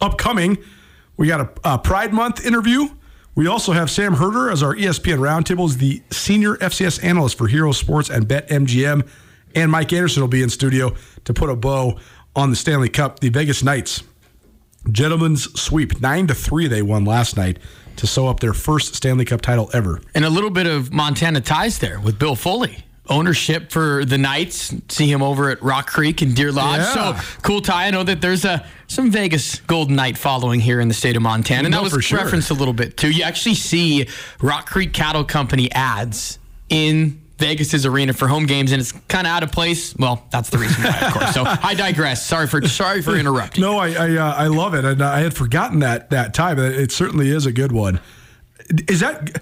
upcoming. 0.04 0.58
We 1.18 1.28
got 1.28 1.42
a, 1.42 1.74
a, 1.74 1.78
Pride 1.80 2.13
Month 2.13 2.46
interview. 2.46 2.89
We 3.36 3.48
also 3.48 3.72
have 3.72 3.89
Sam 3.89 4.13
Herder 4.13 4.52
as 4.52 4.62
our 4.62 4.76
ESPN 4.76 5.18
Roundtable, 5.18 5.66
as 5.66 5.78
the 5.78 6.04
senior 6.12 6.56
FCS 6.58 7.04
analyst 7.04 7.38
for 7.38 7.48
Hero 7.48 7.72
Sports 7.72 8.10
and 8.10 8.28
Bet 8.28 8.48
MGM. 8.50 9.08
And 9.56 9.72
Mike 9.72 9.94
Anderson 9.94 10.22
will 10.22 10.28
be 10.28 10.44
in 10.44 10.50
studio 10.50 10.96
to 11.26 11.34
put 11.34 11.50
a 11.50 11.56
bow 11.56 12.00
on 12.36 12.50
the 12.50 12.56
Stanley 12.56 12.89
Cup. 12.89 13.20
The 13.20 13.30
Vegas 13.30 13.63
Knights, 13.63 14.04
gentlemen's 14.92 15.60
sweep, 15.60 16.02
nine 16.02 16.28
to 16.28 16.36
three. 16.36 16.68
They 16.68 16.82
won 16.82 17.06
last 17.06 17.38
night 17.38 17.58
to 17.96 18.08
sew 18.08 18.28
up 18.28 18.39
their 18.39 18.54
first 18.54 18.96
Stanley 18.96 19.26
Cup 19.26 19.42
title 19.42 19.70
ever. 19.74 20.02
And 20.13 20.26
a 20.26 20.30
little 20.30 20.50
bit 20.50 20.68
of 20.68 20.92
Montana 20.92 21.42
ties 21.42 21.80
there 21.80 22.00
with 22.00 22.20
Bill 22.20 22.36
Foley 22.36 22.84
ownership 23.10 23.72
for 23.72 24.06
the 24.06 24.18
Knights. 24.18 24.74
See 24.89 25.12
him 25.12 25.22
over 25.22 25.50
at 25.50 25.62
Rock 25.62 25.88
Creek 25.88 26.22
and 26.22 26.36
Deer 26.36 26.52
Lodge. 26.52 26.80
Yeah. 26.80 27.20
So 27.20 27.39
cool 27.42 27.62
tie. 27.62 27.88
I 27.88 27.92
know 27.92 28.04
that 28.04 28.22
there's 28.22 28.46
a 28.46 28.66
some 28.88 29.12
Vegas 29.12 29.60
Golden 29.62 29.96
Knight 29.96 30.18
following 30.18 30.60
here 30.60 30.80
in 30.80 30.88
the 30.88 30.94
state 30.94 31.16
of 31.16 31.22
Montana, 31.22 31.66
and 31.66 31.74
that 31.74 31.84
was 31.84 32.04
sure. 32.04 32.20
referenced 32.20 32.52
a 32.52 32.54
little 32.54 32.74
bit 32.74 32.98
too. 32.98 33.12
You 33.12 33.24
actually 33.24 33.56
see 33.56 34.08
Rock 34.42 34.70
Creek 34.70 34.94
Cattle 34.94 35.24
Company 35.24 35.72
ads 35.72 36.39
in 36.70 37.22
Vegas's 37.38 37.86
arena 37.86 38.13
for 38.13 38.28
home 38.28 38.46
games, 38.46 38.72
and 38.72 38.80
it's 38.80 38.92
kind 38.92 39.28
of 39.28 39.34
out 39.34 39.44
of 39.44 39.52
place. 39.52 39.96
Well, 39.98 40.26
that's 40.32 40.50
the 40.50 40.60
reason 40.60 40.84
why, 40.84 41.00
of 41.00 41.13
course. 41.13 41.34
So 41.34 41.44
I 41.46 41.74
digress. 41.74 42.26
Sorry 42.26 42.48
for 42.48 42.66
sorry 42.68 43.02
for 43.02 43.16
interrupting. 43.16 43.62
No, 43.62 43.78
I 43.78 43.89
I, 43.89 44.16
uh, 44.16 44.34
I 44.36 44.48
love 44.48 44.74
it, 44.74 44.86
and 44.86 45.02
I 45.02 45.20
had 45.20 45.34
forgotten 45.34 45.80
that 45.80 46.12
that 46.12 46.34
time. 46.34 46.58
It 46.60 46.92
certainly 46.92 47.30
is 47.30 47.46
a 47.46 47.52
good 47.52 47.72
one. 47.72 48.00
Is 48.88 49.02
that 49.02 49.42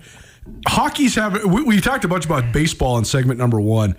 hockey's 0.67 1.15
have 1.15 1.43
we, 1.43 1.63
we 1.63 1.81
talked 1.81 2.05
a 2.05 2.07
bunch 2.07 2.25
about 2.25 2.53
baseball 2.53 2.97
in 2.97 3.05
segment 3.05 3.39
number 3.39 3.59
one. 3.59 3.95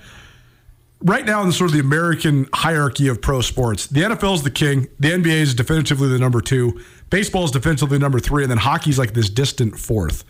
Right 1.05 1.25
now, 1.25 1.41
in 1.41 1.49
the 1.49 1.53
sort 1.53 1.71
of 1.71 1.75
the 1.75 1.81
American 1.81 2.49
hierarchy 2.55 3.09
of 3.09 3.21
pro 3.21 3.41
sports, 3.41 3.89
the 3.89 4.03
NFL 4.03 4.35
is 4.35 4.43
the 4.45 4.53
king. 4.53 4.87
The 5.01 5.11
NBA 5.11 5.41
is 5.41 5.55
definitively 5.55 6.09
the 6.09 6.19
number 6.19 6.41
two. 6.41 6.81
Baseball 7.11 7.45
is 7.45 7.51
definitively 7.51 7.99
number 7.99 8.21
three, 8.21 8.45
and 8.45 8.51
then 8.51 8.59
hockey's 8.59 9.01
like 9.01 9.13
this 9.13 9.29
distant 9.29 9.79
fourth. 9.79 10.25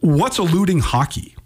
What's 0.00 0.38
eluding 0.40 0.80
hockey? 0.80 1.36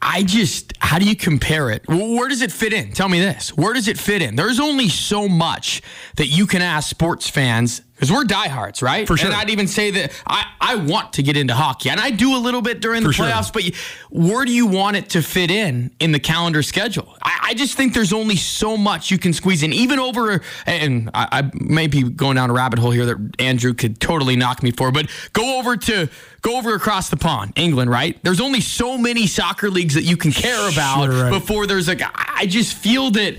I 0.00 0.24
just, 0.24 0.72
how 0.80 0.98
do 0.98 1.08
you 1.08 1.14
compare 1.14 1.70
it? 1.70 1.86
Where 1.86 2.28
does 2.28 2.42
it 2.42 2.50
fit 2.50 2.72
in? 2.72 2.92
Tell 2.92 3.08
me 3.08 3.20
this. 3.20 3.56
Where 3.56 3.72
does 3.72 3.86
it 3.86 3.96
fit 3.96 4.20
in? 4.20 4.34
There's 4.34 4.58
only 4.58 4.88
so 4.88 5.28
much 5.28 5.80
that 6.16 6.26
you 6.26 6.46
can 6.46 6.60
ask 6.60 6.90
sports 6.90 7.28
fans 7.28 7.82
because 8.02 8.16
we're 8.16 8.24
diehards, 8.24 8.82
right? 8.82 9.06
For 9.06 9.16
sure. 9.16 9.28
And 9.28 9.36
I'd 9.36 9.48
even 9.48 9.68
say 9.68 9.92
that 9.92 10.12
I, 10.26 10.44
I 10.60 10.74
want 10.74 11.12
to 11.12 11.22
get 11.22 11.36
into 11.36 11.54
hockey, 11.54 11.88
and 11.88 12.00
I 12.00 12.10
do 12.10 12.36
a 12.36 12.38
little 12.38 12.60
bit 12.60 12.80
during 12.80 13.04
the 13.04 13.10
playoffs. 13.10 13.52
Sure. 13.54 13.70
But 13.70 13.76
where 14.10 14.44
do 14.44 14.52
you 14.52 14.66
want 14.66 14.96
it 14.96 15.10
to 15.10 15.22
fit 15.22 15.52
in 15.52 15.92
in 16.00 16.10
the 16.10 16.18
calendar 16.18 16.64
schedule? 16.64 17.16
I, 17.22 17.50
I, 17.50 17.54
just 17.54 17.76
think 17.76 17.94
there's 17.94 18.12
only 18.12 18.34
so 18.34 18.76
much 18.76 19.12
you 19.12 19.18
can 19.18 19.32
squeeze 19.32 19.62
in, 19.62 19.72
even 19.72 20.00
over. 20.00 20.40
And 20.66 21.10
I, 21.14 21.28
I 21.30 21.50
may 21.54 21.86
be 21.86 22.02
going 22.02 22.34
down 22.34 22.50
a 22.50 22.52
rabbit 22.52 22.80
hole 22.80 22.90
here 22.90 23.06
that 23.06 23.36
Andrew 23.38 23.72
could 23.72 24.00
totally 24.00 24.34
knock 24.34 24.64
me 24.64 24.72
for, 24.72 24.90
but 24.90 25.06
go 25.32 25.60
over 25.60 25.76
to 25.76 26.08
go 26.40 26.58
over 26.58 26.74
across 26.74 27.08
the 27.08 27.16
pond, 27.16 27.52
England, 27.54 27.88
right? 27.88 28.18
There's 28.24 28.40
only 28.40 28.62
so 28.62 28.98
many 28.98 29.28
soccer 29.28 29.70
leagues 29.70 29.94
that 29.94 30.02
you 30.02 30.16
can 30.16 30.32
care 30.32 30.68
about 30.68 31.04
sure, 31.04 31.22
right. 31.22 31.30
before 31.30 31.68
there's 31.68 31.86
like 31.86 32.02
I 32.02 32.46
just 32.46 32.74
feel 32.74 33.12
that 33.12 33.36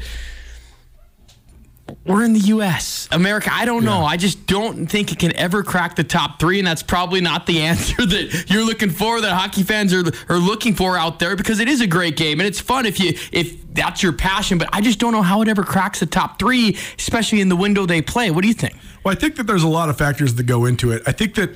we're 2.06 2.26
in 2.26 2.34
the 2.34 2.40
U.S., 2.40 3.08
America. 3.12 3.50
I 3.52 3.64
don't 3.64 3.86
know. 3.86 4.04
I 4.04 4.18
just 4.18 4.46
don't 4.46 4.88
think 4.88 5.14
it 5.14 5.20
can 5.20 5.34
ever 5.38 5.64
crack 5.64 5.96
the 5.96 6.04
top 6.04 6.38
three, 6.38 6.60
and 6.60 6.68
that's 6.68 6.84
probably 6.84 7.22
not 7.22 7.46
the 7.46 7.62
answer 7.62 8.06
that 8.06 8.46
you're 8.50 8.66
looking 8.66 8.90
for. 8.90 9.22
That 9.22 9.34
hockey 9.34 9.64
fans 9.64 9.94
are 9.94 10.04
are 10.28 10.38
looking 10.38 10.76
for 10.76 10.98
out 10.98 11.20
there 11.20 11.36
because 11.36 11.60
it 11.60 11.70
is 11.70 11.80
a 11.80 11.88
great 11.88 12.18
game 12.18 12.40
and 12.40 12.48
it's 12.48 12.60
fun 12.60 12.86
if 12.86 13.00
you 13.00 13.14
if 13.32 13.74
that's 13.74 14.04
your 14.04 14.12
passion. 14.12 14.58
But 14.58 14.70
I 14.74 14.82
just 14.82 15.00
don't 15.00 15.14
know 15.14 15.22
how 15.22 15.42
it 15.42 15.48
ever 15.48 15.64
cracks 15.64 16.02
the 16.02 16.06
top 16.06 16.40
three, 16.40 16.78
especially 16.98 17.40
in 17.40 17.50
the 17.50 17.56
window 17.56 17.86
they 17.86 18.02
play. 18.02 18.32
What 18.32 18.42
do 18.42 18.48
you 18.48 18.54
think? 18.54 18.76
Well, 19.04 19.14
I 19.14 19.16
think 19.16 19.38
that 19.38 19.48
there's 19.48 19.64
a 19.64 19.70
lot 19.70 19.90
of 19.90 19.98
factors 19.98 20.36
that 20.36 20.44
go 20.44 20.66
into 20.66 20.92
it. 20.92 21.04
I 21.08 21.14
think 21.14 21.36
that 21.36 21.52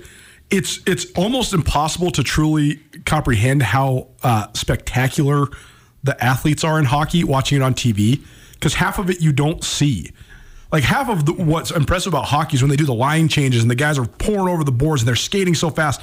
it's 0.49 0.79
it's 0.87 1.11
almost 1.17 1.53
impossible 1.53 2.11
to 2.11 2.23
truly 2.23 2.79
comprehend 3.05 3.63
how 3.63 4.07
uh, 4.23 4.47
spectacular 4.53 5.47
the 6.03 6.23
athletes 6.23 6.63
are 6.63 6.79
in 6.79 6.85
hockey 6.85 7.25
watching 7.25 7.57
it 7.57 7.61
on 7.61 7.73
TV 7.73 8.21
because 8.53 8.75
half 8.75 8.97
of 8.97 9.09
it 9.09 9.21
you 9.21 9.33
don't 9.33 9.63
see. 9.63 10.11
Like 10.71 10.83
half 10.83 11.09
of 11.09 11.25
the, 11.25 11.33
what's 11.33 11.71
impressive 11.71 12.13
about 12.13 12.25
hockey 12.25 12.55
is 12.55 12.61
when 12.61 12.69
they 12.69 12.75
do 12.75 12.85
the 12.85 12.93
line 12.93 13.27
changes 13.27 13.61
and 13.61 13.71
the 13.71 13.75
guys 13.75 13.97
are 13.97 14.05
pouring 14.05 14.53
over 14.53 14.63
the 14.63 14.71
boards 14.71 15.01
and 15.01 15.07
they're 15.07 15.15
skating 15.15 15.55
so 15.55 15.69
fast. 15.69 16.01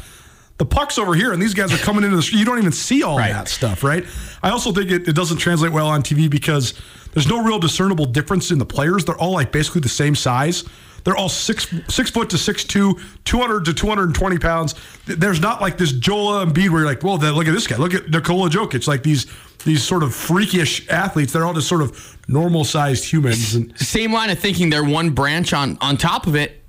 The 0.56 0.64
puck's 0.64 0.98
over 0.98 1.14
here 1.14 1.32
and 1.32 1.42
these 1.42 1.52
guys 1.52 1.72
are 1.72 1.78
coming 1.78 2.04
into 2.04 2.16
the 2.16 2.22
street. 2.22 2.38
You 2.38 2.44
don't 2.44 2.58
even 2.58 2.72
see 2.72 3.02
all 3.02 3.18
right. 3.18 3.32
that 3.32 3.48
stuff, 3.48 3.82
right? 3.82 4.04
I 4.42 4.50
also 4.50 4.72
think 4.72 4.90
it, 4.90 5.08
it 5.08 5.14
doesn't 5.14 5.38
translate 5.38 5.72
well 5.72 5.88
on 5.88 6.02
TV 6.02 6.30
because 6.30 6.74
there's 7.12 7.28
no 7.28 7.42
real 7.42 7.58
discernible 7.58 8.06
difference 8.06 8.50
in 8.50 8.58
the 8.58 8.66
players. 8.66 9.04
They're 9.04 9.18
all 9.18 9.32
like 9.32 9.52
basically 9.52 9.80
the 9.80 9.88
same 9.88 10.14
size. 10.14 10.64
They're 11.04 11.16
all 11.16 11.28
six 11.28 11.72
six 11.88 12.10
foot 12.10 12.30
to 12.30 12.38
six 12.38 12.64
two, 12.64 12.98
200 13.24 13.66
to 13.66 13.74
220 13.74 14.38
pounds. 14.38 14.74
There's 15.04 15.40
not 15.40 15.60
like 15.60 15.76
this 15.76 15.92
Joel 15.92 16.44
Embiid 16.44 16.70
where 16.70 16.80
you're 16.80 16.86
like, 16.86 17.02
well, 17.02 17.18
look 17.18 17.46
at 17.46 17.52
this 17.52 17.66
guy. 17.66 17.76
Look 17.76 17.92
at 17.92 18.08
Nikola 18.08 18.48
Jokic. 18.48 18.88
Like 18.88 19.02
these 19.02 19.26
these 19.64 19.82
sort 19.82 20.02
of 20.02 20.14
freakish 20.14 20.88
athletes. 20.88 21.32
They're 21.32 21.44
all 21.44 21.54
just 21.54 21.68
sort 21.68 21.82
of 21.82 22.18
normal 22.28 22.64
sized 22.64 23.04
humans. 23.04 23.54
And 23.54 23.78
Same 23.78 24.12
line 24.12 24.30
of 24.30 24.38
thinking. 24.38 24.70
They're 24.70 24.84
one 24.84 25.10
branch 25.10 25.52
on 25.52 25.78
on 25.80 25.96
top 25.96 26.26
of 26.26 26.36
it. 26.36 26.62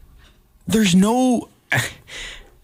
There's 0.68 0.96
no. 0.96 1.50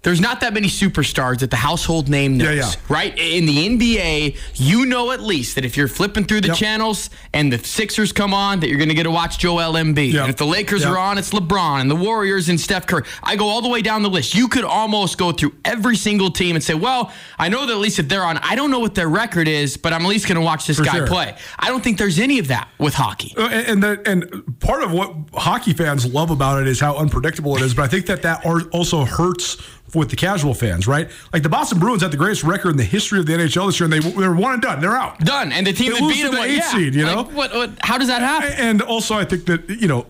There's 0.03 0.19
not 0.19 0.41
that 0.41 0.51
many 0.53 0.67
superstars 0.67 1.39
that 1.39 1.51
the 1.51 1.55
household 1.57 2.09
name 2.09 2.35
knows, 2.35 2.47
Yeah, 2.47 2.65
yeah. 2.65 2.71
right? 2.89 3.13
In 3.19 3.45
the 3.45 3.67
NBA, 3.77 4.35
you 4.55 4.87
know 4.87 5.11
at 5.11 5.21
least 5.21 5.53
that 5.55 5.63
if 5.63 5.77
you're 5.77 5.87
flipping 5.87 6.23
through 6.25 6.41
the 6.41 6.47
Yep. 6.47 6.57
channels 6.57 7.09
and 7.33 7.53
the 7.53 7.59
Sixers 7.63 8.11
come 8.11 8.33
on, 8.33 8.61
that 8.61 8.67
you're 8.69 8.79
going 8.79 8.89
to 8.89 8.95
get 8.95 9.03
to 9.03 9.11
watch 9.11 9.37
Joel 9.37 9.73
Embiid. 9.73 10.13
Yep. 10.13 10.21
And 10.21 10.29
if 10.31 10.37
the 10.37 10.45
Lakers 10.47 10.81
Yep. 10.81 10.89
are 10.91 10.97
on, 10.97 11.17
it's 11.19 11.29
LeBron 11.29 11.81
and 11.81 11.91
the 11.91 11.95
Warriors 11.95 12.49
and 12.49 12.59
Steph 12.59 12.87
Curry. 12.87 13.03
I 13.21 13.35
go 13.35 13.47
all 13.47 13.61
the 13.61 13.69
way 13.69 13.83
down 13.83 14.01
the 14.01 14.09
list. 14.09 14.33
You 14.33 14.47
could 14.47 14.63
almost 14.63 15.19
go 15.19 15.31
through 15.31 15.53
every 15.65 15.95
single 15.95 16.31
team 16.31 16.55
and 16.55 16.63
say, 16.63 16.73
well, 16.73 17.11
I 17.37 17.49
know 17.49 17.67
that 17.67 17.73
at 17.73 17.79
least 17.79 17.99
if 17.99 18.09
they're 18.09 18.23
on, 18.25 18.39
I 18.39 18.55
don't 18.55 18.71
know 18.71 18.79
what 18.79 18.95
their 18.95 19.07
record 19.09 19.47
is, 19.47 19.77
but 19.77 19.93
I'm 19.93 20.01
at 20.01 20.09
least 20.09 20.27
going 20.27 20.35
to 20.37 20.41
watch 20.41 20.65
this 20.65 20.77
For 20.77 20.83
guy 20.83 20.93
sure. 20.97 21.07
play. 21.07 21.35
I 21.59 21.67
don't 21.67 21.83
think 21.83 21.99
there's 21.99 22.17
any 22.17 22.39
of 22.39 22.47
that 22.47 22.69
with 22.79 22.95
hockey. 22.95 23.35
Uh, 23.37 23.49
And 23.49 23.67
and, 23.71 23.83
the, 23.83 24.01
and 24.09 24.59
part 24.59 24.81
of 24.81 24.91
what 24.91 25.13
hockey 25.35 25.73
fans 25.73 26.07
love 26.07 26.31
about 26.31 26.59
it 26.59 26.67
is 26.67 26.79
how 26.79 26.95
unpredictable 26.97 27.55
it 27.55 27.61
is. 27.61 27.75
But 27.75 27.83
I 27.83 27.87
think 27.87 28.07
that 28.07 28.23
that 28.23 28.43
also 28.71 29.05
hurts 29.05 29.57
with 29.93 30.09
the 30.09 30.15
casual 30.15 30.53
fans, 30.53 30.87
right? 30.87 31.09
Like 31.33 31.43
the 31.43 31.49
Boston 31.49 31.79
Bruins 31.79 32.01
had 32.01 32.11
the 32.11 32.17
greatest 32.17 32.43
record 32.43 32.71
in 32.71 32.77
the 32.77 32.83
history 32.83 33.19
of 33.19 33.25
the 33.25 33.33
NHL 33.33 33.67
this 33.67 33.79
year, 33.79 33.85
and 33.85 33.93
they 33.93 33.99
they 33.99 34.27
were 34.27 34.35
one 34.35 34.53
and 34.53 34.61
done. 34.61 34.81
They're 34.81 34.95
out. 34.95 35.19
Done. 35.19 35.51
And 35.51 35.65
the 35.67 35.73
team 35.73 35.93
They 35.93 35.99
that 35.99 36.07
beat 36.09 36.21
to 36.21 36.27
him 36.27 36.35
the 36.35 36.41
eighth 36.43 36.57
yeah. 36.57 36.71
seed, 36.71 36.95
you 36.95 37.05
Like, 37.05 37.15
know? 37.15 37.35
what, 37.35 37.53
what, 37.53 37.71
how 37.81 37.97
does 37.97 38.07
that 38.07 38.21
happen? 38.21 38.51
And 38.57 38.81
also, 38.81 39.15
I 39.15 39.25
think 39.25 39.45
that 39.45 39.69
you 39.69 39.87
know. 39.87 40.05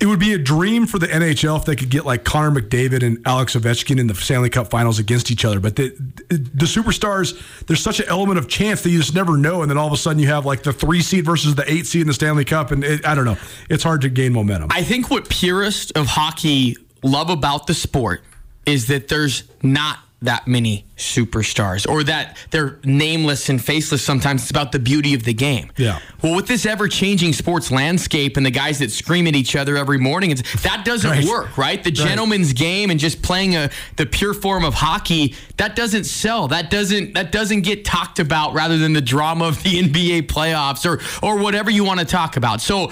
It 0.00 0.06
would 0.06 0.20
be 0.20 0.32
a 0.32 0.38
dream 0.38 0.86
for 0.86 1.00
the 1.00 1.08
NHL 1.08 1.58
if 1.58 1.64
they 1.64 1.74
could 1.74 1.90
get 1.90 2.06
like 2.06 2.22
Connor 2.22 2.52
McDavid 2.60 3.04
and 3.04 3.18
Alex 3.26 3.56
Ovechkin 3.56 3.98
in 3.98 4.06
the 4.06 4.14
Stanley 4.14 4.48
Cup 4.48 4.70
Finals 4.70 5.00
against 5.00 5.32
each 5.32 5.44
other. 5.44 5.58
But 5.58 5.74
the 5.74 5.88
the 6.28 6.66
superstars, 6.66 7.66
there's 7.66 7.82
such 7.82 7.98
an 7.98 8.06
element 8.08 8.38
of 8.38 8.46
chance 8.46 8.82
that 8.82 8.90
you 8.90 8.98
just 9.00 9.12
never 9.16 9.36
know, 9.36 9.62
and 9.62 9.68
then 9.68 9.76
all 9.76 9.88
of 9.88 9.92
a 9.92 9.96
sudden 9.96 10.22
you 10.22 10.28
have 10.28 10.46
like 10.46 10.62
the 10.62 10.72
three 10.72 11.00
seed 11.02 11.24
versus 11.24 11.56
the 11.56 11.68
eight 11.68 11.84
seed 11.84 12.02
in 12.02 12.06
the 12.06 12.14
Stanley 12.14 12.44
Cup, 12.44 12.70
and 12.70 12.84
it, 12.84 13.04
I 13.04 13.16
don't 13.16 13.24
know, 13.24 13.36
it's 13.68 13.82
hard 13.82 14.02
to 14.02 14.08
gain 14.08 14.32
momentum. 14.32 14.68
I 14.72 14.84
think 14.84 15.10
what 15.10 15.28
purists 15.28 15.90
of 15.96 16.06
hockey 16.06 16.76
love 17.02 17.28
about 17.28 17.66
the 17.66 17.74
sport 17.74 18.22
is 18.68 18.86
that 18.88 19.08
there's 19.08 19.44
not 19.62 19.98
that 20.20 20.48
many 20.48 20.84
superstars 20.96 21.88
or 21.88 22.02
that 22.02 22.36
they're 22.50 22.80
nameless 22.82 23.48
and 23.48 23.62
faceless 23.64 24.04
sometimes 24.04 24.42
it's 24.42 24.50
about 24.50 24.72
the 24.72 24.78
beauty 24.80 25.14
of 25.14 25.22
the 25.22 25.32
game 25.32 25.70
Yeah. 25.76 26.00
well 26.22 26.34
with 26.34 26.48
this 26.48 26.66
ever-changing 26.66 27.34
sports 27.34 27.70
landscape 27.70 28.36
and 28.36 28.44
the 28.44 28.50
guys 28.50 28.80
that 28.80 28.90
scream 28.90 29.28
at 29.28 29.36
each 29.36 29.54
other 29.54 29.76
every 29.76 29.98
morning 29.98 30.32
it's, 30.32 30.42
that 30.64 30.84
doesn't 30.84 31.08
Right. 31.08 31.24
work 31.24 31.56
right 31.56 31.84
the 31.84 31.90
Right. 31.90 32.08
gentleman's 32.08 32.52
game 32.52 32.90
and 32.90 32.98
just 32.98 33.22
playing 33.22 33.54
a 33.54 33.70
the 33.94 34.06
pure 34.06 34.34
form 34.34 34.64
of 34.64 34.74
hockey 34.74 35.36
that 35.56 35.76
doesn't 35.76 36.02
sell 36.04 36.48
that 36.48 36.68
doesn't 36.68 37.14
that 37.14 37.30
doesn't 37.30 37.60
get 37.60 37.84
talked 37.84 38.18
about 38.18 38.54
rather 38.54 38.76
than 38.76 38.94
the 38.94 39.00
drama 39.00 39.44
of 39.44 39.62
the 39.62 39.78
NBA 39.84 40.22
playoffs 40.22 40.84
or 40.84 41.00
or 41.24 41.38
whatever 41.38 41.70
you 41.70 41.84
want 41.84 42.00
to 42.00 42.06
talk 42.06 42.36
about 42.36 42.60
so 42.60 42.90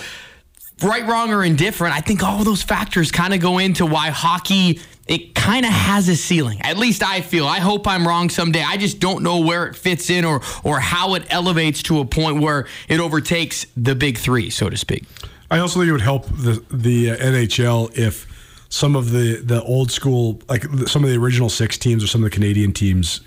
right, 0.83 1.07
wrong, 1.07 1.33
or 1.33 1.43
indifferent, 1.43 1.97
I 1.97 2.01
think 2.01 2.23
all 2.23 2.45
those 2.45 2.63
factors 2.63 3.11
kind 3.11 3.33
of 3.33 3.41
go 3.41 3.57
into 3.57 3.87
why 3.87 4.11
hockey 4.11 4.79
it 5.07 5.35
kind 5.35 5.65
of 5.65 5.73
has 5.73 6.09
a 6.09 6.17
ceiling. 6.17 6.61
At 6.63 6.77
least 6.77 7.03
I 7.03 7.21
feel. 7.21 7.47
I 7.47 7.61
hope 7.61 7.87
I'm 7.87 8.07
wrong 8.07 8.29
someday. 8.29 8.63
I 8.63 8.77
just 8.77 8.99
don't 8.99 9.23
know 9.23 9.41
where 9.41 9.67
it 9.67 9.77
fits 9.77 10.11
in 10.11 10.25
or 10.25 10.41
or 10.65 10.81
how 10.81 11.15
it 11.15 11.25
elevates 11.31 11.83
to 11.85 12.01
a 12.01 12.05
point 12.05 12.41
where 12.41 12.67
it 12.89 13.01
overtakes 13.01 13.67
the 13.77 13.95
big 13.95 14.19
three, 14.19 14.51
so 14.51 14.69
to 14.69 14.77
speak. 14.77 15.05
I 15.51 15.59
also 15.59 15.79
think 15.79 15.89
it 15.89 15.93
would 15.93 16.01
help 16.01 16.27
the 16.27 16.63
the 16.71 17.13
uh, 17.13 17.17
NHL 17.17 17.97
if 17.97 18.27
some 18.69 18.97
of 18.97 19.13
the 19.13 19.37
the 19.37 19.63
old 19.63 19.91
school, 19.91 20.41
like 20.49 20.65
some 20.87 21.05
of 21.05 21.11
the 21.11 21.17
original 21.17 21.49
six 21.49 21.79
teams 21.79 22.03
or 22.03 22.07
some 22.07 22.25
of 22.25 22.31
the 22.31 22.35
Canadian 22.35 22.73
teams, 22.73 23.21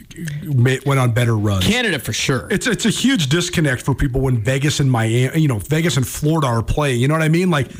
ma- 0.43 0.75
went 0.85 0.99
on 0.99 1.11
better 1.11 1.37
runs. 1.37 1.65
Canada 1.65 1.97
for 1.97 2.13
sure. 2.13 2.47
It's 2.51 2.67
it's 2.67 2.85
a 2.85 2.89
huge 2.89 3.27
disconnect 3.29 3.81
for 3.83 3.95
people 3.95 4.21
when 4.21 4.41
Vegas 4.43 4.79
and 4.79 4.91
Miami, 4.91 5.39
you 5.39 5.47
know, 5.47 5.59
Vegas 5.59 5.95
and 5.97 6.05
Florida 6.05 6.47
are 6.47 6.63
playing. 6.63 6.99
You 6.99 7.07
know 7.07 7.13
what 7.13 7.23
I 7.23 7.29
mean? 7.29 7.49
Like, 7.49 7.71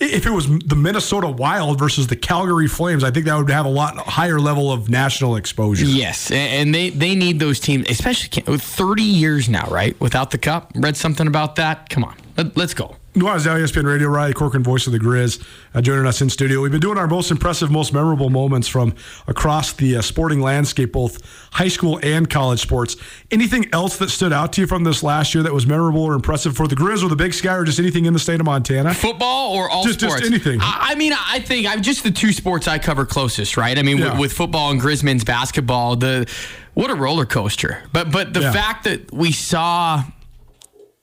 if 0.00 0.26
it 0.26 0.30
was 0.30 0.46
the 0.46 0.76
Minnesota 0.76 1.28
Wild 1.28 1.78
versus 1.78 2.06
the 2.06 2.16
Calgary 2.16 2.68
Flames, 2.68 3.02
I 3.02 3.10
think 3.10 3.26
that 3.26 3.36
would 3.36 3.50
have 3.50 3.66
a 3.66 3.70
lot 3.70 3.96
higher 3.96 4.38
level 4.38 4.70
of 4.70 4.88
national 4.88 5.36
exposure. 5.36 5.84
Yes, 5.84 6.30
and 6.30 6.74
they 6.74 6.90
they 6.90 7.14
need 7.14 7.40
those 7.40 7.58
teams, 7.58 7.88
especially 7.88 8.42
30 8.42 9.02
years 9.02 9.48
now, 9.48 9.66
right? 9.68 9.98
Without 10.00 10.30
the 10.30 10.38
cup. 10.38 10.72
Read 10.74 10.96
something 10.96 11.26
about 11.26 11.56
that. 11.56 11.88
Come 11.88 12.04
on, 12.04 12.14
Let, 12.36 12.56
let's 12.56 12.74
go. 12.74 12.96
Nuanez 13.14 13.46
now 13.46 13.56
ESPN 13.56 13.84
Radio, 13.84 14.08
Riley 14.08 14.34
Corcoran, 14.34 14.62
voice 14.62 14.86
of 14.86 14.92
the 14.92 14.98
Griz, 14.98 15.40
uh, 15.74 15.80
joining 15.80 16.06
us 16.06 16.20
in 16.20 16.28
studio. 16.30 16.60
We've 16.60 16.70
been 16.70 16.80
doing 16.80 16.98
our 16.98 17.08
most 17.08 17.30
impressive, 17.30 17.70
most 17.70 17.92
memorable 17.92 18.28
moments 18.30 18.68
from 18.68 18.94
across 19.26 19.72
the 19.72 19.96
uh, 19.96 20.02
sporting 20.02 20.40
landscape, 20.40 20.92
both 20.92 21.18
high 21.52 21.66
school 21.68 21.98
and 22.02 22.28
college 22.30 22.60
sports. 22.60 22.96
Anything 23.30 23.66
else 23.72 23.96
that 23.96 24.10
stood 24.10 24.32
out 24.32 24.52
to 24.52 24.60
you 24.60 24.66
from 24.66 24.84
this 24.84 25.02
last 25.02 25.34
year 25.34 25.42
that 25.42 25.52
was 25.54 25.66
memorable 25.66 26.02
or 26.04 26.12
impressive 26.14 26.54
for 26.54 26.68
the 26.68 26.76
Griz 26.76 27.02
or 27.02 27.08
the 27.08 27.16
Big 27.16 27.32
Sky 27.34 27.54
or 27.54 27.64
just 27.64 27.80
anything 27.80 28.04
in 28.04 28.12
the 28.12 28.18
state 28.20 28.38
of 28.40 28.46
Montana? 28.46 28.92
Football 28.94 29.52
or 29.54 29.68
all 29.70 29.84
Just- 29.84 29.98
just 30.00 30.12
sports? 30.14 30.28
anything. 30.30 30.60
I, 30.60 30.90
I 30.90 30.94
mean, 30.94 31.12
I 31.14 31.40
think 31.40 31.66
I'm 31.66 31.82
just 31.82 32.04
the 32.04 32.10
two 32.12 32.32
sports 32.32 32.68
I 32.68 32.78
cover 32.78 33.04
closest, 33.06 33.56
right? 33.56 33.76
I 33.76 33.82
mean, 33.82 33.98
Yeah. 33.98 34.10
with, 34.12 34.20
with 34.20 34.32
football 34.34 34.70
and 34.70 34.80
Grisman's 34.80 35.24
basketball, 35.24 35.96
the 35.96 36.28
what 36.74 36.90
a 36.90 36.94
roller 36.94 37.26
coaster. 37.26 37.82
But 37.92 38.12
but 38.12 38.32
the 38.34 38.40
Yeah. 38.42 38.52
fact 38.52 38.84
that 38.84 39.12
we 39.12 39.32
saw 39.32 40.04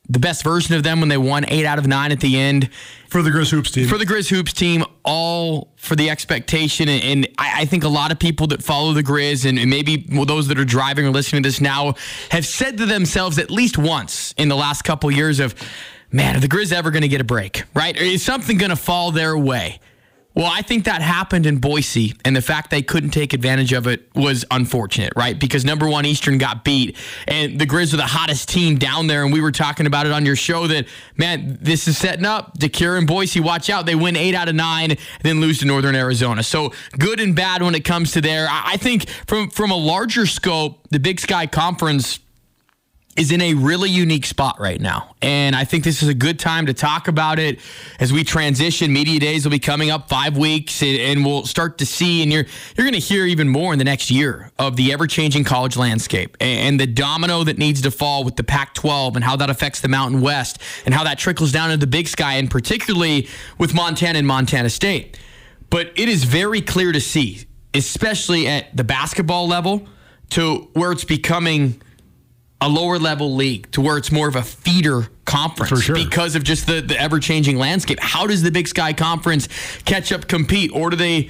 the 0.09 0.19
best 0.19 0.43
version 0.43 0.75
of 0.75 0.83
them 0.83 0.99
when 0.99 1.09
they 1.09 1.17
won 1.17 1.45
eight 1.47 1.65
out 1.65 1.79
of 1.79 1.87
nine 1.87 2.11
at 2.11 2.19
the 2.19 2.37
end 2.37 2.69
For 3.09 3.21
the 3.21 3.31
Griz 3.31 3.49
Hoops 3.51 3.71
team. 3.71 3.87
for 3.87 3.97
the 3.97 4.05
Griz 4.05 4.29
hoops 4.29 4.53
team, 4.53 4.83
all 5.03 5.71
for 5.77 5.95
the 5.95 6.09
expectation, 6.09 6.87
and, 6.89 7.03
and 7.03 7.27
I, 7.37 7.61
I 7.61 7.65
think 7.65 7.83
a 7.83 7.89
lot 7.89 8.11
of 8.11 8.19
people 8.19 8.47
that 8.47 8.63
follow 8.63 8.93
the 8.93 9.03
Griz, 9.03 9.45
and, 9.45 9.57
and 9.57 9.69
maybe 9.69 10.07
well, 10.11 10.25
those 10.25 10.47
that 10.47 10.59
are 10.59 10.65
driving 10.65 11.05
or 11.05 11.11
listening 11.11 11.43
to 11.43 11.49
this 11.49 11.61
now, 11.61 11.95
have 12.29 12.45
said 12.45 12.77
to 12.77 12.85
themselves 12.85 13.39
at 13.39 13.49
least 13.49 13.77
once 13.77 14.33
in 14.37 14.47
the 14.47 14.55
last 14.55 14.83
couple 14.83 15.09
years 15.11 15.39
of, 15.39 15.55
man, 16.11 16.35
are 16.35 16.39
the 16.39 16.47
Griz 16.47 16.71
ever 16.71 16.91
going 16.91 17.03
to 17.03 17.07
get 17.07 17.21
a 17.21 17.25
break? 17.25 17.63
Right? 17.73 17.99
Or 17.99 18.03
is 18.03 18.23
something 18.23 18.57
going 18.57 18.69
to 18.71 18.75
fall 18.75 19.11
their 19.11 19.37
way? 19.37 19.79
Well, 20.35 20.51
I 20.51 20.61
think 20.61 20.83
that 20.83 21.01
happened 21.01 21.45
in 21.45 21.59
Boise, 21.59 22.13
and 22.25 22.35
the 22.35 22.41
fact 22.41 22.69
they 22.69 22.81
couldn't 22.81 23.11
take 23.11 23.33
advantage 23.33 23.71
of 23.71 23.87
it 23.87 24.13
was 24.15 24.43
unfortunate, 24.51 25.13
right? 25.15 25.39
Because 25.39 25.63
number 25.63 25.87
one, 25.87 26.05
Eastern 26.05 26.37
got 26.37 26.65
beat, 26.65 26.97
and 27.25 27.57
the 27.57 27.65
Griz 27.65 27.93
are 27.93 27.97
the 27.97 28.03
hottest 28.03 28.49
team 28.49 28.77
down 28.77 29.07
there. 29.07 29.23
And 29.23 29.31
we 29.31 29.39
were 29.39 29.53
talking 29.53 29.85
about 29.85 30.05
it 30.05 30.11
on 30.11 30.25
your 30.25 30.35
show 30.35 30.67
that, 30.67 30.87
man, 31.15 31.57
this 31.61 31.87
is 31.87 31.97
setting 31.97 32.25
up. 32.25 32.57
Decatur 32.57 32.97
and 32.97 33.07
Boise, 33.07 33.39
watch 33.39 33.69
out. 33.69 33.85
They 33.85 33.95
win 33.95 34.17
eight 34.17 34.35
out 34.35 34.49
of 34.49 34.55
nine, 34.55 34.97
then 35.23 35.39
lose 35.39 35.59
to 35.59 35.65
Northern 35.65 35.95
Arizona. 35.95 36.43
So 36.43 36.73
good 36.99 37.21
and 37.21 37.33
bad 37.33 37.63
when 37.63 37.73
it 37.73 37.85
comes 37.85 38.11
to 38.11 38.21
there. 38.21 38.47
I 38.49 38.75
think 38.75 39.07
from 39.27 39.49
from 39.49 39.71
a 39.71 39.77
larger 39.77 40.25
scope, 40.25 40.85
the 40.89 40.99
Big 40.99 41.21
Sky 41.21 41.47
Conference 41.47 42.19
is 43.15 43.31
in 43.31 43.39
a 43.39 43.53
really 43.53 43.89
unique 43.89 44.25
spot 44.25 44.59
right 44.59 44.81
now. 44.81 45.15
And 45.21 45.55
I 45.55 45.63
think 45.63 45.85
this 45.85 46.03
is 46.03 46.09
a 46.09 46.13
good 46.13 46.37
time 46.37 46.65
to 46.65 46.73
talk 46.73 47.07
about 47.07 47.39
it 47.39 47.59
as 47.97 48.11
we 48.11 48.25
transition. 48.25 48.91
Media 48.91 49.19
days 49.21 49.45
will 49.45 49.51
be 49.51 49.59
coming 49.59 49.89
up 49.89 50.09
five 50.09 50.37
weeks 50.37 50.83
and, 50.83 51.25
we'll 51.25 51.45
start 51.45 51.77
to 51.77 51.85
see 51.85 52.21
and 52.21 52.31
you're 52.31 52.45
you're 52.75 52.85
gonna 52.85 52.97
hear 52.97 53.25
even 53.25 53.47
more 53.47 53.71
in 53.71 53.79
the 53.79 53.85
next 53.85 54.11
year 54.11 54.51
of 54.59 54.75
the 54.75 54.91
ever-changing 54.91 55.43
college 55.45 55.77
landscape 55.77 56.35
and, 56.41 56.59
and 56.59 56.79
the 56.79 56.85
domino 56.85 57.43
that 57.43 57.57
needs 57.57 57.81
to 57.81 57.89
fall 57.89 58.23
with 58.23 58.35
the 58.35 58.43
Pac-12 58.43 59.15
and 59.15 59.23
how 59.23 59.35
that 59.37 59.49
affects 59.49 59.79
the 59.79 59.87
Mountain 59.87 60.19
West 60.21 60.59
and 60.85 60.93
how 60.93 61.03
that 61.05 61.17
trickles 61.17 61.51
down 61.53 61.71
into 61.71 61.83
the 61.83 61.89
big 61.89 62.07
sky 62.07 62.33
and 62.33 62.51
particularly 62.51 63.27
with 63.57 63.73
Montana 63.73 64.19
and 64.19 64.27
Montana 64.27 64.69
State. 64.69 65.17
But 65.69 65.91
it 65.95 66.09
is 66.09 66.25
very 66.25 66.61
clear 66.61 66.91
to 66.91 67.01
see, 67.01 67.45
especially 67.73 68.47
at 68.47 68.75
the 68.75 68.83
basketball 68.83 69.47
level, 69.47 69.87
to 70.31 70.69
where 70.73 70.91
it's 70.91 71.05
becoming 71.05 71.81
a 72.65 72.69
lower 72.69 72.97
level 72.97 73.35
league 73.35 73.71
to 73.71 73.79
where 73.79 73.95
it's 73.95 74.11
more 74.11 74.27
of 74.27 74.35
a 74.35 74.41
feeder 74.41 75.07
conference 75.25 75.69
For 75.69 75.77
sure. 75.77 75.95
because 75.95 76.35
of 76.35 76.43
just 76.43 76.65
the, 76.65 76.81
the 76.81 76.99
ever 76.99 77.19
changing 77.19 77.57
landscape. 77.57 77.99
How 78.01 78.25
does 78.25 78.41
the 78.41 78.49
Big 78.49 78.67
Sky 78.67 78.91
Conference 78.91 79.47
catch 79.85 80.11
up, 80.11 80.27
compete, 80.27 80.71
or 80.73 80.89
do 80.89 80.95
they 80.95 81.29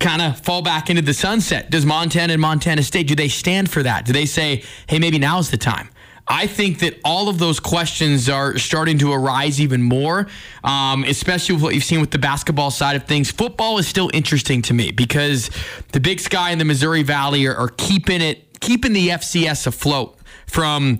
kind 0.00 0.22
of 0.22 0.40
fall 0.40 0.62
back 0.62 0.88
into 0.88 1.02
the 1.02 1.12
sunset? 1.12 1.70
Does 1.70 1.84
Montana 1.84 2.32
and 2.32 2.40
Montana 2.40 2.82
State 2.82 3.08
do 3.08 3.14
they 3.14 3.28
stand 3.28 3.70
for 3.70 3.82
that? 3.82 4.06
Do 4.06 4.14
they 4.14 4.24
say, 4.24 4.64
hey, 4.86 4.98
maybe 4.98 5.18
now's 5.18 5.50
the 5.50 5.58
time? 5.58 5.90
I 6.26 6.46
think 6.46 6.78
that 6.80 6.98
all 7.04 7.28
of 7.28 7.38
those 7.38 7.60
questions 7.60 8.28
are 8.30 8.56
starting 8.58 8.98
to 8.98 9.12
arise 9.12 9.60
even 9.60 9.82
more, 9.82 10.28
um, 10.64 11.04
especially 11.04 11.54
with 11.56 11.64
what 11.64 11.74
you've 11.74 11.84
seen 11.84 12.00
with 12.00 12.10
the 12.10 12.18
basketball 12.18 12.70
side 12.70 12.96
of 12.96 13.04
things. 13.04 13.30
Football 13.30 13.78
is 13.78 13.86
still 13.86 14.10
interesting 14.14 14.62
to 14.62 14.74
me 14.74 14.92
because 14.92 15.50
the 15.92 16.00
Big 16.00 16.20
Sky 16.20 16.50
and 16.50 16.60
the 16.60 16.66
Missouri 16.66 17.02
Valley 17.02 17.46
are, 17.46 17.54
are 17.54 17.68
keeping 17.68 18.20
it, 18.22 18.60
keeping 18.60 18.92
the 18.92 19.08
FCS 19.08 19.66
afloat 19.66 20.17
from 20.48 20.98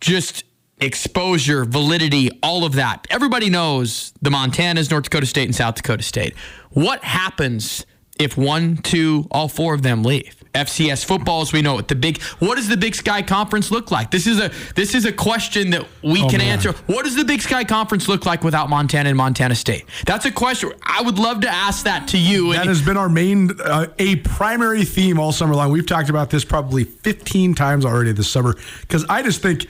just 0.00 0.44
exposure, 0.80 1.64
validity, 1.64 2.30
all 2.42 2.64
of 2.64 2.72
that. 2.74 3.06
Everybody 3.10 3.50
knows 3.50 4.12
the 4.22 4.30
Montanas, 4.30 4.90
North 4.90 5.04
Dakota 5.04 5.26
State, 5.26 5.44
and 5.44 5.54
South 5.54 5.76
Dakota 5.76 6.02
State. 6.02 6.34
What 6.70 7.04
happens 7.04 7.84
if 8.18 8.36
one, 8.36 8.78
two, 8.78 9.26
all 9.30 9.48
four 9.48 9.74
of 9.74 9.82
them 9.82 10.02
leave? 10.02 10.39
FCS 10.54 11.04
football, 11.04 11.42
as 11.42 11.52
we 11.52 11.62
know 11.62 11.78
it, 11.78 11.86
the 11.86 11.94
big. 11.94 12.20
What 12.40 12.56
does 12.56 12.68
the 12.68 12.76
Big 12.76 12.94
Sky 12.96 13.22
Conference 13.22 13.70
look 13.70 13.90
like? 13.90 14.10
This 14.10 14.26
is 14.26 14.40
a 14.40 14.50
this 14.74 14.94
is 14.94 15.04
a 15.04 15.12
question 15.12 15.70
that 15.70 15.86
we 16.02 16.20
can 16.28 16.38
man. 16.38 16.48
answer. 16.48 16.72
What 16.86 17.04
does 17.04 17.14
the 17.14 17.24
Big 17.24 17.40
Sky 17.40 17.62
Conference 17.62 18.08
look 18.08 18.26
like 18.26 18.42
without 18.42 18.68
Montana 18.68 19.10
and 19.10 19.16
Montana 19.16 19.54
State? 19.54 19.84
That's 20.06 20.24
a 20.24 20.32
question. 20.32 20.72
I 20.82 21.02
would 21.02 21.18
love 21.18 21.42
to 21.42 21.48
ask 21.48 21.84
that 21.84 22.08
to 22.08 22.18
you. 22.18 22.52
That 22.52 22.62
And- 22.62 22.68
has 22.68 22.82
been 22.82 22.96
our 22.96 23.08
main, 23.08 23.50
uh, 23.64 23.86
a 23.98 24.16
primary 24.16 24.84
theme 24.84 25.20
all 25.20 25.30
summer 25.30 25.54
long. 25.54 25.70
We've 25.70 25.86
talked 25.86 26.10
about 26.10 26.30
this 26.30 26.44
probably 26.44 26.82
15 26.84 27.54
times 27.54 27.84
already 27.84 28.10
this 28.12 28.28
summer 28.28 28.56
because 28.80 29.04
I 29.08 29.22
just 29.22 29.40
think, 29.42 29.66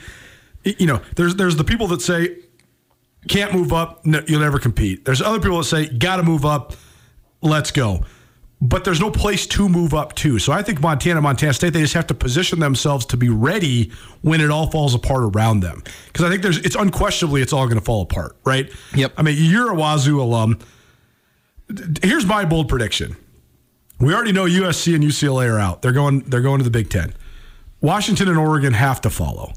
you 0.63 0.87
know, 0.87 1.01
there's 1.15 1.35
there's 1.35 1.57
the 1.57 1.63
people 1.63 1.87
that 1.89 2.01
say 2.01 2.37
can't 3.27 3.53
move 3.53 3.71
up, 3.71 4.03
no, 4.03 4.23
you'll 4.27 4.41
never 4.41 4.57
compete. 4.57 5.05
There's 5.05 5.21
other 5.21 5.39
people 5.39 5.59
that 5.59 5.65
say 5.65 5.85
got 5.87 6.15
to 6.15 6.23
move 6.23 6.43
up, 6.43 6.73
let's 7.43 7.69
go. 7.69 8.03
But 8.61 8.83
there's 8.83 8.99
no 8.99 9.09
place 9.09 9.47
to 9.47 9.67
move 9.67 9.93
up 9.93 10.13
to. 10.15 10.37
So 10.37 10.53
I 10.53 10.61
think 10.61 10.81
Montana, 10.81 11.19
Montana 11.19 11.53
State, 11.53 11.73
they 11.73 11.81
just 11.81 11.95
have 11.95 12.07
to 12.07 12.13
position 12.13 12.59
themselves 12.59 13.05
to 13.07 13.17
be 13.17 13.27
ready 13.29 13.91
when 14.21 14.39
it 14.39 14.51
all 14.51 14.69
falls 14.69 14.93
apart 14.93 15.23
around 15.23 15.61
them. 15.61 15.83
Because 16.07 16.25
I 16.25 16.29
think 16.29 16.43
there's, 16.43 16.59
it's 16.59 16.75
unquestionably, 16.75 17.41
it's 17.41 17.53
all 17.53 17.65
going 17.65 17.79
to 17.79 17.83
fall 17.83 18.03
apart, 18.03 18.37
right? 18.45 18.71
Yep. 18.95 19.13
I 19.17 19.23
mean, 19.23 19.35
you're 19.39 19.71
a 19.71 19.75
Wazoo 19.75 20.21
alum. 20.21 20.59
Here's 22.03 22.25
my 22.25 22.45
bold 22.45 22.69
prediction. 22.69 23.17
We 23.99 24.13
already 24.13 24.31
know 24.31 24.45
USC 24.45 24.93
and 24.93 25.03
UCLA 25.03 25.51
are 25.51 25.59
out. 25.59 25.81
They're 25.81 25.91
going. 25.91 26.21
They're 26.21 26.41
going 26.41 26.57
to 26.57 26.63
the 26.63 26.71
Big 26.71 26.89
Ten. 26.89 27.13
Washington 27.81 28.27
and 28.27 28.37
Oregon 28.37 28.73
have 28.73 28.99
to 29.01 29.09
follow. 29.09 29.53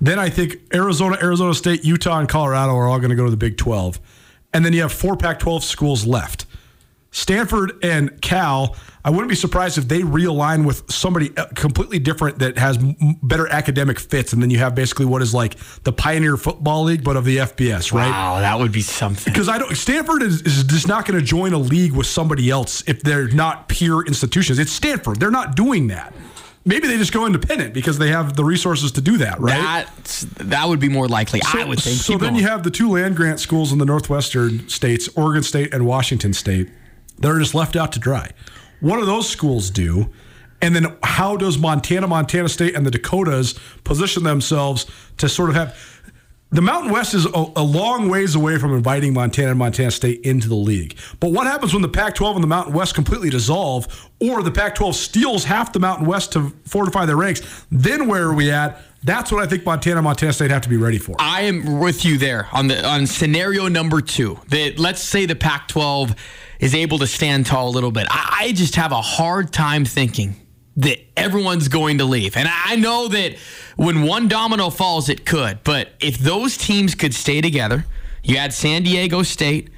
Then 0.00 0.18
I 0.18 0.30
think 0.30 0.56
Arizona, 0.74 1.18
Arizona 1.22 1.54
State, 1.54 1.84
Utah, 1.84 2.18
and 2.18 2.28
Colorado 2.28 2.76
are 2.76 2.86
all 2.86 2.98
going 2.98 3.10
to 3.10 3.16
go 3.16 3.24
to 3.24 3.30
the 3.30 3.36
Big 3.36 3.56
12. 3.56 3.98
And 4.52 4.64
then 4.64 4.72
you 4.72 4.82
have 4.82 4.92
four 4.92 5.16
Pac 5.16 5.38
12 5.38 5.64
schools 5.64 6.06
left. 6.06 6.46
Stanford 7.10 7.72
and 7.82 8.20
Cal, 8.20 8.76
I 9.04 9.10
wouldn't 9.10 9.30
be 9.30 9.34
surprised 9.34 9.78
if 9.78 9.88
they 9.88 10.00
realign 10.02 10.66
with 10.66 10.90
somebody 10.92 11.30
completely 11.54 11.98
different 11.98 12.40
that 12.40 12.58
has 12.58 12.76
better 13.22 13.48
academic 13.48 13.98
fits. 13.98 14.34
And 14.34 14.42
then 14.42 14.50
you 14.50 14.58
have 14.58 14.74
basically 14.74 15.06
what 15.06 15.22
is 15.22 15.32
like 15.32 15.56
the 15.84 15.92
Pioneer 15.92 16.36
Football 16.36 16.84
League, 16.84 17.02
but 17.02 17.16
of 17.16 17.24
the 17.24 17.38
FBS, 17.38 17.92
right? 17.92 18.10
Wow, 18.10 18.40
that 18.40 18.58
would 18.58 18.72
be 18.72 18.82
something. 18.82 19.32
Because 19.32 19.48
I 19.48 19.58
don't, 19.58 19.74
Stanford 19.74 20.22
is, 20.22 20.42
is 20.42 20.64
just 20.64 20.86
not 20.86 21.06
going 21.06 21.18
to 21.18 21.24
join 21.24 21.54
a 21.54 21.58
league 21.58 21.92
with 21.92 22.06
somebody 22.06 22.50
else 22.50 22.84
if 22.86 23.02
they're 23.02 23.28
not 23.28 23.68
peer 23.68 24.02
institutions. 24.02 24.58
It's 24.58 24.72
Stanford. 24.72 25.18
They're 25.18 25.30
not 25.30 25.56
doing 25.56 25.86
that. 25.86 26.12
Maybe 26.66 26.86
they 26.86 26.98
just 26.98 27.14
go 27.14 27.24
independent 27.24 27.72
because 27.72 27.96
they 27.96 28.10
have 28.10 28.36
the 28.36 28.44
resources 28.44 28.92
to 28.92 29.00
do 29.00 29.16
that, 29.18 29.40
right? 29.40 29.86
That's, 29.96 30.22
that 30.40 30.68
would 30.68 30.80
be 30.80 30.90
more 30.90 31.08
likely, 31.08 31.40
I 31.42 31.64
would 31.64 31.80
think. 31.80 31.96
So 31.96 32.12
Keep 32.12 32.20
then 32.20 32.32
going. 32.34 32.42
you 32.42 32.48
have 32.48 32.62
the 32.62 32.70
two 32.70 32.90
land 32.90 33.16
grant 33.16 33.40
schools 33.40 33.72
in 33.72 33.78
the 33.78 33.86
northwestern 33.86 34.68
states, 34.68 35.08
Oregon 35.16 35.42
State 35.42 35.72
and 35.72 35.86
Washington 35.86 36.34
State, 36.34 36.68
that 37.18 37.30
are 37.30 37.38
just 37.38 37.54
left 37.54 37.76
out 37.76 37.92
to 37.92 37.98
dry. 37.98 38.30
What 38.80 38.98
do 38.98 39.06
those 39.06 39.28
schools 39.28 39.70
do? 39.70 40.10
And 40.60 40.74
then 40.74 40.96
how 41.02 41.36
does 41.36 41.56
Montana, 41.58 42.06
Montana 42.06 42.48
State, 42.48 42.74
and 42.74 42.84
the 42.84 42.90
Dakotas 42.90 43.54
position 43.84 44.24
themselves 44.24 44.86
to 45.18 45.28
sort 45.28 45.50
of 45.50 45.56
have 45.56 45.76
the 46.50 46.62
Mountain 46.62 46.92
West 46.92 47.12
is 47.12 47.26
a, 47.26 47.52
a 47.56 47.62
long 47.62 48.08
ways 48.08 48.34
away 48.34 48.58
from 48.58 48.72
inviting 48.72 49.12
Montana 49.12 49.50
and 49.50 49.58
Montana 49.58 49.90
State 49.90 50.22
into 50.22 50.48
the 50.48 50.54
league. 50.54 50.96
But 51.20 51.30
what 51.30 51.46
happens 51.46 51.74
when 51.74 51.82
the 51.82 51.88
Pac 51.88 52.14
12 52.14 52.36
and 52.36 52.42
the 52.42 52.48
Mountain 52.48 52.72
West 52.72 52.94
completely 52.94 53.28
dissolve, 53.28 54.10
or 54.18 54.42
the 54.42 54.50
Pac 54.50 54.74
12 54.74 54.96
steals 54.96 55.44
half 55.44 55.74
the 55.74 55.78
Mountain 55.78 56.06
West 56.06 56.32
to 56.32 56.50
fortify 56.64 57.04
their 57.04 57.16
ranks? 57.16 57.66
Then 57.70 58.08
where 58.08 58.24
are 58.24 58.34
we 58.34 58.50
at? 58.50 58.80
That's 59.04 59.30
what 59.30 59.42
I 59.42 59.46
think 59.46 59.66
Montana 59.66 60.00
Montana 60.00 60.32
State 60.32 60.50
have 60.50 60.62
to 60.62 60.70
be 60.70 60.78
ready 60.78 60.98
for. 60.98 61.16
I 61.18 61.42
am 61.42 61.80
with 61.80 62.04
you 62.04 62.16
there 62.16 62.48
on 62.52 62.68
the 62.68 62.84
on 62.84 63.06
scenario 63.06 63.68
number 63.68 64.00
two. 64.00 64.40
That 64.48 64.78
let's 64.78 65.02
say 65.02 65.26
the 65.26 65.36
Pac-12 65.36 66.16
is 66.58 66.74
able 66.74 66.98
to 66.98 67.06
stand 67.06 67.46
tall 67.46 67.68
a 67.68 67.70
little 67.70 67.92
bit. 67.92 68.06
I, 68.10 68.38
I 68.40 68.52
just 68.52 68.74
have 68.76 68.92
a 68.92 69.00
hard 69.00 69.52
time 69.52 69.84
thinking 69.84 70.36
that 70.76 70.98
everyone's 71.16 71.68
going 71.68 71.98
to 71.98 72.04
leave. 72.04 72.36
And 72.36 72.48
I 72.50 72.76
know 72.76 73.08
that 73.08 73.36
when 73.76 74.02
one 74.02 74.28
domino 74.28 74.70
falls, 74.70 75.08
it 75.08 75.26
could. 75.26 75.64
But 75.64 75.90
if 76.00 76.18
those 76.18 76.56
teams 76.56 76.94
could 76.94 77.14
stay 77.14 77.40
together, 77.40 77.84
you 78.22 78.36
had 78.36 78.52
San 78.52 78.82
Diego 78.84 79.22
State, 79.22 79.70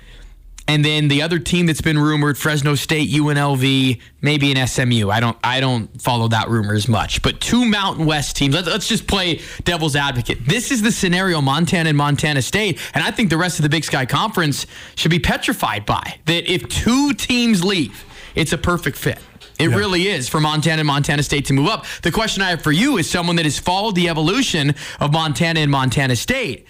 and 0.71 0.85
then 0.85 1.09
the 1.09 1.23
other 1.23 1.41
team 1.41 1.67
that's 1.67 1.81
been 1.81 1.99
rumored, 1.99 2.39
Fresno 2.39 2.77
State, 2.77 3.11
UNLV, 3.11 4.01
maybe 4.21 4.53
an 4.53 4.67
SMU. 4.69 5.11
I 5.11 5.19
don't 5.19 5.37
I 5.43 5.59
don't 5.59 6.01
follow 6.01 6.29
that 6.29 6.49
rumor 6.49 6.75
as 6.75 6.87
much. 6.87 7.23
But 7.23 7.41
two 7.41 7.65
Mountain 7.65 8.07
West 8.07 8.37
teams. 8.37 8.55
Let's, 8.55 8.69
let's 8.69 8.87
just 8.87 9.09
play 9.09 9.41
devil's 9.65 9.97
advocate. 9.97 10.47
This 10.47 10.71
is 10.71 10.81
the 10.81 10.93
scenario 10.93 11.41
Montana 11.41 11.89
and 11.89 11.99
Montana 11.99 12.41
State, 12.41 12.79
and 12.95 13.03
I 13.03 13.11
think 13.11 13.31
the 13.31 13.37
rest 13.37 13.59
of 13.59 13.65
the 13.65 13.69
Big 13.69 13.83
Sky 13.83 14.07
Conference 14.07 14.69
should 14.95 15.11
be 15.11 15.19
petrified 15.19 15.87
by 15.87 16.21
that. 16.27 16.49
If 16.49 16.69
two 16.69 17.15
teams 17.15 17.65
leave, 17.65 18.05
it's 18.37 18.53
a 18.53 18.59
perfect 18.59 18.97
fit. 18.97 19.19
It 19.59 19.71
really 19.71 20.07
is 20.07 20.29
for 20.29 20.39
Montana 20.39 20.81
and 20.81 20.87
Montana 20.87 21.25
State 21.25 21.47
to 21.47 21.53
move 21.53 21.67
up. 21.67 21.85
The 22.03 22.13
question 22.13 22.45
I 22.45 22.51
have 22.51 22.63
for 22.63 22.73
you 22.73 22.97
is 22.97 23.11
someone 23.11 23.35
that 23.37 23.45
has 23.45 23.59
followed 23.59 23.97
the 23.97 24.09
evolution 24.09 24.77
of 25.01 25.13
Montana 25.13 25.59
and 25.61 25.71
Montana 25.71 26.15
State 26.15 26.67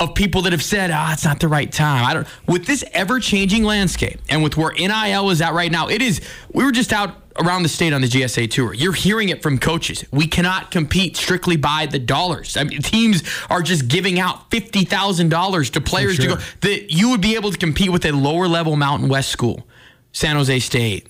of 0.00 0.14
people 0.14 0.42
that 0.42 0.52
have 0.52 0.62
said, 0.62 0.90
ah, 0.92 1.12
it's 1.12 1.24
not 1.24 1.40
the 1.40 1.48
right 1.48 1.70
time. 1.70 2.04
I 2.04 2.14
don't 2.14 2.26
with 2.46 2.66
this 2.66 2.84
ever 2.92 3.18
changing 3.18 3.64
landscape 3.64 4.20
and 4.28 4.42
with 4.42 4.56
where 4.56 4.72
NIL 4.72 5.30
is 5.30 5.40
at 5.40 5.54
right 5.54 5.72
now, 5.72 5.88
it 5.88 6.02
is 6.02 6.20
we 6.52 6.64
were 6.64 6.72
just 6.72 6.92
out 6.92 7.16
around 7.40 7.62
the 7.62 7.68
state 7.68 7.92
on 7.92 8.00
the 8.00 8.06
GSA 8.06 8.50
tour. 8.50 8.74
You're 8.74 8.92
hearing 8.92 9.28
it 9.28 9.42
from 9.42 9.58
coaches. 9.58 10.04
We 10.12 10.26
cannot 10.26 10.70
compete 10.70 11.16
strictly 11.16 11.56
by 11.56 11.86
the 11.86 11.98
dollars. 11.98 12.56
I 12.56 12.64
mean, 12.64 12.82
teams 12.82 13.22
are 13.50 13.62
just 13.62 13.88
giving 13.88 14.18
out 14.20 14.50
fifty 14.50 14.84
thousand 14.84 15.30
dollars 15.30 15.70
to 15.70 15.80
players 15.80 16.16
sure. 16.16 16.36
to 16.36 16.36
go 16.36 16.42
that 16.60 16.92
you 16.92 17.10
would 17.10 17.20
be 17.20 17.34
able 17.34 17.50
to 17.50 17.58
compete 17.58 17.90
with 17.90 18.04
a 18.04 18.12
lower 18.12 18.46
level 18.46 18.76
Mountain 18.76 19.08
West 19.08 19.30
school, 19.30 19.66
San 20.12 20.36
Jose 20.36 20.58
State, 20.60 21.08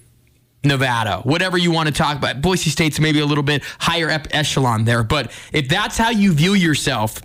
Nevada, 0.64 1.20
whatever 1.24 1.58
you 1.58 1.70
want 1.70 1.88
to 1.88 1.94
talk 1.94 2.16
about. 2.16 2.40
Boise 2.40 2.70
State's 2.70 2.98
maybe 2.98 3.20
a 3.20 3.26
little 3.26 3.44
bit 3.44 3.62
higher 3.78 4.08
echelon 4.30 4.84
there. 4.84 5.02
But 5.02 5.30
if 5.52 5.68
that's 5.68 5.96
how 5.96 6.10
you 6.10 6.32
view 6.32 6.54
yourself, 6.54 7.20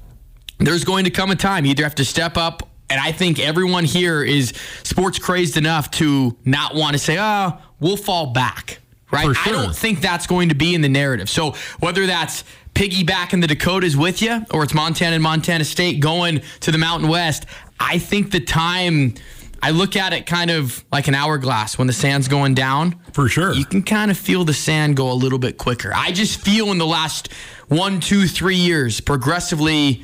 there's 0.60 0.84
going 0.84 1.06
to 1.06 1.12
come 1.12 1.32
a 1.32 1.36
time 1.36 1.66
you 1.66 1.72
either 1.72 1.84
have 1.84 1.95
to 1.95 2.06
step 2.06 2.38
up. 2.38 2.70
And 2.89 2.99
I 2.99 3.12
think 3.12 3.39
everyone 3.39 3.86
here 3.86 4.24
is 4.24 4.54
sports 4.84 5.18
crazed 5.18 5.58
enough 5.58 5.89
to 5.91 6.38
not 6.45 6.76
want 6.76 6.93
to 6.93 6.99
say, 6.99 7.18
oh, 7.20 7.58
we'll 7.80 7.97
fall 7.97 8.28
back. 8.28 8.80
Right? 9.12 9.24
Sure. 9.36 9.36
I 9.45 9.64
don't 9.64 9.76
think 9.76 10.01
that's 10.01 10.28
going 10.28 10.49
to 10.49 10.56
be 10.56 10.76
in 10.76 10.82
the 10.82 10.89
narrative. 10.89 11.30
So 11.30 11.56
whether 11.80 12.06
that's 12.06 12.43
piggybacking 12.76 13.41
the 13.41 13.47
Dakotas 13.47 13.95
with 13.95 14.22
you 14.22 14.45
or 14.51 14.64
it's 14.64 14.74
Montana 14.74 15.16
and 15.16 15.24
Montana 15.24 15.64
State 15.64 15.99
going 15.99 16.41
to 16.62 16.72
the 16.72 16.78
Mountain 16.78 17.10
West, 17.10 17.45
I 17.80 17.99
think 17.99 18.32
the 18.32 18.39
time. 18.39 19.16
I 19.62 19.72
look 19.72 19.95
at 19.95 20.12
it 20.12 20.26
kind 20.26 20.51
of 20.51 20.84
like 20.91 21.08
an 21.08 21.16
hourglass 21.16 21.78
when 21.78 21.88
the 21.88 21.93
sand's 21.93 22.28
going 22.28 22.54
down. 22.54 22.99
For 23.14 23.30
sure. 23.30 23.54
You 23.54 23.64
can 23.64 23.82
kind 23.82 24.12
of 24.12 24.18
feel 24.18 24.43
the 24.43 24.54
sand 24.54 24.97
go 24.97 25.10
a 25.10 25.14
little 25.14 25.39
bit 25.39 25.58
quicker. 25.58 25.93
I 25.95 26.12
just 26.12 26.41
feel 26.41 26.70
in 26.72 26.80
the 26.80 26.86
last 26.86 27.32
one, 27.70 28.01
two, 28.01 28.28
three 28.28 28.58
years, 28.58 28.99
progressively, 28.99 30.04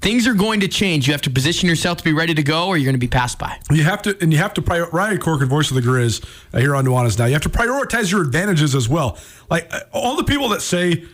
things 0.00 0.26
are 0.26 0.34
going 0.34 0.60
to 0.60 0.68
change. 0.68 1.06
You 1.06 1.12
have 1.12 1.22
to 1.22 1.30
position 1.30 1.68
yourself 1.68 1.98
to 1.98 2.04
be 2.04 2.12
ready 2.12 2.34
to 2.34 2.42
go, 2.42 2.68
or 2.68 2.76
you're 2.76 2.84
going 2.84 2.94
to 2.94 2.98
be 2.98 3.08
passed 3.08 3.38
by. 3.38 3.58
You 3.70 3.84
have 3.84 4.02
to, 4.02 4.16
and 4.20 4.32
you 4.32 4.38
have 4.38 4.54
to 4.54 4.62
prior. 4.62 4.88
Riley 4.90 5.18
Corcoran, 5.18 5.48
voice 5.48 5.70
of 5.70 5.74
the 5.74 5.82
Griz, 5.82 6.20
uh, 6.52 6.58
here 6.58 6.74
on 6.74 6.84
Nuanez 6.84 7.18
now. 7.18 7.26
You 7.26 7.32
have 7.32 7.42
to 7.42 7.48
prioritize 7.48 8.10
your 8.10 8.22
advantages 8.22 8.74
as 8.74 8.88
well. 8.88 9.18
Like 9.50 9.72
uh, 9.72 9.80
all 9.92 10.16
the 10.16 10.24
people 10.24 10.48
that 10.50 10.62
say 10.62 11.04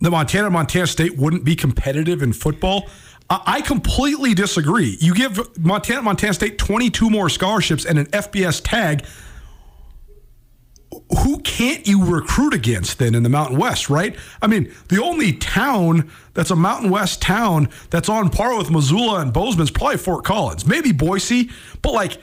the 0.00 0.10
Montana, 0.10 0.50
Montana 0.50 0.86
State 0.86 1.16
wouldn't 1.16 1.44
be 1.44 1.56
competitive 1.56 2.22
in 2.22 2.32
football. 2.32 2.88
I 3.28 3.42
I 3.46 3.60
completely 3.60 4.34
disagree. 4.34 4.96
You 5.00 5.14
give 5.14 5.58
Montana, 5.58 6.02
Montana 6.02 6.34
State 6.34 6.58
22 6.58 7.10
more 7.10 7.28
scholarships 7.28 7.84
and 7.84 7.98
an 7.98 8.06
FBS 8.06 8.60
tag. 8.62 9.04
Can't 11.46 11.86
you 11.86 12.04
recruit 12.04 12.52
against 12.54 12.98
then 12.98 13.14
in 13.14 13.22
the 13.22 13.28
Mountain 13.28 13.56
West, 13.56 13.88
right? 13.88 14.16
I 14.42 14.48
mean, 14.48 14.74
the 14.88 15.00
only 15.00 15.32
town 15.32 16.10
that's 16.34 16.50
a 16.50 16.56
Mountain 16.56 16.90
West 16.90 17.22
town 17.22 17.68
that's 17.90 18.08
on 18.08 18.30
par 18.30 18.58
with 18.58 18.68
Missoula 18.70 19.20
and 19.20 19.32
Bozeman 19.32 19.62
is 19.64 19.70
probably 19.70 19.98
Fort 19.98 20.24
Collins, 20.24 20.66
maybe 20.66 20.90
Boise, 20.90 21.48
but 21.82 21.92
like 21.94 22.18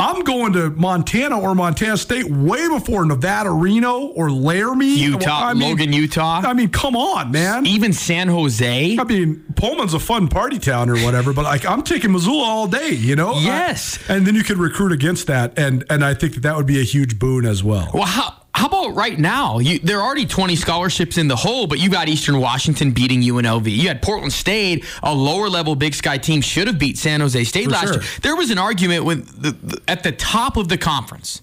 I'm 0.00 0.22
going 0.22 0.52
to 0.52 0.70
Montana 0.70 1.40
or 1.40 1.56
Montana 1.56 1.96
State 1.96 2.30
way 2.30 2.68
before 2.68 3.04
Nevada, 3.04 3.50
Reno, 3.50 3.98
or 4.06 4.30
Laramie, 4.30 4.96
Utah, 4.96 5.52
Logan, 5.56 5.92
Utah. 5.92 6.40
I 6.44 6.52
mean, 6.52 6.68
come 6.68 6.94
on, 6.94 7.32
man. 7.32 7.66
Even 7.66 7.92
San 7.92 8.28
Jose. 8.28 8.96
I 8.96 9.02
mean, 9.02 9.44
Pullman's 9.56 9.94
a 9.94 9.98
fun 9.98 10.28
party 10.28 10.60
town 10.60 10.88
or 10.88 10.98
whatever, 10.98 11.32
but 11.32 11.42
like 11.42 11.66
I'm 11.66 11.82
taking 11.82 12.12
Missoula 12.12 12.44
all 12.44 12.68
day, 12.68 12.90
you 12.90 13.16
know. 13.16 13.40
Yes. 13.40 13.98
I- 14.08 14.14
and 14.14 14.24
then 14.24 14.36
you 14.36 14.44
could 14.44 14.58
recruit 14.58 14.92
against 14.92 15.26
that, 15.26 15.58
and 15.58 15.84
and 15.90 16.04
I 16.04 16.14
think 16.14 16.34
that 16.34 16.42
that 16.44 16.56
would 16.56 16.66
be 16.66 16.78
a 16.80 16.84
huge 16.84 17.18
boon 17.18 17.44
as 17.44 17.64
well. 17.64 17.90
Well, 17.92 18.04
how, 18.04 18.34
how 18.58 18.66
about 18.66 18.96
right 18.96 19.16
now? 19.16 19.60
You, 19.60 19.78
there 19.78 19.98
are 20.00 20.02
already 20.04 20.26
20 20.26 20.56
scholarships 20.56 21.16
in 21.16 21.28
the 21.28 21.36
hole, 21.36 21.68
but 21.68 21.78
you 21.78 21.88
got 21.88 22.08
Eastern 22.08 22.40
Washington 22.40 22.90
beating 22.90 23.22
UNLV. 23.22 23.70
You 23.70 23.86
had 23.86 24.02
Portland 24.02 24.32
State, 24.32 24.84
a 25.00 25.14
lower 25.14 25.48
level 25.48 25.76
Big 25.76 25.94
Sky 25.94 26.18
team, 26.18 26.40
should 26.40 26.66
have 26.66 26.76
beat 26.76 26.98
San 26.98 27.20
Jose 27.20 27.44
State 27.44 27.66
For 27.66 27.70
last 27.70 27.84
sure. 27.84 28.02
year. 28.02 28.10
There 28.22 28.34
was 28.34 28.50
an 28.50 28.58
argument 28.58 29.04
with 29.04 29.40
the, 29.40 29.52
the, 29.52 29.82
at 29.86 30.02
the 30.02 30.10
top 30.10 30.56
of 30.56 30.68
the 30.68 30.76
conference 30.76 31.40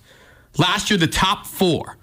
last 0.57 0.89
year. 0.89 0.99
The 0.99 1.07
top 1.07 1.45
four 1.45 1.97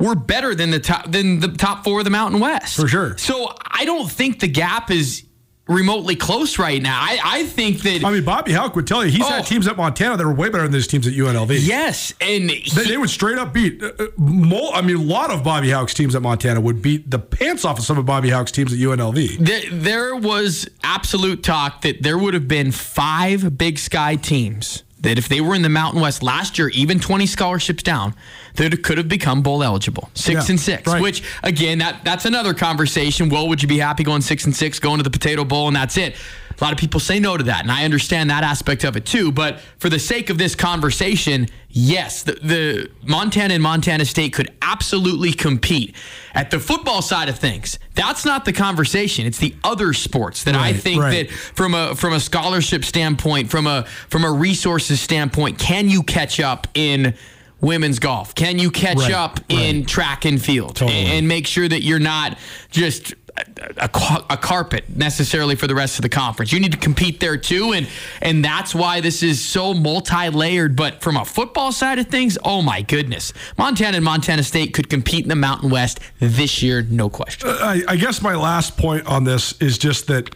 were 0.00 0.16
better 0.16 0.56
than 0.56 0.70
the 0.70 0.80
top 0.80 1.08
than 1.08 1.38
the 1.38 1.48
top 1.48 1.84
four 1.84 2.00
of 2.00 2.04
the 2.04 2.10
Mountain 2.10 2.40
West 2.40 2.74
For 2.74 2.88
sure. 2.88 3.16
So 3.16 3.54
I 3.64 3.84
don't 3.84 4.10
think 4.10 4.40
the 4.40 4.48
gap 4.48 4.90
is 4.90 5.22
remotely 5.68 6.16
close 6.16 6.58
right 6.58 6.80
now. 6.82 6.98
I, 7.00 7.18
I 7.22 7.42
think 7.44 7.82
that 7.82 8.02
I 8.04 8.10
mean, 8.10 8.24
Bobby 8.24 8.52
Hauck 8.52 8.74
would 8.74 8.86
tell 8.86 9.04
you 9.04 9.10
he's 9.10 9.20
Oh. 9.24 9.28
had 9.28 9.46
teams 9.46 9.68
at 9.68 9.76
Montana 9.76 10.16
that 10.16 10.24
are 10.24 10.32
way 10.32 10.48
better 10.48 10.64
than 10.64 10.72
his 10.72 10.86
teams 10.86 11.06
at 11.06 11.12
UNLV. 11.12 11.58
yes, 11.60 12.14
and 12.20 12.48
They, 12.48 12.54
he- 12.56 12.88
they 12.88 12.96
would 12.96 13.10
straight 13.10 13.38
up 13.38 13.52
beat. 13.52 13.82
Uh, 13.82 13.90
uh, 13.98 14.70
I 14.72 14.80
mean, 14.82 14.96
a 14.96 15.02
lot 15.02 15.30
of 15.30 15.44
Bobby 15.44 15.70
Hauck's 15.70 15.94
teams 15.94 16.14
at 16.14 16.22
Montana 16.22 16.60
would 16.60 16.80
beat 16.82 17.10
the 17.10 17.18
pants 17.18 17.64
off 17.64 17.78
of 17.78 17.84
some 17.84 17.98
of 17.98 18.06
Bobby 18.06 18.30
Hauck's 18.30 18.50
teams 18.52 18.72
at 18.72 18.78
UNLV. 18.78 19.38
There, 19.38 19.62
there 19.70 20.16
was 20.16 20.68
absolute 20.82 21.42
talk 21.42 21.82
that 21.82 22.02
there 22.02 22.16
would 22.18 22.34
have 22.34 22.48
been 22.48 22.72
five 22.72 23.56
Big 23.58 23.78
Sky 23.78 24.16
teams 24.16 24.82
that 25.00 25.16
if 25.18 25.28
they 25.28 25.40
were 25.40 25.54
in 25.54 25.62
the 25.62 25.68
Mountain 25.68 26.00
West 26.00 26.22
last 26.22 26.58
year, 26.58 26.68
even 26.70 26.98
20 26.98 27.26
scholarships 27.26 27.82
down, 27.84 28.14
that 28.58 28.82
could 28.82 28.98
have 28.98 29.08
become 29.08 29.42
bowl 29.42 29.62
eligible. 29.62 30.10
Six 30.14 30.48
Yeah, 30.48 30.52
and 30.52 30.60
six, 30.60 30.86
right. 30.86 31.00
which 31.00 31.22
again, 31.42 31.78
that 31.78 32.04
that's 32.04 32.24
another 32.24 32.54
conversation. 32.54 33.28
Well, 33.28 33.48
would 33.48 33.62
you 33.62 33.68
be 33.68 33.78
happy 33.78 34.02
going 34.02 34.22
six 34.22 34.44
and 34.44 34.54
six, 34.54 34.78
going 34.78 34.98
to 34.98 35.04
the 35.04 35.10
Potato 35.10 35.44
Bowl, 35.44 35.68
and 35.68 35.76
that's 35.76 35.96
it? 35.96 36.16
A 36.60 36.64
lot 36.64 36.72
of 36.72 36.78
people 36.78 36.98
say 36.98 37.20
no 37.20 37.36
to 37.36 37.44
that, 37.44 37.62
and 37.62 37.70
I 37.70 37.84
understand 37.84 38.30
that 38.30 38.42
aspect 38.42 38.82
of 38.82 38.96
it 38.96 39.06
too. 39.06 39.30
But 39.30 39.60
for 39.78 39.88
the 39.88 40.00
sake 40.00 40.28
of 40.28 40.38
this 40.38 40.56
conversation, 40.56 41.46
yes, 41.68 42.24
the, 42.24 42.32
the 42.32 42.90
Montana 43.06 43.54
and 43.54 43.62
Montana 43.62 44.04
State 44.04 44.32
could 44.32 44.50
absolutely 44.60 45.32
compete. 45.32 45.94
At 46.34 46.50
the 46.50 46.58
football 46.58 47.00
side 47.00 47.28
of 47.28 47.38
things, 47.38 47.78
that's 47.94 48.24
not 48.24 48.44
the 48.44 48.52
conversation. 48.52 49.24
It's 49.24 49.38
the 49.38 49.54
other 49.62 49.92
sports 49.92 50.44
that 50.44 50.56
I 50.56 50.72
think 50.72 51.00
right. 51.00 51.28
that 51.28 51.30
from 51.30 51.74
a 51.74 51.94
from 51.94 52.12
a 52.12 52.20
scholarship 52.20 52.84
standpoint, 52.84 53.50
from 53.50 53.68
a 53.68 53.84
from 54.08 54.24
a 54.24 54.32
resources 54.32 55.00
standpoint, 55.00 55.60
can 55.60 55.88
you 55.88 56.02
catch 56.02 56.40
up 56.40 56.66
in 56.74 57.14
women's 57.60 57.98
golf? 57.98 58.34
Can 58.34 58.58
you 58.58 58.70
catch 58.70 58.98
Right, 58.98 59.12
up 59.12 59.40
in 59.48 59.84
track 59.84 60.24
and 60.24 60.40
field 60.42 60.76
Totally. 60.76 60.98
and, 60.98 61.08
and 61.12 61.28
make 61.28 61.46
sure 61.46 61.68
that 61.68 61.82
you're 61.82 61.98
not 61.98 62.38
just 62.70 63.14
a, 63.36 63.84
a, 63.84 64.24
a 64.30 64.36
carpet 64.36 64.84
necessarily 64.96 65.54
for 65.54 65.66
the 65.66 65.74
rest 65.74 65.98
of 65.98 66.02
the 66.02 66.08
conference. 66.08 66.52
You 66.52 66.58
need 66.60 66.72
to 66.72 66.78
compete 66.78 67.20
there 67.20 67.36
too, 67.36 67.72
and 67.72 67.86
and 68.20 68.44
that's 68.44 68.74
why 68.74 69.00
this 69.00 69.22
is 69.22 69.44
so 69.44 69.74
multi-layered. 69.74 70.74
But 70.74 71.02
from 71.02 71.16
a 71.16 71.24
football 71.24 71.70
side 71.70 71.98
of 72.00 72.08
things, 72.08 72.36
oh 72.44 72.62
my 72.62 72.82
goodness, 72.82 73.32
Montana 73.56 73.96
and 73.96 74.04
Montana 74.04 74.42
State 74.42 74.74
could 74.74 74.88
compete 74.90 75.22
in 75.22 75.28
the 75.28 75.36
Mountain 75.36 75.70
West 75.70 76.00
this 76.18 76.62
year, 76.62 76.82
no 76.82 77.08
question. 77.08 77.48
Uh, 77.48 77.58
I, 77.60 77.82
I 77.88 77.96
guess 77.96 78.20
my 78.22 78.34
last 78.34 78.76
point 78.76 79.06
on 79.06 79.22
this 79.24 79.52
is 79.60 79.78
just 79.78 80.08
that 80.08 80.34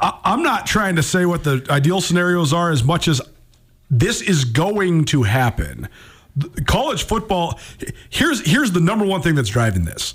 I, 0.00 0.18
I'm 0.24 0.42
not 0.42 0.66
trying 0.66 0.96
to 0.96 1.02
say 1.02 1.24
what 1.24 1.44
the 1.44 1.66
ideal 1.70 2.00
scenarios 2.02 2.52
are 2.52 2.70
as 2.70 2.84
much 2.84 3.08
as 3.08 3.20
this 3.90 4.20
is 4.20 4.44
going 4.44 5.04
to 5.06 5.22
happen. 5.22 5.88
College 6.66 7.04
football. 7.04 7.58
Here's 8.10 8.46
here's 8.46 8.72
the 8.72 8.80
number 8.80 9.04
one 9.04 9.22
thing 9.22 9.34
that's 9.34 9.48
driving 9.48 9.84
this 9.84 10.14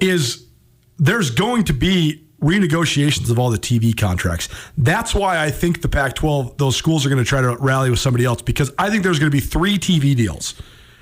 is 0.00 0.46
there's 0.98 1.30
going 1.30 1.64
to 1.64 1.72
be 1.72 2.24
renegotiations 2.40 3.30
of 3.30 3.38
all 3.38 3.50
the 3.50 3.58
TV 3.58 3.96
contracts. 3.96 4.48
That's 4.76 5.14
why 5.14 5.42
I 5.42 5.50
think 5.50 5.80
the 5.80 5.88
Pac-12 5.88 6.58
those 6.58 6.76
schools 6.76 7.04
are 7.04 7.08
going 7.08 7.22
to 7.22 7.28
try 7.28 7.40
to 7.40 7.56
rally 7.56 7.90
with 7.90 7.98
somebody 7.98 8.24
else 8.24 8.42
because 8.42 8.72
I 8.78 8.90
think 8.90 9.02
there's 9.02 9.18
going 9.18 9.30
to 9.30 9.34
be 9.34 9.40
three 9.40 9.78
TV 9.78 10.14
deals 10.14 10.54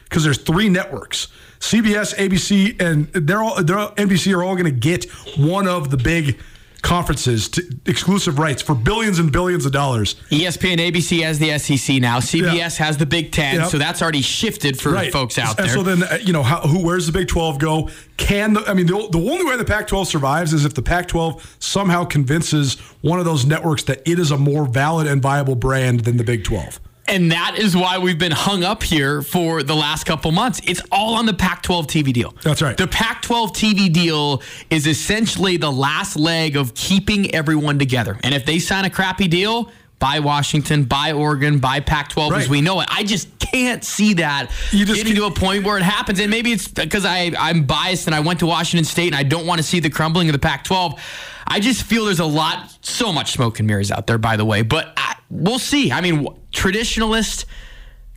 because 0.04 0.24
there's 0.24 0.38
three 0.38 0.68
networks. 0.68 1.28
CBS, 1.58 2.14
ABC, 2.16 2.80
and 2.82 3.06
they're 3.12 3.42
all 3.42 3.62
they're 3.62 3.76
NBC 3.76 4.36
are 4.36 4.42
all 4.42 4.54
going 4.54 4.64
to 4.64 4.70
get 4.70 5.04
one 5.36 5.68
of 5.68 5.90
the 5.90 5.96
big 5.96 6.40
conferences 6.82 7.48
to 7.48 7.62
exclusive 7.86 8.38
rights 8.38 8.60
for 8.60 8.74
billions 8.74 9.18
and 9.18 9.32
billions 9.32 9.64
of 9.64 9.72
dollars. 9.72 10.16
ESPN, 10.30 10.78
ABC 10.78 11.22
has 11.22 11.38
the 11.38 11.56
SEC 11.58 12.00
now. 12.00 12.18
CBS 12.18 12.78
Yeah. 12.78 12.84
has 12.86 12.96
the 12.96 13.06
Big 13.06 13.32
Ten, 13.32 13.68
so 13.68 13.78
that's 13.78 14.02
already 14.02 14.20
shifted 14.20 14.80
for 14.80 14.98
folks 15.10 15.38
out 15.38 15.58
and 15.58 15.68
there. 15.68 15.74
so 15.74 15.82
then, 15.82 16.02
uh, 16.02 16.18
you 16.22 16.32
know, 16.32 16.42
how, 16.42 16.60
who 16.62 16.84
where's 16.84 17.06
the 17.06 17.12
Big 17.12 17.28
12 17.28 17.58
go? 17.58 17.88
Can 18.16 18.54
the, 18.54 18.68
I 18.68 18.74
mean, 18.74 18.86
the, 18.86 19.08
the 19.10 19.18
only 19.18 19.44
way 19.44 19.56
the 19.56 19.64
Pac 19.64 19.86
12 19.86 20.08
survives 20.08 20.52
is 20.52 20.64
if 20.64 20.74
the 20.74 20.82
Pac 20.82 21.08
12 21.08 21.56
somehow 21.60 22.04
convinces 22.04 22.74
one 23.00 23.18
of 23.18 23.24
those 23.24 23.46
networks 23.46 23.84
that 23.84 24.02
it 24.06 24.18
is 24.18 24.30
a 24.30 24.36
more 24.38 24.64
valid 24.66 25.06
and 25.06 25.22
viable 25.22 25.54
brand 25.54 26.00
than 26.00 26.16
the 26.16 26.24
Big 26.24 26.44
12. 26.44 26.80
And 27.08 27.32
that 27.32 27.56
is 27.58 27.76
why 27.76 27.98
we've 27.98 28.18
been 28.18 28.32
hung 28.32 28.62
up 28.62 28.82
here 28.82 29.22
for 29.22 29.62
the 29.62 29.74
last 29.74 30.04
couple 30.04 30.30
months. 30.30 30.60
It's 30.64 30.80
all 30.92 31.14
on 31.14 31.26
the 31.26 31.34
Pac 31.34 31.62
12 31.62 31.86
TV 31.86 32.12
deal. 32.12 32.34
That's 32.42 32.62
right. 32.62 32.76
The 32.76 32.86
Pac 32.86 33.22
12 33.22 33.52
TV 33.52 33.92
deal 33.92 34.42
is 34.70 34.86
essentially 34.86 35.56
the 35.56 35.70
last 35.70 36.16
leg 36.16 36.56
of 36.56 36.74
keeping 36.74 37.34
everyone 37.34 37.78
together. 37.78 38.18
And 38.22 38.34
if 38.34 38.46
they 38.46 38.58
sign 38.58 38.84
a 38.84 38.90
crappy 38.90 39.26
deal, 39.28 39.70
bye 39.98 40.20
Washington, 40.20 40.84
bye 40.84 41.12
Oregon, 41.12 41.58
bye 41.58 41.80
Pac 41.80 42.08
12 42.10 42.32
as 42.34 42.48
we 42.48 42.60
know 42.60 42.80
it. 42.80 42.88
I 42.90 43.02
just 43.02 43.36
can't 43.38 43.84
see 43.84 44.14
that 44.14 44.50
You 44.70 44.84
just 44.84 44.96
getting 44.96 45.16
to 45.16 45.26
a 45.26 45.30
point 45.30 45.64
where 45.64 45.76
it 45.76 45.82
happens. 45.82 46.20
And 46.20 46.30
maybe 46.30 46.52
it's 46.52 46.68
because 46.68 47.04
I, 47.04 47.32
I'm 47.38 47.64
biased 47.64 48.06
and 48.06 48.14
I 48.14 48.20
went 48.20 48.40
to 48.40 48.46
Washington 48.46 48.84
State 48.84 49.08
and 49.08 49.16
I 49.16 49.22
don't 49.24 49.46
want 49.46 49.58
to 49.58 49.62
see 49.62 49.80
the 49.80 49.90
crumbling 49.90 50.28
of 50.28 50.32
the 50.32 50.38
Pac 50.38 50.64
12. 50.64 51.00
I 51.46 51.60
just 51.60 51.82
feel 51.82 52.06
there's 52.06 52.20
a 52.20 52.24
lot, 52.24 52.72
so 52.80 53.12
much 53.12 53.32
smoke 53.32 53.58
and 53.58 53.66
mirrors 53.66 53.90
out 53.90 54.06
there, 54.06 54.18
by 54.18 54.36
the 54.36 54.44
way. 54.44 54.62
But 54.62 54.92
I, 54.96 55.16
we'll 55.32 55.58
see. 55.58 55.90
I 55.90 56.00
mean, 56.00 56.24
w- 56.24 56.40
traditionalist. 56.52 57.46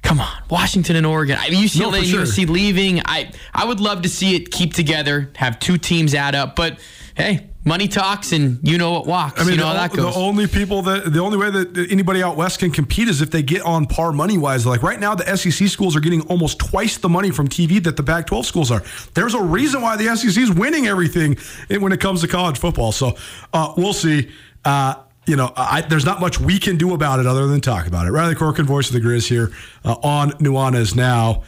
Come 0.03 0.19
on, 0.19 0.43
Washington 0.51 0.95
and 0.97 1.05
Oregon. 1.05 1.35
I 1.39 1.49
mean, 1.49 1.63
UCLA 1.63 1.79
No, 1.91 1.93
and 1.95 2.05
sure. 2.05 2.21
USC 2.21 2.47
leaving. 2.47 3.01
I 3.05 3.31
I 3.55 3.65
would 3.65 3.79
love 3.79 4.03
to 4.03 4.09
see 4.09 4.35
it 4.35 4.51
keep 4.51 4.73
together, 4.73 5.31
have 5.35 5.59
two 5.59 5.79
teams 5.79 6.13
add 6.13 6.35
up. 6.35 6.55
But 6.55 6.79
hey, 7.15 7.49
money 7.63 7.87
talks, 7.87 8.31
and 8.31 8.59
you 8.61 8.77
know 8.77 8.91
what 8.91 9.07
walks. 9.07 9.41
I 9.41 9.45
mean, 9.45 9.53
you 9.53 9.57
know 9.57 9.63
the, 9.63 9.79
how 9.79 9.87
that 9.87 9.95
goes. 9.95 10.13
the 10.13 10.19
only 10.19 10.45
people 10.45 10.83
that 10.83 11.11
the 11.11 11.19
only 11.19 11.37
way 11.39 11.49
that 11.49 11.87
anybody 11.89 12.21
out 12.21 12.37
west 12.37 12.59
can 12.59 12.69
compete 12.69 13.07
is 13.07 13.21
if 13.21 13.31
they 13.31 13.41
get 13.41 13.63
on 13.63 13.87
par 13.87 14.11
money 14.11 14.37
wise. 14.37 14.63
Like 14.67 14.83
right 14.83 14.99
now, 14.99 15.15
the 15.15 15.35
SEC 15.35 15.67
schools 15.69 15.95
are 15.95 16.01
getting 16.01 16.21
almost 16.27 16.59
twice 16.59 16.97
the 16.97 17.09
money 17.09 17.31
from 17.31 17.47
TV 17.47 17.83
that 17.83 17.97
the 17.97 18.03
Pac-12 18.03 18.45
schools 18.45 18.69
are. 18.69 18.83
There's 19.15 19.33
a 19.33 19.41
reason 19.41 19.81
why 19.81 19.97
the 19.97 20.15
SEC 20.15 20.37
is 20.37 20.51
winning 20.51 20.85
everything 20.85 21.35
when 21.79 21.91
it 21.91 21.99
comes 21.99 22.21
to 22.21 22.27
college 22.27 22.59
football. 22.59 22.91
So 22.91 23.17
uh, 23.53 23.73
we'll 23.75 23.93
see. 23.93 24.29
Uh, 24.63 24.95
you 25.27 25.35
know, 25.35 25.51
I, 25.55 25.81
there's 25.81 26.05
not 26.05 26.19
much 26.19 26.39
we 26.39 26.59
can 26.59 26.77
do 26.77 26.93
about 26.93 27.19
it 27.19 27.25
other 27.25 27.47
than 27.47 27.61
talk 27.61 27.87
about 27.87 28.07
it. 28.07 28.11
Riley 28.11 28.35
Corcoran, 28.35 28.67
voice 28.67 28.87
of 28.87 28.93
the 28.93 28.99
Griz 28.99 29.27
here 29.27 29.51
uh, 29.83 29.95
on 30.03 30.31
Nuanez 30.33 30.95
now. 30.95 31.43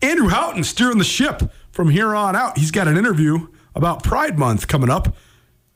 Andrew 0.00 0.28
Houghton 0.28 0.64
steering 0.64 0.98
the 0.98 1.04
ship 1.04 1.42
from 1.70 1.90
here 1.90 2.14
on 2.14 2.34
out. 2.34 2.58
He's 2.58 2.70
got 2.70 2.88
an 2.88 2.96
interview 2.96 3.48
about 3.74 4.02
Pride 4.02 4.38
Month 4.38 4.66
coming 4.68 4.90
up 4.90 5.14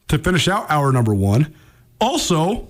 to 0.09 0.19
finish 0.19 0.49
out 0.49 0.71
hour 0.71 0.93
number 0.93 1.15
one. 1.15 1.55
Also, 2.01 2.69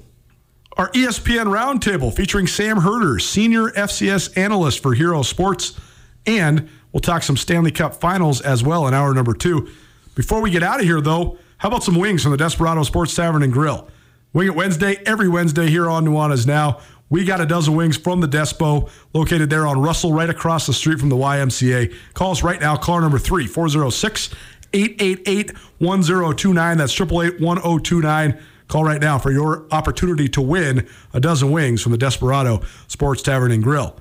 our 0.76 0.90
ESPN 0.90 1.46
Roundtable 1.46 2.14
featuring 2.14 2.46
Sam 2.46 2.78
Herder, 2.78 3.18
senior 3.18 3.70
FCS 3.70 4.36
analyst 4.36 4.82
for 4.82 4.94
Hero 4.94 5.22
Sports. 5.22 5.78
And 6.26 6.68
we'll 6.92 7.00
talk 7.00 7.22
some 7.22 7.36
Stanley 7.36 7.70
Cup 7.70 7.94
finals 7.94 8.40
as 8.40 8.62
well 8.62 8.86
in 8.86 8.94
hour 8.94 9.14
number 9.14 9.32
two. 9.32 9.68
Before 10.14 10.40
we 10.40 10.50
get 10.50 10.62
out 10.62 10.80
of 10.80 10.86
here, 10.86 11.00
though, 11.00 11.38
how 11.58 11.68
about 11.68 11.82
some 11.82 11.94
wings 11.94 12.22
from 12.22 12.32
the 12.32 12.38
Desperado 12.38 12.82
Sports 12.82 13.14
Tavern 13.14 13.42
and 13.42 13.52
Grill? 13.52 13.88
Wing 14.36 14.48
It 14.48 14.54
Wednesday, 14.54 14.98
every 15.06 15.30
Wednesday 15.30 15.66
here 15.70 15.88
on 15.88 16.04
Nuanez 16.04 16.46
Now. 16.46 16.80
We 17.08 17.24
got 17.24 17.40
a 17.40 17.46
dozen 17.46 17.74
wings 17.74 17.96
from 17.96 18.20
the 18.20 18.28
Despo, 18.28 18.90
located 19.14 19.48
there 19.48 19.66
on 19.66 19.80
Russell, 19.80 20.12
right 20.12 20.28
across 20.28 20.66
the 20.66 20.74
street 20.74 21.00
from 21.00 21.08
the 21.08 21.16
YMCA. 21.16 21.94
Call 22.12 22.32
us 22.32 22.42
right 22.42 22.60
now, 22.60 22.76
caller 22.76 23.00
number 23.00 23.18
three, 23.18 23.46
406 23.46 24.34
888 24.74 25.56
1029. 25.78 26.76
That's 26.76 27.00
888 27.00 27.40
1029. 27.40 28.38
Call 28.68 28.84
right 28.84 29.00
now 29.00 29.18
for 29.18 29.30
your 29.30 29.66
opportunity 29.70 30.28
to 30.28 30.42
win 30.42 30.86
a 31.14 31.20
dozen 31.20 31.50
wings 31.50 31.80
from 31.80 31.92
the 31.92 31.98
Desperado 31.98 32.60
Sports 32.88 33.22
Tavern 33.22 33.52
and 33.52 33.62
Grill. 33.62 33.98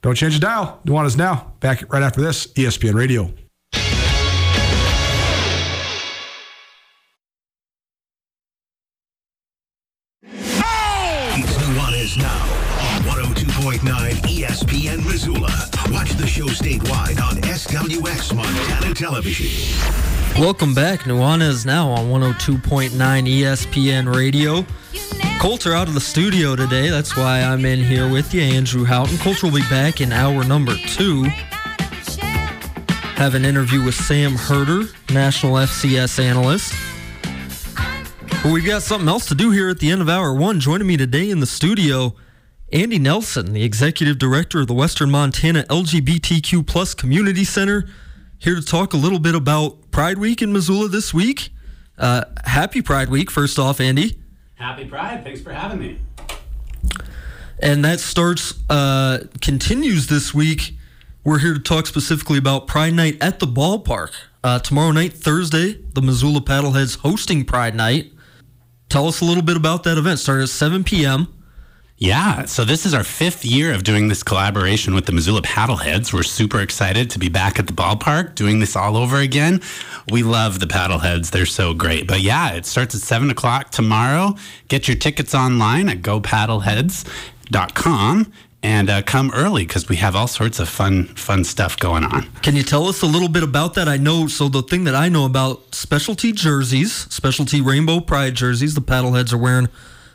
Don't 0.00 0.14
change 0.14 0.32
the 0.32 0.40
dial. 0.40 0.80
Nuanez 0.86 1.18
Now. 1.18 1.52
Back 1.60 1.92
right 1.92 2.02
after 2.02 2.22
this, 2.22 2.46
ESPN 2.54 2.94
Radio. 2.94 3.30
Statewide 16.54 17.20
on 17.20 17.36
SWX 17.42 18.34
Montana 18.34 18.94
Television. 18.94 20.40
Welcome 20.40 20.74
back. 20.74 21.00
Nuanez 21.00 21.64
now 21.64 21.88
on 21.90 22.06
102.9 22.06 22.90
ESPN 22.90 24.14
Radio. 24.14 24.64
Colts 25.40 25.66
are 25.66 25.74
out 25.74 25.88
of 25.88 25.94
the 25.94 26.00
studio 26.00 26.56
today. 26.56 26.90
That's 26.90 27.16
why 27.16 27.42
I'm 27.42 27.64
in 27.64 27.78
here 27.82 28.10
with 28.10 28.34
you, 28.34 28.42
Andrew 28.42 28.84
Houghton. 28.84 29.18
Colts 29.18 29.42
will 29.42 29.52
be 29.52 29.62
back 29.70 30.00
in 30.00 30.12
hour 30.12 30.44
number 30.44 30.74
two. 30.86 31.24
Have 33.16 33.34
an 33.34 33.44
interview 33.44 33.84
with 33.84 33.94
Sam 33.94 34.34
Herder, 34.34 34.88
national 35.12 35.54
FCS 35.54 36.18
analyst. 36.22 36.74
But 38.42 38.52
we've 38.52 38.66
got 38.66 38.82
something 38.82 39.08
else 39.08 39.26
to 39.26 39.34
do 39.34 39.50
here 39.50 39.68
at 39.68 39.78
the 39.78 39.90
end 39.90 40.00
of 40.00 40.08
hour 40.08 40.34
one. 40.34 40.58
Joining 40.60 40.86
me 40.86 40.96
today 40.96 41.30
in 41.30 41.40
the 41.40 41.46
studio, 41.46 42.14
Andy 42.72 43.00
Nelson, 43.00 43.52
the 43.52 43.64
executive 43.64 44.18
director 44.18 44.60
of 44.60 44.68
the 44.68 44.74
Western 44.74 45.10
Montana 45.10 45.64
LGBTQ 45.64 46.64
plus 46.64 46.94
Community 46.94 47.44
Center, 47.44 47.88
here 48.38 48.54
to 48.54 48.62
talk 48.62 48.92
a 48.92 48.96
little 48.96 49.18
bit 49.18 49.34
about 49.34 49.90
Pride 49.90 50.18
Week 50.18 50.40
in 50.40 50.52
Missoula 50.52 50.88
this 50.88 51.12
week. 51.12 51.50
Uh, 51.98 52.24
happy 52.44 52.80
Pride 52.80 53.08
Week, 53.08 53.28
first 53.28 53.58
off, 53.58 53.80
Andy. 53.80 54.20
Happy 54.54 54.84
Pride. 54.84 55.24
Thanks 55.24 55.40
for 55.40 55.52
having 55.52 55.80
me. 55.80 55.98
And 57.58 57.84
that 57.84 57.98
starts, 57.98 58.54
uh, 58.70 59.24
continues 59.42 60.06
this 60.06 60.32
week. 60.32 60.76
We're 61.24 61.40
here 61.40 61.54
to 61.54 61.60
talk 61.60 61.86
specifically 61.86 62.38
about 62.38 62.68
Pride 62.68 62.94
Night 62.94 63.18
at 63.20 63.40
the 63.40 63.46
ballpark. 63.46 64.12
Uh, 64.44 64.60
tomorrow 64.60 64.92
night, 64.92 65.12
Thursday, 65.12 65.72
the 65.92 66.00
Missoula 66.00 66.40
Paddleheads 66.40 66.98
hosting 66.98 67.44
Pride 67.44 67.74
Night. 67.74 68.12
Tell 68.88 69.08
us 69.08 69.20
a 69.20 69.24
little 69.24 69.42
bit 69.42 69.56
about 69.56 69.82
that 69.82 69.98
event. 69.98 70.20
Started 70.20 70.44
at 70.44 70.48
7 70.48 70.84
p.m. 70.84 71.28
Yeah, 72.02 72.46
so 72.46 72.64
this 72.64 72.86
is 72.86 72.94
our 72.94 73.04
fifth 73.04 73.44
year 73.44 73.74
of 73.74 73.84
doing 73.84 74.08
this 74.08 74.22
collaboration 74.22 74.94
with 74.94 75.04
the 75.04 75.12
Missoula 75.12 75.42
Paddleheads. 75.42 76.14
We're 76.14 76.22
super 76.22 76.60
excited 76.60 77.10
to 77.10 77.18
be 77.18 77.28
back 77.28 77.58
at 77.58 77.66
the 77.66 77.74
ballpark 77.74 78.34
doing 78.34 78.58
this 78.58 78.74
all 78.74 78.96
over 78.96 79.18
again. 79.18 79.60
We 80.10 80.22
love 80.22 80.60
the 80.60 80.66
Paddleheads, 80.66 81.30
they're 81.30 81.44
so 81.44 81.74
great. 81.74 82.06
But 82.06 82.22
yeah, 82.22 82.54
it 82.54 82.64
starts 82.64 82.94
at 82.94 83.02
7 83.02 83.28
o'clock 83.28 83.68
tomorrow. 83.68 84.34
Get 84.68 84.88
your 84.88 84.96
tickets 84.96 85.34
online 85.34 85.90
at 85.90 86.00
gopaddleheads.com 86.00 88.32
and 88.62 88.88
uh, 88.88 89.02
come 89.02 89.30
early 89.34 89.66
because 89.66 89.90
we 89.90 89.96
have 89.96 90.16
all 90.16 90.26
sorts 90.26 90.58
of 90.58 90.70
fun, 90.70 91.04
fun 91.16 91.44
stuff 91.44 91.78
going 91.78 92.04
on. 92.04 92.30
Can 92.40 92.56
you 92.56 92.62
tell 92.62 92.88
us 92.88 93.02
a 93.02 93.06
little 93.06 93.28
bit 93.28 93.42
about 93.42 93.74
that? 93.74 93.88
I 93.88 93.98
know, 93.98 94.26
so 94.26 94.48
the 94.48 94.62
thing 94.62 94.84
that 94.84 94.94
I 94.94 95.10
know 95.10 95.26
about 95.26 95.74
specialty 95.74 96.32
jerseys, 96.32 96.94
specialty 96.94 97.60
Rainbow 97.60 98.00
Pride 98.00 98.36
jerseys, 98.36 98.74
the 98.74 98.80
Paddleheads 98.80 99.34
are 99.34 99.38
wearing 99.38 99.68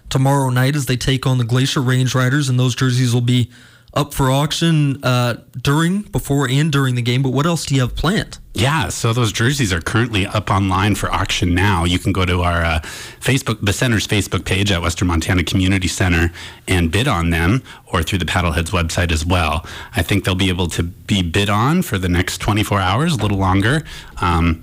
tomorrow 0.10 0.50
night 0.50 0.76
as 0.76 0.86
they 0.86 0.98
take 0.98 1.26
on 1.26 1.38
the 1.38 1.44
Glacier 1.44 1.82
Range 1.82 2.14
Riders, 2.14 2.50
and 2.50 2.60
those 2.60 2.76
jerseys 2.76 3.14
will 3.14 3.22
be 3.22 3.50
up 3.96 4.14
for 4.14 4.30
auction 4.30 5.02
uh, 5.04 5.38
during, 5.62 6.02
before, 6.02 6.50
and 6.50 6.72
during 6.72 6.96
the 6.96 7.02
game. 7.02 7.24
But 7.24 7.30
what 7.32 7.46
else 7.46 7.66
do 7.66 7.76
you 7.76 7.82
have 7.82 7.96
planned? 7.96 8.40
Yeah, 8.54 8.90
so 8.90 9.14
those 9.14 9.32
jerseys 9.32 9.72
are 9.74 9.82
currently 9.82 10.26
up 10.26 10.50
online 10.50 10.96
for 10.96 11.12
auction 11.12 11.56
now. 11.56 11.86
You 11.86 11.98
can 11.98 12.12
go 12.12 12.26
to 12.26 12.42
our 12.42 12.64
uh, 12.64 12.80
Facebook, 13.20 13.66
the 13.66 13.74
center's 13.74 14.08
Facebook 14.08 14.46
page 14.46 14.72
at 14.72 14.82
Western 14.82 15.08
Montana 15.08 15.44
Community 15.44 15.88
Center 15.88 16.32
and 16.68 16.92
bid 16.92 17.08
on 17.08 17.30
them, 17.30 17.64
or 17.86 18.04
through 18.04 18.20
the 18.20 18.26
Paddleheads 18.26 18.70
website 18.70 19.12
as 19.12 19.26
well. 19.26 19.66
I 19.96 20.02
think 20.02 20.26
they'll 20.26 20.36
be 20.36 20.50
able 20.50 20.68
to 20.68 20.84
be 20.84 21.22
bid 21.22 21.50
on 21.50 21.82
for 21.82 21.98
the 21.98 22.10
next 22.10 22.40
24 22.40 22.80
hours, 22.80 23.14
a 23.14 23.18
little 23.18 23.38
longer. 23.38 23.84
Um, 24.22 24.62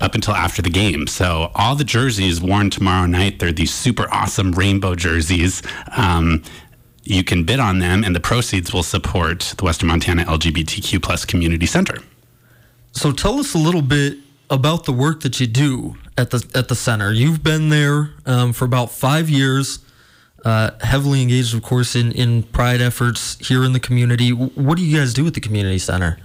up 0.00 0.14
until 0.14 0.34
after 0.34 0.62
the 0.62 0.70
game. 0.70 1.06
So 1.06 1.50
all 1.54 1.74
the 1.74 1.84
jerseys 1.84 2.40
worn 2.40 2.70
tomorrow 2.70 3.06
night, 3.06 3.38
they're 3.38 3.52
these 3.52 3.72
super 3.72 4.06
awesome 4.12 4.52
rainbow 4.52 4.94
jerseys. 4.94 5.62
Um, 5.96 6.42
you 7.02 7.24
can 7.24 7.44
bid 7.44 7.60
on 7.60 7.78
them, 7.78 8.04
and 8.04 8.14
the 8.14 8.20
proceeds 8.20 8.72
will 8.72 8.82
support 8.82 9.54
the 9.56 9.64
Western 9.64 9.88
Montana 9.88 10.24
LGBTQ 10.24 11.02
plus 11.02 11.24
community 11.24 11.66
center. 11.66 11.98
So 12.92 13.12
tell 13.12 13.38
us 13.38 13.54
a 13.54 13.58
little 13.58 13.82
bit 13.82 14.18
about 14.48 14.84
the 14.84 14.92
work 14.92 15.20
that 15.20 15.40
you 15.40 15.46
do 15.46 15.96
at 16.18 16.30
the 16.30 16.44
at 16.54 16.68
the 16.68 16.74
center. 16.74 17.12
You've 17.12 17.42
been 17.42 17.68
there 17.68 18.10
um, 18.26 18.52
for 18.52 18.64
about 18.64 18.90
five 18.90 19.30
years, 19.30 19.78
uh, 20.44 20.72
heavily 20.80 21.22
engaged, 21.22 21.54
of 21.54 21.62
course, 21.62 21.94
in 21.96 22.12
in 22.12 22.42
pride 22.42 22.80
efforts 22.80 23.38
here 23.46 23.64
in 23.64 23.72
the 23.72 23.80
community. 23.80 24.30
What 24.30 24.76
do 24.76 24.84
you 24.84 24.98
guys 24.98 25.14
do 25.14 25.26
at 25.26 25.34
the 25.34 25.40
community 25.40 25.78
center? 25.78 26.18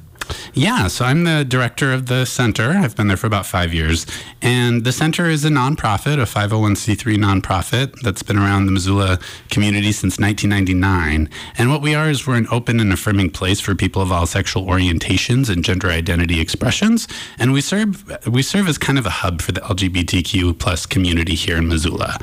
Yeah, 0.53 0.88
so 0.88 1.05
I'm 1.05 1.26
the 1.26 1.43
director 1.43 1.91
of 1.91 2.05
the 2.05 2.26
center. 2.26 2.72
I've 2.72 2.95
been 2.95 3.07
there 3.07 3.18
for 3.18 3.28
about 3.28 3.45
five 3.45 3.74
years. 3.74 4.05
And 4.41 4.84
the 4.86 4.91
center 4.91 5.26
is 5.26 5.43
a 5.43 5.49
nonprofit, 5.49 6.13
a 6.13 6.26
501c3 6.26 7.18
nonprofit 7.18 7.99
that's 8.01 8.24
been 8.24 8.38
around 8.38 8.66
the 8.66 8.72
Missoula 8.72 9.20
community 9.51 9.91
since 9.91 10.18
1999. 10.18 11.30
And 11.57 11.70
what 11.70 11.82
we 11.82 11.93
are 11.93 12.09
is 12.09 12.26
we're 12.26 12.38
an 12.38 12.47
open 12.51 12.80
and 12.80 12.93
affirming 12.93 13.32
place 13.32 13.59
for 13.59 13.76
people 13.76 14.01
of 14.01 14.11
all 14.11 14.26
sexual 14.26 14.66
orientations 14.66 15.49
and 15.49 15.63
gender 15.63 15.89
identity 15.89 16.39
expressions. 16.39 17.07
And 17.38 17.51
we 17.51 17.61
serve 17.61 18.26
we 18.28 18.41
serve 18.41 18.68
as 18.68 18.78
kind 18.78 18.97
of 18.97 19.05
a 19.05 19.09
hub 19.09 19.41
for 19.41 19.51
the 19.51 19.61
LGBTQ 19.61 20.57
plus 20.57 20.86
community 20.86 21.36
here 21.36 21.57
in 21.57 21.68
Missoula. 21.68 22.18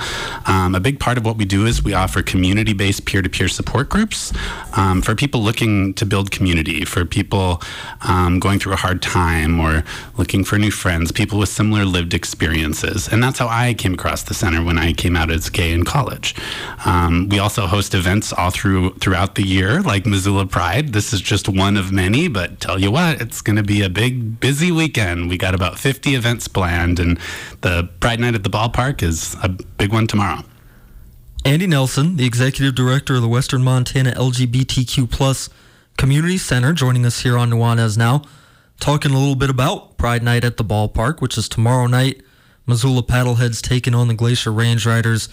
Um, 0.47 0.75
a 0.75 0.81
big 0.81 1.01
part 1.01 1.19
of 1.19 1.25
what 1.25 1.37
we 1.37 1.45
do 1.45 1.67
is 1.67 1.83
we 1.83 1.93
offer 1.93 2.23
community-based 2.23 3.05
peer-to-peer 3.05 3.49
support 3.49 3.89
groups 3.89 4.33
um, 4.75 5.03
for 5.03 5.15
people 5.15 5.43
looking 5.43 5.95
to 5.95 6.07
build 6.07 6.31
community, 6.31 6.85
for 6.85 7.05
people 7.05 7.61
um, 8.03 8.39
going 8.39 8.59
through 8.59 8.73
a 8.73 8.77
hard 8.77 9.03
time 9.03 9.61
or 9.61 9.85
looking 10.17 10.45
for 10.45 10.59
new 10.59 10.71
friends, 10.71 11.13
people 11.13 11.39
with 11.39 11.49
similar 11.49 11.85
lived 11.85 12.15
experiences. 12.15 13.09
And 13.09 13.23
that's 13.23 13.39
how 13.39 13.49
I 13.49 13.75
came 13.75 13.95
across 13.95 14.23
the 14.23 14.35
center 14.35 14.65
when 14.65 14.79
I 14.79 14.93
came 14.93 15.17
out 15.17 15.31
as 15.31 15.49
gay 15.49 15.73
in 15.73 15.85
college. 15.85 16.35
Um, 16.85 17.29
we 17.29 17.39
also 17.39 17.67
host 17.67 17.95
events 17.95 18.33
all 18.33 18.51
through 18.51 18.95
throughout 18.95 19.35
the 19.35 19.47
year, 19.47 19.81
like 19.83 20.07
Missoula 20.07 20.47
Pride. 20.47 20.93
This 20.93 21.13
is 21.13 21.21
just 21.21 21.49
one 21.49 21.77
of 21.77 21.93
many, 21.93 22.29
but 22.29 22.61
tell 22.61 22.79
you 22.79 22.91
what, 22.91 23.21
it's 23.21 23.41
going 23.41 23.57
to 23.57 23.63
be 23.63 23.83
a 23.83 23.89
big, 23.89 24.41
busy 24.41 24.73
weekend. 24.73 25.29
We 25.29 25.39
got 25.39 25.55
about 25.55 25.79
50 25.79 26.15
events 26.15 26.49
planned, 26.49 26.99
and 26.99 27.19
the 27.61 27.89
Pride 28.01 28.21
Night 28.21 28.35
at 28.35 28.45
the 28.45 28.51
ballpark 28.51 29.03
is 29.03 29.37
a 29.43 29.49
big 29.49 29.93
one 29.93 30.07
tomorrow. 30.07 30.45
Andy 31.45 31.67
Nelson, 31.67 32.17
the 32.17 32.25
executive 32.25 32.75
director 32.75 33.17
of 33.17 33.23
the 33.23 33.29
Western 33.29 33.65
Montana 33.65 34.13
LGBTQ 34.13 35.11
plus 35.11 35.49
Community 35.97 36.39
Center, 36.39 36.73
joining 36.73 37.07
us 37.07 37.21
here 37.21 37.39
on 37.39 37.51
Nuanez 37.51 37.97
now, 37.97 38.23
talking 38.81 39.13
a 39.13 39.19
little 39.19 39.37
bit 39.37 39.51
about 39.51 39.97
Pride 39.97 40.23
Night 40.23 40.45
at 40.45 40.57
the 40.57 40.65
ballpark, 40.65 41.21
which 41.21 41.39
is 41.39 41.49
tomorrow 41.49 41.87
night. 41.87 42.23
Missoula 42.67 43.03
Paddleheads 43.03 43.61
taking 43.61 43.95
on 43.95 44.09
the 44.09 44.15
Glacier 44.15 44.53
Range 44.53 44.85
Riders. 44.87 45.29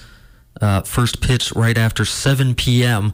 Uh, 0.60 0.82
first 0.82 1.22
pitch 1.22 1.52
right 1.54 1.78
after 1.78 2.06
7 2.06 2.56
p.m. 2.56 3.12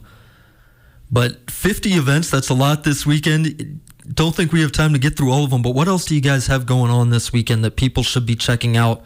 But 1.11 1.49
50 1.51 1.91
events, 1.91 2.29
that's 2.29 2.49
a 2.49 2.53
lot 2.53 2.83
this 2.83 3.05
weekend. 3.05 3.81
Don't 4.07 4.35
think 4.35 4.51
we 4.51 4.61
have 4.61 4.71
time 4.71 4.93
to 4.93 4.99
get 4.99 5.17
through 5.17 5.31
all 5.31 5.43
of 5.43 5.49
them, 5.49 5.61
but 5.61 5.75
what 5.75 5.87
else 5.87 6.05
do 6.05 6.15
you 6.15 6.21
guys 6.21 6.47
have 6.47 6.65
going 6.65 6.91
on 6.91 7.09
this 7.09 7.31
weekend 7.31 7.63
that 7.63 7.75
people 7.75 8.03
should 8.03 8.25
be 8.25 8.35
checking 8.35 8.77
out 8.77 9.03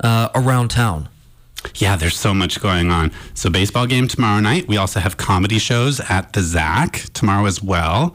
uh, 0.00 0.28
around 0.34 0.68
town? 0.68 1.08
Yeah, 1.76 1.96
there's 1.96 2.16
so 2.16 2.34
much 2.34 2.60
going 2.60 2.90
on. 2.90 3.12
So, 3.34 3.50
baseball 3.50 3.86
game 3.86 4.08
tomorrow 4.08 4.40
night. 4.40 4.68
We 4.68 4.76
also 4.76 5.00
have 5.00 5.16
comedy 5.16 5.58
shows 5.58 6.00
at 6.00 6.32
the 6.32 6.40
ZACC 6.40 7.12
tomorrow 7.12 7.46
as 7.46 7.62
well. 7.62 8.14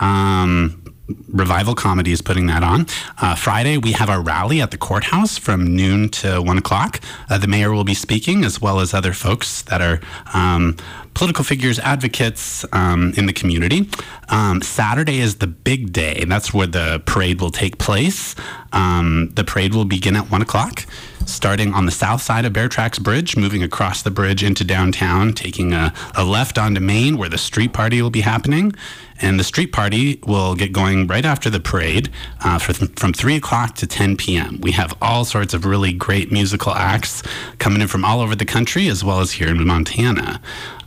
Um, 0.00 0.82
Revival 1.28 1.74
Comedy 1.74 2.12
is 2.12 2.22
putting 2.22 2.46
that 2.46 2.62
on. 2.62 2.86
Uh, 3.20 3.34
Friday, 3.34 3.76
we 3.76 3.92
have 3.92 4.08
our 4.08 4.20
rally 4.20 4.60
at 4.60 4.70
the 4.70 4.78
courthouse 4.78 5.38
from 5.38 5.76
noon 5.76 6.08
to 6.10 6.40
one 6.40 6.58
o'clock. 6.58 7.00
Uh, 7.28 7.38
the 7.38 7.46
mayor 7.46 7.72
will 7.72 7.84
be 7.84 7.94
speaking, 7.94 8.44
as 8.44 8.60
well 8.60 8.80
as 8.80 8.94
other 8.94 9.12
folks 9.12 9.62
that 9.62 9.80
are 9.82 10.00
um, 10.32 10.76
political 11.14 11.44
figures, 11.44 11.78
advocates 11.78 12.64
um, 12.72 13.12
in 13.16 13.26
the 13.26 13.32
community. 13.32 13.88
Um, 14.28 14.62
Saturday 14.62 15.18
is 15.20 15.36
the 15.36 15.46
big 15.46 15.92
day. 15.92 16.24
That's 16.26 16.52
where 16.54 16.66
the 16.66 17.02
parade 17.06 17.40
will 17.40 17.50
take 17.50 17.78
place. 17.78 18.34
Um, 18.72 19.30
the 19.34 19.44
parade 19.44 19.74
will 19.74 19.84
begin 19.84 20.16
at 20.16 20.30
one 20.30 20.42
o'clock 20.42 20.86
starting 21.26 21.72
on 21.74 21.86
the 21.86 21.92
south 21.92 22.22
side 22.22 22.44
of 22.44 22.52
Bear 22.52 22.68
Tracks 22.68 22.98
Bridge, 22.98 23.36
moving 23.36 23.62
across 23.62 24.02
the 24.02 24.10
bridge 24.10 24.42
into 24.42 24.64
downtown, 24.64 25.32
taking 25.32 25.72
a, 25.72 25.92
a, 26.16 26.24
left 26.24 26.58
onto 26.58 26.80
Main 26.80 27.16
where 27.16 27.28
the 27.28 27.38
street 27.38 27.72
party 27.72 28.00
will 28.02 28.10
be 28.10 28.22
happening. 28.22 28.72
And 29.20 29.38
the 29.38 29.44
street 29.44 29.72
party 29.72 30.18
will 30.26 30.56
get 30.56 30.72
going 30.72 31.06
right 31.06 31.24
after 31.24 31.48
the 31.48 31.60
parade 31.60 32.10
uh, 32.40 32.58
for, 32.58 32.72
from 32.72 33.12
3 33.12 33.36
o'clock 33.36 33.76
to 33.76 33.86
10 33.86 34.16
p.m. 34.16 34.58
We 34.60 34.72
have 34.72 34.96
all 35.00 35.24
sorts 35.24 35.54
of 35.54 35.64
really 35.64 35.92
great 35.92 36.32
musical 36.32 36.72
acts 36.74 37.22
coming 37.58 37.82
in 37.82 37.88
from 37.88 38.04
all 38.04 38.20
over 38.20 38.34
the 38.34 38.44
country 38.44 38.88
as 38.88 39.04
well 39.04 39.20
as 39.20 39.32
here 39.32 39.48
in 39.48 39.64
Montana. 39.64 40.40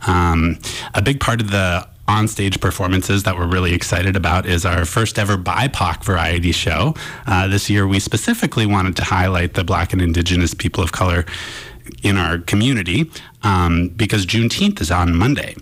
Um, 0.06 0.58
a 0.94 1.02
big 1.02 1.20
part 1.20 1.40
of 1.40 1.50
the 1.50 1.86
onstage 2.08 2.60
performances 2.60 3.24
that 3.24 3.36
we're 3.36 3.48
really 3.48 3.74
excited 3.74 4.16
about 4.16 4.46
is 4.46 4.64
our 4.64 4.84
first 4.84 5.18
ever 5.18 5.36
BIPOC 5.36 6.04
variety 6.04 6.52
show. 6.52 6.94
Uh, 7.26 7.48
this 7.48 7.68
year, 7.68 7.86
we 7.86 7.98
specifically 7.98 8.66
wanted 8.66 8.96
to 8.96 9.04
highlight 9.04 9.54
the 9.54 9.64
Black 9.64 9.92
and 9.92 10.00
Indigenous 10.00 10.54
people 10.54 10.82
of 10.82 10.92
color 10.92 11.24
in 12.02 12.16
our 12.16 12.38
community 12.38 13.10
um, 13.46 13.88
because 13.90 14.26
Juneteenth 14.26 14.80
is 14.80 14.90
on 14.90 15.14
Monday. 15.14 15.54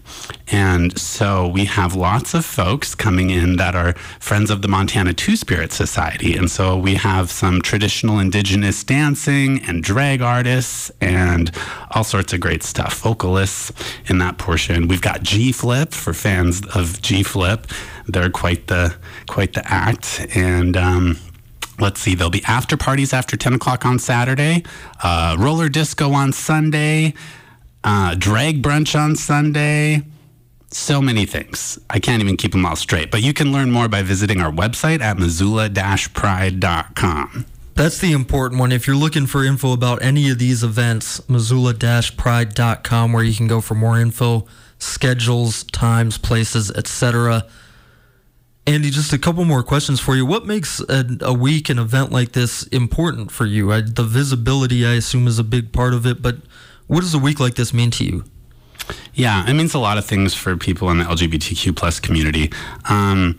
And 0.48 0.98
so 0.98 1.46
we 1.46 1.66
have 1.66 1.94
lots 1.94 2.32
of 2.32 2.44
folks 2.44 2.94
coming 2.94 3.28
in 3.28 3.56
that 3.56 3.74
are 3.74 3.92
friends 4.20 4.50
of 4.50 4.62
the 4.62 4.68
Montana 4.68 5.12
Two 5.12 5.36
Spirit 5.36 5.70
Society. 5.70 6.34
And 6.34 6.50
so 6.50 6.78
we 6.78 6.94
have 6.94 7.30
some 7.30 7.60
traditional 7.60 8.18
indigenous 8.18 8.82
dancing 8.84 9.62
and 9.64 9.82
drag 9.82 10.22
artists 10.22 10.90
and 11.02 11.50
all 11.90 12.04
sorts 12.04 12.32
of 12.32 12.40
great 12.40 12.62
stuff, 12.62 13.00
vocalists 13.00 13.70
in 14.06 14.16
that 14.18 14.38
portion. 14.38 14.88
We've 14.88 15.02
got 15.02 15.22
G 15.22 15.52
Flip 15.52 15.92
for 15.92 16.14
fans 16.14 16.62
of 16.74 17.02
G 17.02 17.22
Flip. 17.22 17.66
They're 18.06 18.30
quite 18.30 18.68
the 18.68 18.94
quite 19.28 19.52
the 19.52 19.62
act. 19.70 20.26
And 20.34 20.74
um, 20.76 21.18
let's 21.78 22.00
see, 22.00 22.14
there'll 22.14 22.30
be 22.30 22.44
after 22.44 22.78
parties 22.78 23.12
after 23.12 23.36
10 23.36 23.54
o'clock 23.54 23.84
on 23.84 23.98
Saturday, 23.98 24.64
uh, 25.02 25.36
roller 25.38 25.68
disco 25.68 26.12
on 26.12 26.32
Sunday, 26.32 27.12
uh, 27.84 28.14
drag 28.18 28.62
brunch 28.62 28.98
on 28.98 29.14
Sunday. 29.14 30.02
So 30.70 31.00
many 31.00 31.24
things. 31.24 31.78
I 31.88 32.00
can't 32.00 32.20
even 32.20 32.36
keep 32.36 32.50
them 32.50 32.66
all 32.66 32.74
straight. 32.74 33.12
But 33.12 33.22
you 33.22 33.32
can 33.32 33.52
learn 33.52 33.70
more 33.70 33.86
by 33.86 34.02
visiting 34.02 34.40
our 34.40 34.50
website 34.50 35.00
at 35.00 35.18
missoula 35.18 35.70
pride.com. 36.14 37.46
That's 37.76 37.98
the 37.98 38.12
important 38.12 38.60
one. 38.60 38.72
If 38.72 38.86
you're 38.86 38.96
looking 38.96 39.26
for 39.26 39.44
info 39.44 39.72
about 39.72 40.02
any 40.02 40.30
of 40.30 40.38
these 40.38 40.64
events, 40.64 41.28
missoula 41.28 41.74
pride.com, 41.74 43.12
where 43.12 43.22
you 43.22 43.34
can 43.34 43.46
go 43.46 43.60
for 43.60 43.74
more 43.74 44.00
info, 44.00 44.46
schedules, 44.78 45.64
times, 45.64 46.18
places, 46.18 46.70
etc. 46.70 47.46
Andy, 48.66 48.90
just 48.90 49.12
a 49.12 49.18
couple 49.18 49.44
more 49.44 49.62
questions 49.62 50.00
for 50.00 50.16
you. 50.16 50.24
What 50.24 50.46
makes 50.46 50.80
a, 50.80 51.04
a 51.20 51.32
week, 51.32 51.68
an 51.68 51.78
event 51.78 52.10
like 52.10 52.32
this 52.32 52.64
important 52.68 53.30
for 53.30 53.44
you? 53.44 53.72
I, 53.72 53.82
the 53.82 54.04
visibility, 54.04 54.86
I 54.86 54.94
assume, 54.94 55.26
is 55.26 55.38
a 55.38 55.44
big 55.44 55.72
part 55.72 55.94
of 55.94 56.06
it, 56.06 56.22
but 56.22 56.36
what 56.86 57.00
does 57.00 57.14
a 57.14 57.18
week 57.18 57.40
like 57.40 57.54
this 57.54 57.72
mean 57.72 57.90
to 57.92 58.04
you? 58.04 58.24
Yeah, 59.14 59.48
it 59.48 59.54
means 59.54 59.74
a 59.74 59.78
lot 59.78 59.96
of 59.96 60.04
things 60.04 60.34
for 60.34 60.56
people 60.56 60.90
in 60.90 60.98
the 60.98 61.04
LGBTQ 61.04 61.74
plus 61.76 62.00
community. 62.00 62.52
Um, 62.88 63.38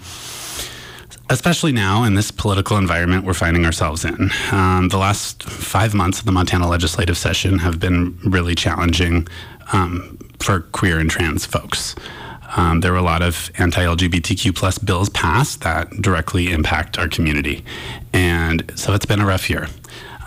especially 1.29 1.71
now 1.71 2.03
in 2.03 2.13
this 2.13 2.31
political 2.31 2.77
environment 2.77 3.25
we're 3.25 3.33
finding 3.33 3.65
ourselves 3.65 4.05
in. 4.05 4.29
Um, 4.51 4.89
the 4.89 4.97
last 4.97 5.43
five 5.43 5.93
months 5.93 6.19
of 6.19 6.25
the 6.25 6.31
Montana 6.31 6.67
legislative 6.67 7.17
session 7.17 7.59
have 7.59 7.79
been 7.79 8.17
really 8.23 8.55
challenging 8.55 9.27
um, 9.73 10.17
for 10.39 10.61
queer 10.61 10.99
and 10.99 11.09
trans 11.09 11.45
folks. 11.45 11.95
Um, 12.55 12.81
there 12.81 12.91
were 12.91 12.99
a 12.99 13.03
lot 13.03 13.21
of 13.21 13.51
anti-LGBTQ 13.57 14.55
plus 14.55 14.77
bills 14.77 15.09
passed 15.09 15.61
that 15.61 15.89
directly 16.01 16.51
impact 16.51 16.97
our 16.97 17.07
community, 17.07 17.65
and 18.13 18.71
so 18.75 18.93
it's 18.93 19.05
been 19.05 19.19
a 19.19 19.25
rough 19.25 19.49
year. 19.49 19.67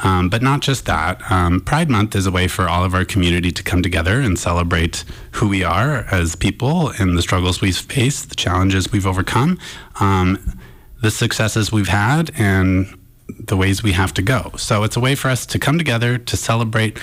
Um, 0.02 0.28
but 0.28 0.42
not 0.42 0.60
just 0.60 0.86
that. 0.86 1.20
Um, 1.30 1.60
Pride 1.60 1.90
Month 1.90 2.14
is 2.14 2.26
a 2.26 2.30
way 2.30 2.46
for 2.46 2.68
all 2.68 2.84
of 2.84 2.94
our 2.94 3.04
community 3.04 3.50
to 3.50 3.62
come 3.62 3.82
together 3.82 4.20
and 4.20 4.38
celebrate 4.38 5.04
who 5.32 5.48
we 5.48 5.64
are 5.64 6.06
as 6.10 6.36
people 6.36 6.90
and 7.00 7.18
the 7.18 7.22
struggles 7.22 7.60
we've 7.60 7.76
faced, 7.76 8.28
the 8.28 8.36
challenges 8.36 8.92
we've 8.92 9.06
overcome, 9.06 9.58
um, 9.98 10.58
the 11.02 11.10
successes 11.10 11.72
we've 11.72 11.88
had, 11.88 12.30
and 12.38 12.96
the 13.38 13.56
ways 13.56 13.82
we 13.82 13.92
have 13.92 14.14
to 14.14 14.22
go. 14.22 14.52
So 14.56 14.84
it's 14.84 14.96
a 14.96 15.00
way 15.00 15.14
for 15.14 15.28
us 15.28 15.46
to 15.46 15.58
come 15.58 15.78
together 15.78 16.16
to 16.18 16.36
celebrate 16.36 16.98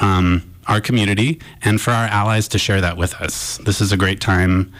um, 0.00 0.50
our 0.66 0.80
community 0.80 1.40
and 1.62 1.80
for 1.80 1.90
our 1.90 2.06
allies 2.06 2.48
to 2.48 2.58
share 2.58 2.80
that 2.80 2.96
with 2.96 3.14
us. 3.14 3.58
This 3.58 3.80
is 3.80 3.92
a 3.92 3.96
great 3.96 4.20
time 4.20 4.72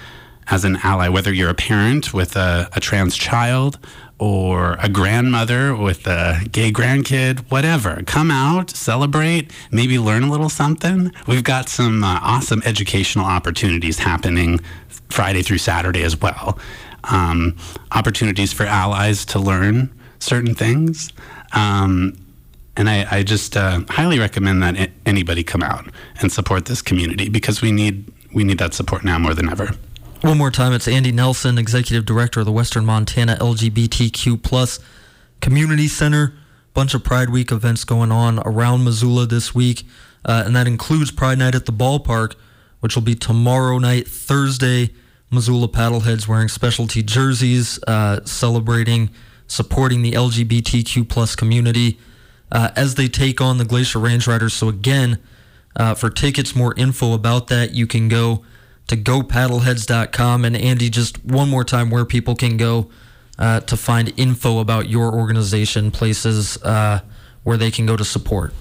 as 0.49 0.65
an 0.65 0.79
ally, 0.83 1.09
whether 1.09 1.33
you're 1.33 1.51
a 1.51 1.55
parent 1.55 2.13
with 2.13 2.37
a, 2.37 2.69
a 2.73 2.81
trans 2.81 3.17
child 3.17 3.79
or 4.21 4.77
a 4.81 4.89
grandmother 4.89 5.75
with 5.75 6.07
a 6.07 6.43
gay 6.53 6.71
grandkid, 6.71 7.41
whatever. 7.51 8.03
Come 8.07 8.31
out, 8.31 8.71
celebrate, 8.71 9.51
maybe 9.73 9.99
learn 9.99 10.23
a 10.23 10.31
little 10.31 10.51
something. 10.51 11.11
We've 11.27 11.43
got 11.43 11.71
some 11.71 12.05
uh, 12.05 12.21
awesome 12.23 12.62
educational 12.66 13.25
opportunities 13.25 13.99
happening 13.99 14.61
Friday 15.09 15.41
through 15.41 15.59
Saturday 15.59 16.03
as 16.03 16.21
well. 16.21 16.59
Um, 17.05 17.57
opportunities 17.93 18.53
for 18.53 18.64
allies 18.64 19.25
to 19.27 19.39
learn 19.39 19.91
certain 20.18 20.55
things. 20.55 21.11
Um, 21.55 22.14
and 22.77 22.91
I, 22.91 23.07
I 23.11 23.23
just 23.23 23.57
uh, 23.57 23.81
highly 23.89 24.18
recommend 24.18 24.62
that 24.62 24.91
anybody 25.07 25.43
come 25.43 25.62
out 25.62 25.87
and 26.21 26.31
support 26.31 26.66
this 26.66 26.83
community 26.83 27.31
because 27.31 27.62
we 27.62 27.73
need 27.73 28.12
we 28.33 28.45
need 28.45 28.59
that 28.59 28.75
support 28.75 29.03
now 29.03 29.18
more 29.18 29.35
than 29.35 29.49
ever. 29.49 29.75
One 30.23 30.37
more 30.37 30.51
time, 30.51 30.75
it's 30.75 30.87
Andy 30.87 31.12
Nelson, 31.12 31.57
Executive 31.57 32.05
Director 32.05 32.41
of 32.41 32.47
the 32.47 32.53
Western 32.53 32.85
Montana 32.85 33.37
LGBTQ 33.41 34.43
plus 34.43 34.79
Community 35.41 35.89
Center. 35.89 36.35
Bunch 36.75 36.93
of 36.93 37.03
Pride 37.03 37.31
Week 37.31 37.51
events 37.51 37.85
going 37.85 38.12
on 38.12 38.39
around 38.41 38.85
Missoula 38.85 39.25
this 39.25 39.55
week, 39.55 39.85
uh, 40.27 40.43
and 40.45 40.55
that 40.55 40.66
includes 40.66 41.11
Pride 41.11 41.39
Night 41.39 41.55
at 41.55 41.64
the 41.64 41.73
ballpark, 41.73 42.35
which 42.81 42.95
will 42.95 43.03
be 43.03 43.14
tomorrow 43.14 43.79
night, 43.79 44.07
Thursday. 44.07 44.91
Missoula 45.31 45.68
Paddleheads 45.68 46.29
wearing 46.29 46.49
specialty 46.49 47.03
jerseys, 47.03 47.83
uh, 47.89 48.23
celebrating, 48.27 49.09
supporting 49.47 50.03
the 50.03 50.12
LGBTQ 50.12 51.09
plus 51.09 51.35
community 51.35 51.99
uh, 52.53 52.68
as 52.77 52.97
they 52.97 53.09
take 53.09 53.41
on 53.41 53.57
the 53.57 53.64
Glacier 53.64 53.99
Range 54.01 54.27
Riders. 54.27 54.53
So 54.53 54.68
again, 54.68 55.18
uh, 55.77 55.95
for 55.95 56.11
tickets, 56.11 56.55
more 56.55 56.75
info 56.77 57.14
about 57.14 57.49
that, 57.49 57.73
you 57.73 57.87
can 57.87 58.09
go 58.11 58.45
to 58.91 58.97
gopaddleheads.com. 58.97 60.45
And 60.45 60.57
Andy, 60.57 60.91
just 60.91 61.24
one 61.24 61.49
more 61.49 61.62
time, 61.62 61.91
where 61.91 62.05
people 62.05 62.34
can 62.34 62.57
go 62.57 62.91
uh, 63.38 63.61
to 63.61 63.76
find 63.76 64.12
info 64.16 64.59
about 64.59 64.88
your 64.88 65.14
organization, 65.14 65.93
places 65.93 66.61
uh, 66.62 67.03
where 67.45 67.57
they 67.57 67.70
can 67.70 67.86
go 67.86 67.97
to 67.97 68.05
support. 68.05 68.53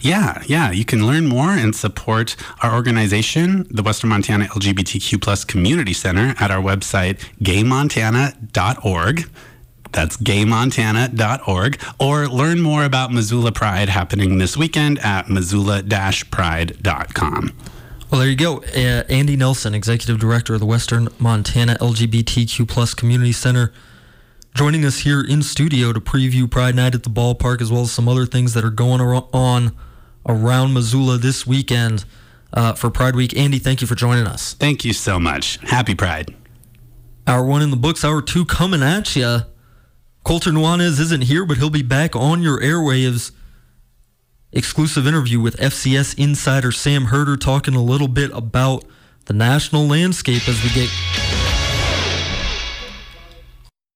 Yeah, 0.00 0.42
yeah. 0.46 0.70
You 0.70 0.86
can 0.86 1.06
learn 1.06 1.26
more 1.26 1.50
and 1.50 1.76
support 1.76 2.36
our 2.62 2.74
organization, 2.74 3.66
the 3.70 3.82
Western 3.82 4.08
Montana 4.08 4.46
LGBTQ 4.46 5.20
Plus 5.20 5.44
Community 5.44 5.92
Center, 5.92 6.34
at 6.40 6.50
our 6.50 6.62
website, 6.62 7.18
gaymontana.org. 7.42 9.28
That's 9.92 10.16
gaymontana.org. 10.16 11.82
Or 12.00 12.28
learn 12.28 12.62
more 12.62 12.84
about 12.84 13.12
Missoula 13.12 13.52
Pride 13.52 13.90
happening 13.90 14.38
this 14.38 14.56
weekend 14.56 14.98
at 15.00 15.28
missoula-pride.com. 15.28 17.52
Well, 18.16 18.22
there 18.22 18.30
you 18.30 18.36
go. 18.36 18.62
Uh, 18.74 19.04
Andy 19.10 19.36
Nelson, 19.36 19.74
Executive 19.74 20.18
Director 20.18 20.54
of 20.54 20.60
the 20.60 20.64
Western 20.64 21.08
Montana 21.18 21.76
LGBTQ 21.82 22.66
Plus 22.66 22.94
Community 22.94 23.30
Center, 23.30 23.74
joining 24.54 24.86
us 24.86 25.00
here 25.00 25.20
in 25.20 25.42
studio 25.42 25.92
to 25.92 26.00
preview 26.00 26.50
Pride 26.50 26.74
Night 26.74 26.94
at 26.94 27.02
the 27.02 27.10
ballpark, 27.10 27.60
as 27.60 27.70
well 27.70 27.82
as 27.82 27.92
some 27.92 28.08
other 28.08 28.24
things 28.24 28.54
that 28.54 28.64
are 28.64 28.70
going 28.70 29.02
on 29.02 29.76
around 30.26 30.72
Missoula 30.72 31.18
this 31.18 31.46
weekend 31.46 32.06
uh, 32.54 32.72
for 32.72 32.88
Pride 32.88 33.16
Week. 33.16 33.36
Andy, 33.36 33.58
thank 33.58 33.82
you 33.82 33.86
for 33.86 33.94
joining 33.94 34.26
us. 34.26 34.54
Thank 34.54 34.82
you 34.82 34.94
so 34.94 35.20
much. 35.20 35.58
Happy 35.68 35.94
Pride. 35.94 36.34
Hour 37.26 37.44
one 37.44 37.60
in 37.60 37.68
the 37.68 37.76
books, 37.76 38.02
hour 38.02 38.22
two 38.22 38.46
coming 38.46 38.82
at 38.82 39.14
you. 39.14 39.40
Colter 40.24 40.52
Nuanez 40.52 40.98
isn't 41.00 41.24
here, 41.24 41.44
but 41.44 41.58
he'll 41.58 41.68
be 41.68 41.82
back 41.82 42.16
on 42.16 42.40
your 42.40 42.62
airwaves. 42.62 43.32
Exclusive 44.56 45.06
interview 45.06 45.38
with 45.38 45.54
FCS 45.58 46.18
insider 46.18 46.72
Sam 46.72 47.04
Herder 47.04 47.36
talking 47.36 47.74
a 47.74 47.82
little 47.82 48.08
bit 48.08 48.30
about 48.32 48.86
the 49.26 49.34
national 49.34 49.86
landscape 49.86 50.48
as 50.48 50.62
we 50.62 50.70
get. 50.70 51.35